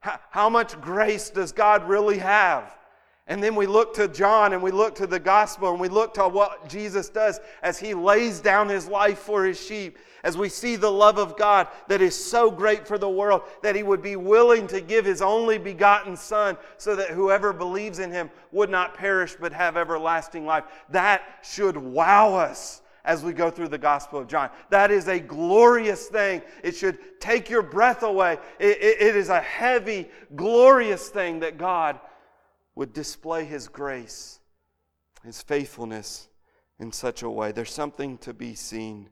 How, 0.00 0.20
how 0.30 0.48
much 0.48 0.80
grace 0.80 1.30
does 1.30 1.52
God 1.52 1.88
really 1.88 2.18
have? 2.18 2.77
And 3.28 3.42
then 3.42 3.54
we 3.54 3.66
look 3.66 3.94
to 3.94 4.08
John 4.08 4.54
and 4.54 4.62
we 4.62 4.70
look 4.70 4.94
to 4.96 5.06
the 5.06 5.20
gospel 5.20 5.70
and 5.70 5.78
we 5.78 5.88
look 5.88 6.14
to 6.14 6.26
what 6.26 6.66
Jesus 6.66 7.10
does 7.10 7.40
as 7.62 7.78
he 7.78 7.92
lays 7.92 8.40
down 8.40 8.70
his 8.70 8.88
life 8.88 9.18
for 9.18 9.44
his 9.44 9.60
sheep. 9.60 9.98
As 10.24 10.36
we 10.36 10.48
see 10.48 10.76
the 10.76 10.90
love 10.90 11.18
of 11.18 11.36
God 11.36 11.68
that 11.88 12.00
is 12.00 12.14
so 12.14 12.50
great 12.50 12.88
for 12.88 12.96
the 12.96 13.08
world 13.08 13.42
that 13.62 13.76
he 13.76 13.82
would 13.82 14.02
be 14.02 14.16
willing 14.16 14.66
to 14.68 14.80
give 14.80 15.04
his 15.04 15.20
only 15.20 15.58
begotten 15.58 16.16
Son 16.16 16.56
so 16.78 16.96
that 16.96 17.10
whoever 17.10 17.52
believes 17.52 17.98
in 17.98 18.10
him 18.10 18.30
would 18.50 18.70
not 18.70 18.94
perish 18.94 19.36
but 19.38 19.52
have 19.52 19.76
everlasting 19.76 20.46
life. 20.46 20.64
That 20.88 21.22
should 21.42 21.76
wow 21.76 22.34
us 22.34 22.80
as 23.04 23.22
we 23.22 23.32
go 23.32 23.50
through 23.50 23.68
the 23.68 23.78
Gospel 23.78 24.20
of 24.20 24.26
John. 24.26 24.50
That 24.70 24.90
is 24.90 25.06
a 25.06 25.20
glorious 25.20 26.06
thing. 26.08 26.42
It 26.64 26.74
should 26.74 27.20
take 27.20 27.48
your 27.48 27.62
breath 27.62 28.02
away. 28.02 28.38
it, 28.58 28.78
it, 28.82 29.02
it 29.02 29.16
is 29.16 29.28
a 29.28 29.40
heavy, 29.40 30.08
glorious 30.34 31.08
thing 31.10 31.40
that 31.40 31.58
God 31.58 32.00
would 32.78 32.92
display 32.92 33.44
His 33.44 33.66
grace, 33.66 34.38
His 35.24 35.42
faithfulness 35.42 36.28
in 36.78 36.92
such 36.92 37.24
a 37.24 37.28
way. 37.28 37.50
There's 37.50 37.72
something 37.72 38.18
to 38.18 38.32
be 38.32 38.54
seen, 38.54 39.10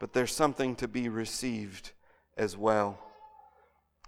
but 0.00 0.12
there's 0.12 0.34
something 0.34 0.74
to 0.74 0.88
be 0.88 1.08
received 1.08 1.92
as 2.36 2.56
well. 2.56 2.98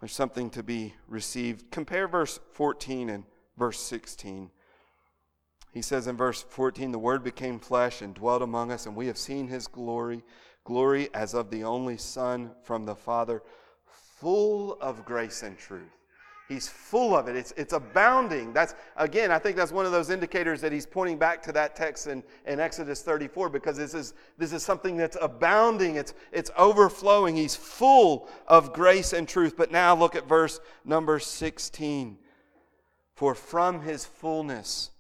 There's 0.01 0.11
something 0.11 0.51
to 0.51 0.65
be 0.65 0.95
received. 1.07 1.71
Compare 1.71 2.09
verse 2.09 2.41
14 2.55 3.11
and 3.11 3.23
verse 3.57 3.79
16. 3.79 4.51
He 5.73 5.83
says 5.83 6.09
in 6.09 6.17
verse 6.17 6.43
14, 6.43 6.91
The 6.91 6.99
Word 6.99 7.23
became 7.23 7.61
flesh 7.61 8.03
and 8.03 8.13
dwelt 8.13 8.43
among 8.43 8.73
us, 8.73 8.87
and 8.87 8.97
we 8.97 9.07
have 9.07 9.19
seen 9.19 9.47
His 9.47 9.69
glory, 9.69 10.25
glory 10.65 11.11
as 11.15 11.33
of 11.33 11.53
the 11.53 11.63
only 11.63 11.97
Son 11.97 12.51
from 12.65 12.87
the 12.87 12.97
Father, 12.97 13.41
full 14.19 14.77
of 14.81 15.05
grace 15.05 15.45
and 15.45 15.57
truth. 15.57 16.00
He's 16.51 16.67
full 16.67 17.17
of 17.17 17.29
it. 17.29 17.37
It's, 17.37 17.53
it's 17.57 17.73
abounding. 17.73 18.53
That's, 18.53 18.75
again, 18.97 19.31
I 19.31 19.39
think 19.39 19.57
that's 19.57 19.71
one 19.71 19.87
of 19.87 19.93
those 19.93 20.11
indicators 20.11 20.61
that 20.63 20.73
he's 20.73 20.85
pointing 20.85 21.17
back 21.17 21.41
to 21.45 21.53
that 21.53 21.77
text 21.77 22.09
in, 22.09 22.25
in 22.45 22.59
Exodus 22.59 23.03
34 23.03 23.51
because 23.51 23.77
this 23.77 23.95
is, 23.95 24.15
this 24.37 24.53
is 24.53 24.65
something 24.65 24.97
that's 24.97 25.17
abounding. 25.21 25.95
It's, 25.95 26.13
it's 26.33 26.51
overflowing. 26.59 27.37
He's 27.37 27.55
full 27.55 28.29
of 28.49 28.73
grace 28.73 29.13
and 29.13 29.29
truth. 29.29 29.57
But 29.57 29.71
now 29.71 29.95
look 29.95 30.17
at 30.17 30.27
verse 30.27 30.59
number 30.85 31.21
16. 31.21 32.19
For 33.15 33.37
from 33.37 33.83
his 33.83 34.05
fullness 34.05 34.91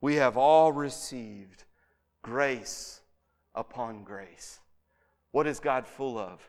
we 0.00 0.16
have 0.16 0.36
all 0.36 0.72
received 0.72 1.62
grace 2.22 3.02
upon 3.54 4.02
grace. 4.02 4.58
What 5.30 5.46
is 5.46 5.60
God 5.60 5.86
full 5.86 6.18
of? 6.18 6.40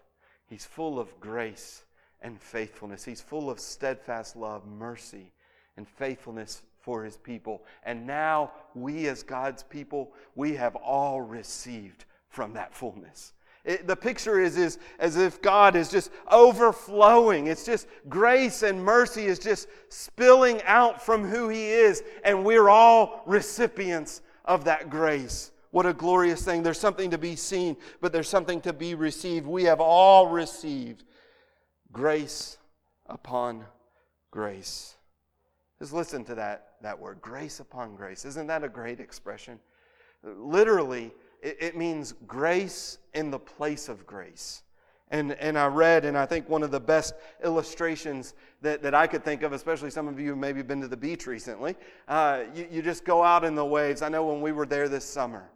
He's 0.48 0.66
full 0.66 1.00
of 1.00 1.20
grace 1.20 1.84
and 2.22 2.40
faithfulness. 2.40 3.06
He's 3.06 3.22
full 3.22 3.50
of 3.50 3.60
steadfast 3.60 4.36
love, 4.36 4.66
mercy, 4.68 5.32
and 5.78 5.88
faithfulness 5.88 6.62
for 6.82 7.04
his 7.04 7.18
people. 7.18 7.64
And 7.84 8.06
now 8.06 8.52
we, 8.76 9.08
as 9.08 9.24
God's 9.24 9.64
people, 9.64 10.12
we 10.36 10.54
have 10.56 10.76
all 10.76 11.22
received 11.22 12.06
from 12.30 12.54
that 12.54 12.74
fullness. 12.74 13.34
It, 13.66 13.88
the 13.88 13.96
picture 13.96 14.40
is, 14.40 14.58
is 14.58 14.80
as 15.00 15.18
if 15.18 15.42
God 15.42 15.76
is 15.76 15.90
just 15.90 16.12
overflowing. 16.32 17.48
It's 17.48 17.66
just 17.66 17.88
grace 18.08 18.64
and 18.64 18.84
mercy 18.84 19.26
is 19.26 19.38
just 19.38 19.68
spilling 19.90 20.62
out 20.64 21.02
from 21.06 21.26
who 21.26 21.50
He 21.50 21.70
is, 21.70 22.04
and 22.24 22.46
we're 22.46 22.70
all 22.70 23.24
recipients 23.26 24.22
of 24.46 24.64
that 24.64 24.90
grace. 24.90 25.52
What 25.72 25.86
a 25.86 25.94
glorious 25.94 26.44
thing. 26.44 26.64
There's 26.64 26.80
something 26.80 27.12
to 27.12 27.18
be 27.18 27.36
seen, 27.36 27.78
but 28.02 28.12
there's 28.12 28.30
something 28.30 28.62
to 28.62 28.74
be 28.74 28.96
received. 28.96 29.46
We 29.46 29.66
have 29.66 29.80
all 29.82 30.28
received 30.28 31.04
grace 31.92 32.58
upon 33.08 33.66
grace. 34.32 34.96
Just 35.80 35.94
listen 35.94 36.26
to 36.26 36.36
that, 36.36 36.74
that 36.82 37.00
word 37.00 37.22
grace 37.22 37.60
upon 37.60 37.96
grace. 37.96 38.26
Isn't 38.26 38.48
that 38.48 38.64
a 38.64 38.70
great 38.70 39.00
expression? 39.00 39.60
Literally, 40.24 41.12
it, 41.42 41.58
it 41.60 41.78
means 41.78 42.14
grace 42.28 42.98
in 43.14 43.32
the 43.32 43.40
place 43.40 43.88
of 43.88 44.06
grace. 44.06 44.64
And, 45.12 45.32
and 45.34 45.58
I 45.58 45.66
read, 45.66 46.06
and 46.06 46.16
I 46.16 46.28
think 46.28 46.48
one 46.48 46.62
of 46.62 46.70
the 46.70 46.80
best 46.80 47.16
illustrations 47.44 48.36
that, 48.62 48.84
that 48.84 48.94
I 48.94 49.08
could 49.08 49.24
think 49.24 49.42
of, 49.42 49.54
especially 49.54 49.90
some 49.90 50.08
of 50.08 50.20
you 50.20 50.36
maybe 50.36 50.62
been 50.62 50.82
to 50.82 50.88
the 50.88 50.98
beach 50.98 51.26
recently, 51.26 51.76
uh, 52.08 52.44
you, 52.54 52.68
you 52.70 52.82
just 52.84 53.06
go 53.06 53.24
out 53.24 53.44
in 53.44 53.56
the 53.56 53.66
waves. 53.66 54.04
I 54.04 54.10
know 54.10 54.26
when 54.26 54.42
we 54.42 54.52
were 54.52 54.68
there 54.68 54.88
this 54.88 55.06
summer, 55.06 55.50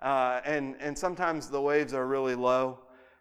uh, 0.00 0.40
and, 0.44 0.76
and 0.80 0.98
sometimes 0.98 1.48
the 1.48 1.60
waves 1.60 1.94
are 1.94 2.06
really 2.06 2.34
low, 2.34 2.80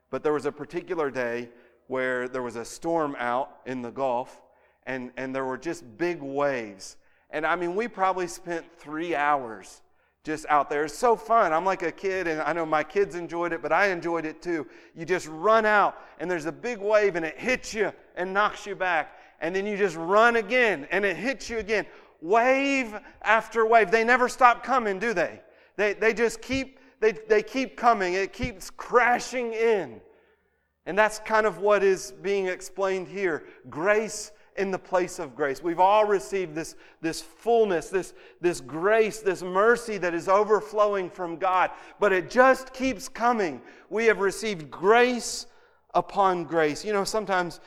but 0.10 0.22
there 0.22 0.34
was 0.34 0.46
a 0.46 0.52
particular 0.52 1.10
day 1.10 1.50
where 1.90 2.28
there 2.28 2.44
was 2.44 2.56
a 2.56 2.64
storm 2.64 3.16
out 3.18 3.62
in 3.66 3.82
the 3.82 3.90
Gulf, 3.90 4.42
and, 4.86 5.12
and 5.18 5.34
there 5.34 5.44
were 5.44 5.58
just 5.58 5.84
big 5.98 6.22
waves. 6.22 6.98
And 7.32 7.48
I 7.48 7.56
mean, 7.56 7.76
we 7.76 7.88
probably 7.88 8.28
spent 8.28 8.64
three 8.78 9.16
hours 9.16 9.82
just 10.24 10.46
out 10.50 10.70
there. 10.70 10.86
It's 10.86 10.96
so 10.96 11.16
fun. 11.16 11.52
I'm 11.52 11.66
like 11.66 11.82
a 11.82 11.92
kid, 11.92 12.28
and 12.28 12.42
I 12.42 12.54
know 12.54 12.64
my 12.64 12.84
kids 12.84 13.16
enjoyed 13.16 13.54
it, 13.54 13.64
but 13.64 13.72
I 13.72 13.88
enjoyed 13.88 14.26
it 14.26 14.40
too. 14.40 14.68
You 14.96 15.04
just 15.04 15.28
run 15.28 15.66
out, 15.66 15.98
and 16.20 16.30
there's 16.30 16.46
a 16.46 16.52
big 16.52 16.78
wave, 16.78 17.16
and 17.16 17.26
it 17.26 17.40
hits 17.40 17.74
you 17.74 17.92
and 18.16 18.32
knocks 18.32 18.68
you 18.68 18.76
back. 18.76 19.18
And 19.42 19.56
then 19.56 19.66
you 19.66 19.76
just 19.76 19.96
run 19.96 20.36
again, 20.36 20.88
and 20.92 21.04
it 21.04 21.18
hits 21.18 21.50
you 21.50 21.58
again. 21.58 21.88
Wave 22.22 22.96
after 23.24 23.66
wave. 23.66 23.90
They 23.90 24.04
never 24.04 24.30
stop 24.30 24.64
coming, 24.64 25.00
do 25.00 25.16
they? 25.16 25.42
They, 25.76 25.94
they 25.94 26.14
just 26.14 26.40
keep, 26.40 26.78
they, 27.00 27.14
they 27.14 27.42
keep 27.42 27.76
coming. 27.76 28.14
It 28.14 28.32
keeps 28.32 28.70
crashing 28.70 29.54
in. 29.54 30.02
And 30.90 30.98
that's 30.98 31.20
kind 31.20 31.46
of 31.46 31.60
what 31.60 31.84
is 31.84 32.14
being 32.24 32.48
explained 32.48 33.08
here. 33.08 33.44
Grace 33.70 34.32
in 34.58 34.72
the 34.72 34.80
place 34.80 35.20
of 35.20 35.36
grace. 35.36 35.62
We've 35.62 35.80
all 35.80 36.04
received 36.04 36.56
this, 36.56 36.76
this 37.00 37.22
fullness, 37.22 37.90
this, 37.90 38.16
this 38.42 38.60
grace, 38.60 39.20
this 39.20 39.44
mercy 39.44 40.00
that 40.00 40.16
is 40.16 40.28
overflowing 40.28 41.12
from 41.12 41.38
God, 41.38 41.70
but 42.00 42.12
it 42.12 42.32
just 42.32 42.74
keeps 42.74 43.08
coming. 43.08 43.62
We 43.92 44.08
have 44.08 44.18
received 44.18 44.72
grace 44.72 45.46
upon 45.94 46.46
grace. 46.46 46.84
You 46.84 46.94
know, 46.94 47.04
sometimes 47.04 47.60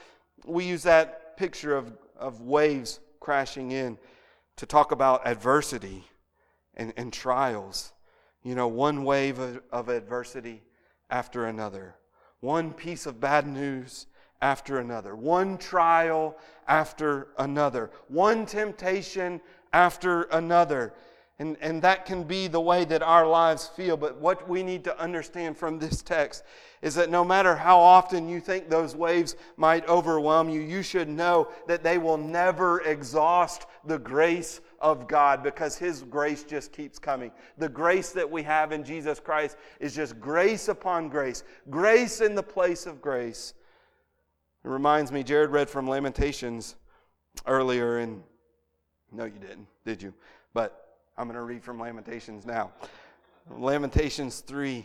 we 0.44 0.64
use 0.64 0.82
that 0.82 1.36
picture 1.36 1.76
of, 1.76 1.92
of 2.18 2.40
waves 2.40 2.98
crashing 3.20 3.70
in 3.70 3.98
to 4.56 4.66
talk 4.66 4.90
about 4.90 5.24
adversity 5.28 6.02
and, 6.74 6.92
and 6.96 7.12
trials. 7.12 7.92
You 8.42 8.56
know, 8.56 8.66
one 8.66 9.04
wave 9.04 9.38
of, 9.38 9.60
of 9.70 9.90
adversity 9.90 10.64
after 11.08 11.46
another 11.46 11.94
one 12.42 12.72
piece 12.72 13.06
of 13.06 13.20
bad 13.20 13.46
news 13.46 14.06
after 14.42 14.80
another, 14.80 15.14
one 15.14 15.56
trial 15.56 16.36
after 16.66 17.28
another, 17.38 17.90
one 18.08 18.44
temptation 18.44 19.40
after 19.72 20.22
another. 20.24 20.92
And, 21.38 21.56
and 21.60 21.80
that 21.82 22.04
can 22.04 22.24
be 22.24 22.48
the 22.48 22.60
way 22.60 22.84
that 22.84 23.02
our 23.02 23.26
lives 23.26 23.68
feel. 23.68 23.96
But 23.96 24.20
what 24.20 24.48
we 24.48 24.62
need 24.62 24.84
to 24.84 25.00
understand 25.00 25.56
from 25.56 25.78
this 25.78 26.02
text 26.02 26.42
is 26.82 26.94
that 26.96 27.10
no 27.10 27.24
matter 27.24 27.54
how 27.54 27.78
often 27.78 28.28
you 28.28 28.40
think 28.40 28.68
those 28.68 28.94
waves 28.94 29.36
might 29.56 29.88
overwhelm 29.88 30.48
you, 30.48 30.60
you 30.60 30.82
should 30.82 31.08
know 31.08 31.48
that 31.68 31.84
they 31.84 31.96
will 31.96 32.18
never 32.18 32.80
exhaust 32.82 33.66
the 33.84 33.98
grace 33.98 34.60
of 34.82 35.06
God 35.08 35.42
because 35.42 35.78
His 35.78 36.02
grace 36.02 36.44
just 36.44 36.72
keeps 36.72 36.98
coming. 36.98 37.30
The 37.56 37.68
grace 37.68 38.10
that 38.10 38.30
we 38.30 38.42
have 38.42 38.72
in 38.72 38.84
Jesus 38.84 39.20
Christ 39.20 39.56
is 39.80 39.94
just 39.94 40.20
grace 40.20 40.68
upon 40.68 41.08
grace, 41.08 41.44
grace 41.70 42.20
in 42.20 42.34
the 42.34 42.42
place 42.42 42.84
of 42.84 43.00
grace. 43.00 43.54
It 44.64 44.68
reminds 44.68 45.10
me, 45.10 45.22
Jared 45.22 45.50
read 45.50 45.70
from 45.70 45.88
Lamentations 45.88 46.74
earlier, 47.46 47.98
and 47.98 48.22
no, 49.10 49.24
you 49.24 49.38
didn't, 49.38 49.68
did 49.84 50.02
you? 50.02 50.12
But 50.52 50.98
I'm 51.16 51.26
going 51.26 51.36
to 51.36 51.42
read 51.42 51.62
from 51.62 51.80
Lamentations 51.80 52.44
now. 52.44 52.72
Lamentations 53.50 54.40
3 54.40 54.84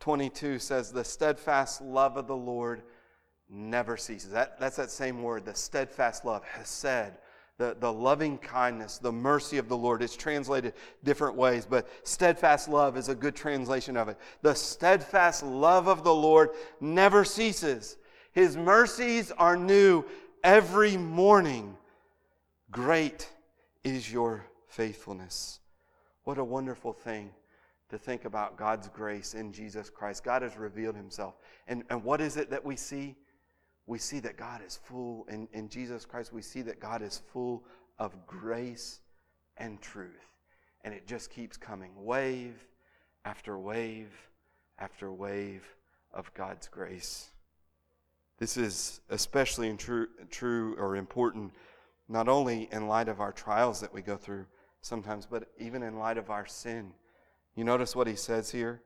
22 0.00 0.58
says, 0.58 0.92
The 0.92 1.04
steadfast 1.04 1.80
love 1.80 2.16
of 2.16 2.26
the 2.26 2.36
Lord 2.36 2.82
never 3.50 3.96
ceases. 3.96 4.30
That, 4.30 4.58
that's 4.60 4.76
that 4.76 4.90
same 4.90 5.22
word, 5.22 5.44
the 5.44 5.54
steadfast 5.54 6.24
love, 6.24 6.44
hesed 6.44 7.12
the, 7.58 7.76
the 7.80 7.92
loving 7.92 8.38
kindness, 8.38 8.98
the 8.98 9.12
mercy 9.12 9.58
of 9.58 9.68
the 9.68 9.76
Lord. 9.76 10.00
It's 10.00 10.16
translated 10.16 10.74
different 11.02 11.34
ways, 11.34 11.66
but 11.68 11.88
steadfast 12.04 12.68
love 12.68 12.96
is 12.96 13.08
a 13.08 13.14
good 13.14 13.34
translation 13.34 13.96
of 13.96 14.08
it. 14.08 14.16
The 14.42 14.54
steadfast 14.54 15.42
love 15.42 15.88
of 15.88 16.04
the 16.04 16.14
Lord 16.14 16.50
never 16.80 17.24
ceases. 17.24 17.96
His 18.32 18.56
mercies 18.56 19.32
are 19.32 19.56
new 19.56 20.04
every 20.44 20.96
morning. 20.96 21.76
Great 22.70 23.28
is 23.82 24.10
your 24.10 24.46
faithfulness. 24.68 25.58
What 26.24 26.38
a 26.38 26.44
wonderful 26.44 26.92
thing 26.92 27.30
to 27.88 27.98
think 27.98 28.24
about 28.24 28.56
God's 28.56 28.88
grace 28.88 29.34
in 29.34 29.52
Jesus 29.52 29.90
Christ. 29.90 30.22
God 30.22 30.42
has 30.42 30.56
revealed 30.56 30.94
himself. 30.94 31.34
And, 31.66 31.82
and 31.90 32.04
what 32.04 32.20
is 32.20 32.36
it 32.36 32.50
that 32.50 32.64
we 32.64 32.76
see? 32.76 33.16
We 33.88 33.98
see 33.98 34.20
that 34.20 34.36
God 34.36 34.60
is 34.64 34.78
full, 34.84 35.26
in, 35.30 35.48
in 35.54 35.70
Jesus 35.70 36.04
Christ, 36.04 36.30
we 36.30 36.42
see 36.42 36.60
that 36.62 36.78
God 36.78 37.00
is 37.00 37.22
full 37.32 37.64
of 37.98 38.26
grace 38.26 39.00
and 39.56 39.80
truth. 39.80 40.34
And 40.84 40.92
it 40.92 41.06
just 41.06 41.30
keeps 41.30 41.56
coming 41.56 41.92
wave 41.96 42.54
after 43.24 43.58
wave 43.58 44.12
after 44.78 45.10
wave 45.10 45.64
of 46.12 46.32
God's 46.34 46.68
grace. 46.68 47.30
This 48.38 48.58
is 48.58 49.00
especially 49.08 49.74
true, 49.74 50.08
true 50.30 50.76
or 50.78 50.94
important 50.94 51.52
not 52.10 52.28
only 52.28 52.68
in 52.70 52.88
light 52.88 53.08
of 53.08 53.20
our 53.20 53.32
trials 53.32 53.80
that 53.80 53.92
we 53.92 54.02
go 54.02 54.16
through 54.16 54.44
sometimes, 54.82 55.26
but 55.26 55.48
even 55.58 55.82
in 55.82 55.98
light 55.98 56.18
of 56.18 56.30
our 56.30 56.46
sin. 56.46 56.92
You 57.54 57.64
notice 57.64 57.96
what 57.96 58.06
he 58.06 58.16
says 58.16 58.50
here? 58.50 58.82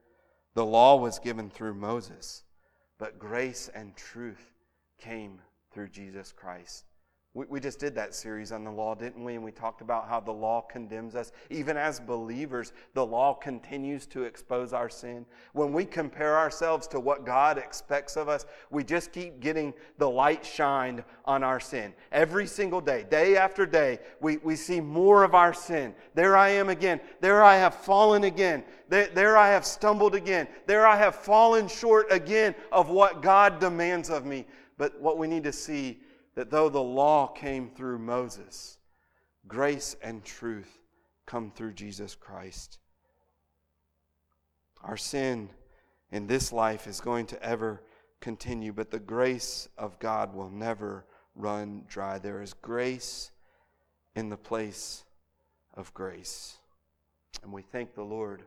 The 0.54 0.64
law 0.64 0.96
was 0.96 1.18
given 1.18 1.50
through 1.50 1.74
Moses, 1.74 2.44
but 2.98 3.18
grace 3.18 3.68
and 3.74 3.96
truth 3.96 4.51
came 5.02 5.40
through 5.72 5.88
Jesus 5.88 6.32
Christ. 6.32 6.84
We, 7.34 7.46
we 7.46 7.60
just 7.60 7.78
did 7.78 7.94
that 7.94 8.14
series 8.14 8.52
on 8.52 8.62
the 8.62 8.70
law, 8.70 8.94
didn't 8.94 9.24
we? 9.24 9.34
And 9.34 9.42
we 9.42 9.52
talked 9.52 9.80
about 9.80 10.06
how 10.06 10.20
the 10.20 10.32
law 10.32 10.60
condemns 10.60 11.14
us. 11.14 11.32
Even 11.48 11.78
as 11.78 11.98
believers, 11.98 12.74
the 12.92 13.04
law 13.04 13.32
continues 13.32 14.06
to 14.08 14.24
expose 14.24 14.74
our 14.74 14.90
sin. 14.90 15.24
When 15.54 15.72
we 15.72 15.86
compare 15.86 16.36
ourselves 16.38 16.86
to 16.88 17.00
what 17.00 17.24
God 17.24 17.56
expects 17.56 18.16
of 18.16 18.28
us, 18.28 18.44
we 18.70 18.84
just 18.84 19.12
keep 19.12 19.40
getting 19.40 19.72
the 19.96 20.08
light 20.08 20.44
shined 20.44 21.04
on 21.24 21.42
our 21.42 21.58
sin. 21.58 21.94
Every 22.12 22.46
single 22.46 22.82
day, 22.82 23.06
day 23.08 23.38
after 23.38 23.64
day, 23.64 23.98
we, 24.20 24.36
we 24.38 24.54
see 24.54 24.80
more 24.82 25.24
of 25.24 25.34
our 25.34 25.54
sin. 25.54 25.94
There 26.14 26.36
I 26.36 26.50
am 26.50 26.68
again. 26.68 27.00
There 27.22 27.42
I 27.42 27.56
have 27.56 27.74
fallen 27.74 28.24
again. 28.24 28.62
There, 28.90 29.08
there 29.14 29.38
I 29.38 29.48
have 29.48 29.64
stumbled 29.64 30.14
again. 30.14 30.48
There 30.66 30.86
I 30.86 30.96
have 30.96 31.14
fallen 31.14 31.66
short 31.66 32.12
again 32.12 32.54
of 32.70 32.90
what 32.90 33.22
God 33.22 33.58
demands 33.58 34.10
of 34.10 34.26
me. 34.26 34.44
But 34.82 35.00
what 35.00 35.16
we 35.16 35.28
need 35.28 35.44
to 35.44 35.52
see 35.52 36.00
that 36.34 36.50
though 36.50 36.68
the 36.68 36.82
law 36.82 37.28
came 37.28 37.70
through 37.70 38.00
Moses, 38.00 38.78
grace 39.46 39.94
and 40.02 40.24
truth 40.24 40.80
come 41.24 41.52
through 41.52 41.74
Jesus 41.74 42.16
Christ. 42.16 42.80
Our 44.82 44.96
sin 44.96 45.50
in 46.10 46.26
this 46.26 46.52
life 46.52 46.88
is 46.88 47.00
going 47.00 47.26
to 47.26 47.40
ever 47.40 47.84
continue, 48.20 48.72
but 48.72 48.90
the 48.90 48.98
grace 48.98 49.68
of 49.78 50.00
God 50.00 50.34
will 50.34 50.50
never 50.50 51.06
run 51.36 51.84
dry. 51.86 52.18
There 52.18 52.42
is 52.42 52.52
grace 52.52 53.30
in 54.16 54.30
the 54.30 54.36
place 54.36 55.04
of 55.74 55.94
grace. 55.94 56.56
And 57.44 57.52
we 57.52 57.62
thank 57.62 57.94
the 57.94 58.02
Lord 58.02 58.42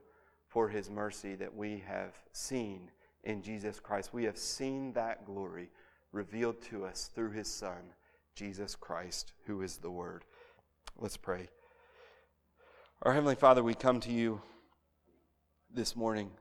for 0.50 0.68
his 0.68 0.90
mercy 0.90 1.36
that 1.36 1.56
we 1.56 1.82
have 1.88 2.14
seen 2.34 2.92
in 3.24 3.42
Jesus 3.42 3.80
Christ. 3.80 4.14
We 4.14 4.26
have 4.26 4.38
seen 4.38 4.92
that 4.96 5.26
glory 5.26 5.70
revealed 6.16 6.62
to 6.62 6.86
us 6.86 7.10
through 7.14 7.32
his 7.32 7.48
Son, 7.48 7.92
Jesus 8.36 8.74
Christ, 8.74 9.34
who 9.48 9.62
is 9.62 9.78
the 9.78 9.92
Word. 9.92 10.24
Let's 10.98 11.18
pray. 11.18 11.50
Our 13.02 13.14
Heavenly 13.14 13.36
Father, 13.36 13.62
we 13.62 13.74
come 13.74 14.00
to 14.00 14.12
you 14.12 14.42
this 15.74 15.94
morning. 15.94 16.32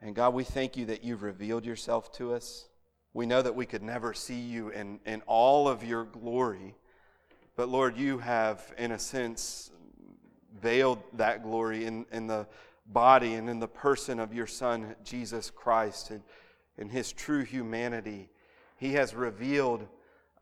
And 0.00 0.14
God, 0.14 0.34
we 0.34 0.44
thank 0.44 0.76
you 0.76 0.86
that 0.86 1.02
you've 1.02 1.24
revealed 1.24 1.66
yourself 1.66 2.12
to 2.12 2.32
us. 2.32 2.68
We 3.12 3.26
know 3.26 3.42
that 3.42 3.56
we 3.56 3.66
could 3.66 3.82
never 3.82 4.14
see 4.14 4.38
you 4.38 4.68
in, 4.68 5.00
in 5.04 5.22
all 5.26 5.66
of 5.66 5.82
your 5.82 6.04
glory. 6.04 6.76
But 7.56 7.68
Lord, 7.68 7.96
you 7.96 8.18
have, 8.18 8.72
in 8.78 8.92
a 8.92 8.98
sense, 9.00 9.72
veiled 10.60 11.02
that 11.14 11.42
glory 11.42 11.86
in, 11.86 12.06
in 12.12 12.28
the 12.28 12.46
body 12.86 13.34
and 13.34 13.50
in 13.50 13.58
the 13.58 13.66
person 13.66 14.20
of 14.20 14.32
your 14.32 14.46
Son, 14.46 14.94
Jesus 15.02 15.50
Christ, 15.50 16.12
and 16.12 16.22
in 16.78 16.88
his 16.88 17.12
true 17.12 17.42
humanity. 17.42 18.30
He 18.76 18.92
has 18.94 19.14
revealed 19.14 19.86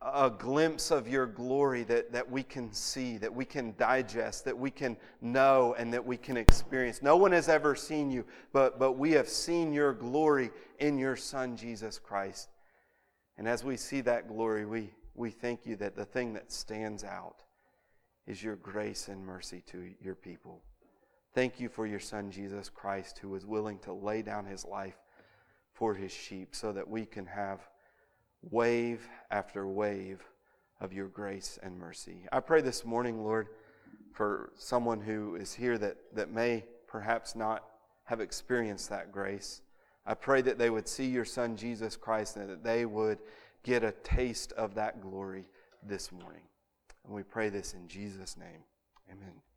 a 0.01 0.29
glimpse 0.29 0.91
of 0.91 1.07
your 1.07 1.25
glory 1.25 1.83
that, 1.83 2.11
that 2.11 2.29
we 2.29 2.43
can 2.43 2.73
see, 2.73 3.17
that 3.17 3.33
we 3.33 3.45
can 3.45 3.73
digest, 3.77 4.43
that 4.45 4.57
we 4.57 4.69
can 4.69 4.97
know, 5.21 5.75
and 5.77 5.93
that 5.93 6.05
we 6.05 6.17
can 6.17 6.35
experience. 6.35 7.01
No 7.01 7.15
one 7.15 7.31
has 7.31 7.47
ever 7.47 7.73
seen 7.73 8.11
you, 8.11 8.25
but, 8.51 8.79
but 8.79 8.93
we 8.93 9.11
have 9.11 9.29
seen 9.29 9.71
your 9.71 9.93
glory 9.93 10.51
in 10.79 10.97
your 10.97 11.15
Son, 11.15 11.55
Jesus 11.55 11.99
Christ. 11.99 12.49
And 13.37 13.47
as 13.47 13.63
we 13.63 13.77
see 13.77 14.01
that 14.01 14.27
glory, 14.27 14.65
we, 14.65 14.91
we 15.15 15.29
thank 15.29 15.65
you 15.65 15.77
that 15.77 15.95
the 15.95 16.05
thing 16.05 16.33
that 16.33 16.51
stands 16.51 17.03
out 17.03 17.43
is 18.27 18.43
your 18.43 18.57
grace 18.57 19.07
and 19.07 19.25
mercy 19.25 19.63
to 19.67 19.89
your 20.01 20.15
people. 20.15 20.61
Thank 21.33 21.59
you 21.59 21.69
for 21.69 21.87
your 21.87 21.99
Son, 21.99 22.29
Jesus 22.29 22.69
Christ, 22.69 23.19
who 23.19 23.29
was 23.29 23.45
willing 23.45 23.79
to 23.79 23.93
lay 23.93 24.21
down 24.21 24.45
his 24.45 24.65
life 24.65 24.97
for 25.73 25.95
his 25.95 26.11
sheep 26.11 26.55
so 26.55 26.71
that 26.73 26.87
we 26.87 27.05
can 27.05 27.25
have 27.25 27.61
wave 28.49 29.07
after 29.31 29.67
wave 29.67 30.21
of 30.79 30.93
your 30.93 31.07
grace 31.07 31.57
and 31.63 31.77
mercy. 31.77 32.25
I 32.31 32.39
pray 32.39 32.61
this 32.61 32.85
morning, 32.85 33.23
Lord, 33.23 33.47
for 34.11 34.51
someone 34.57 35.01
who 35.01 35.35
is 35.35 35.53
here 35.53 35.77
that, 35.77 35.97
that 36.13 36.31
may 36.31 36.65
perhaps 36.87 37.35
not 37.35 37.63
have 38.05 38.19
experienced 38.19 38.89
that 38.89 39.11
grace. 39.11 39.61
I 40.05 40.13
pray 40.13 40.41
that 40.41 40.57
they 40.57 40.69
would 40.69 40.87
see 40.87 41.05
your 41.05 41.25
Son, 41.25 41.55
Jesus 41.55 41.95
Christ, 41.95 42.35
and 42.35 42.49
that 42.49 42.63
they 42.63 42.85
would 42.85 43.19
get 43.63 43.83
a 43.83 43.93
taste 44.03 44.51
of 44.53 44.75
that 44.75 45.01
glory 45.01 45.45
this 45.81 46.11
morning. 46.11 46.43
And 47.05 47.13
we 47.13 47.23
pray 47.23 47.49
this 47.49 47.73
in 47.73 47.87
Jesus' 47.87 48.37
name. 48.37 48.63
Amen. 49.09 49.52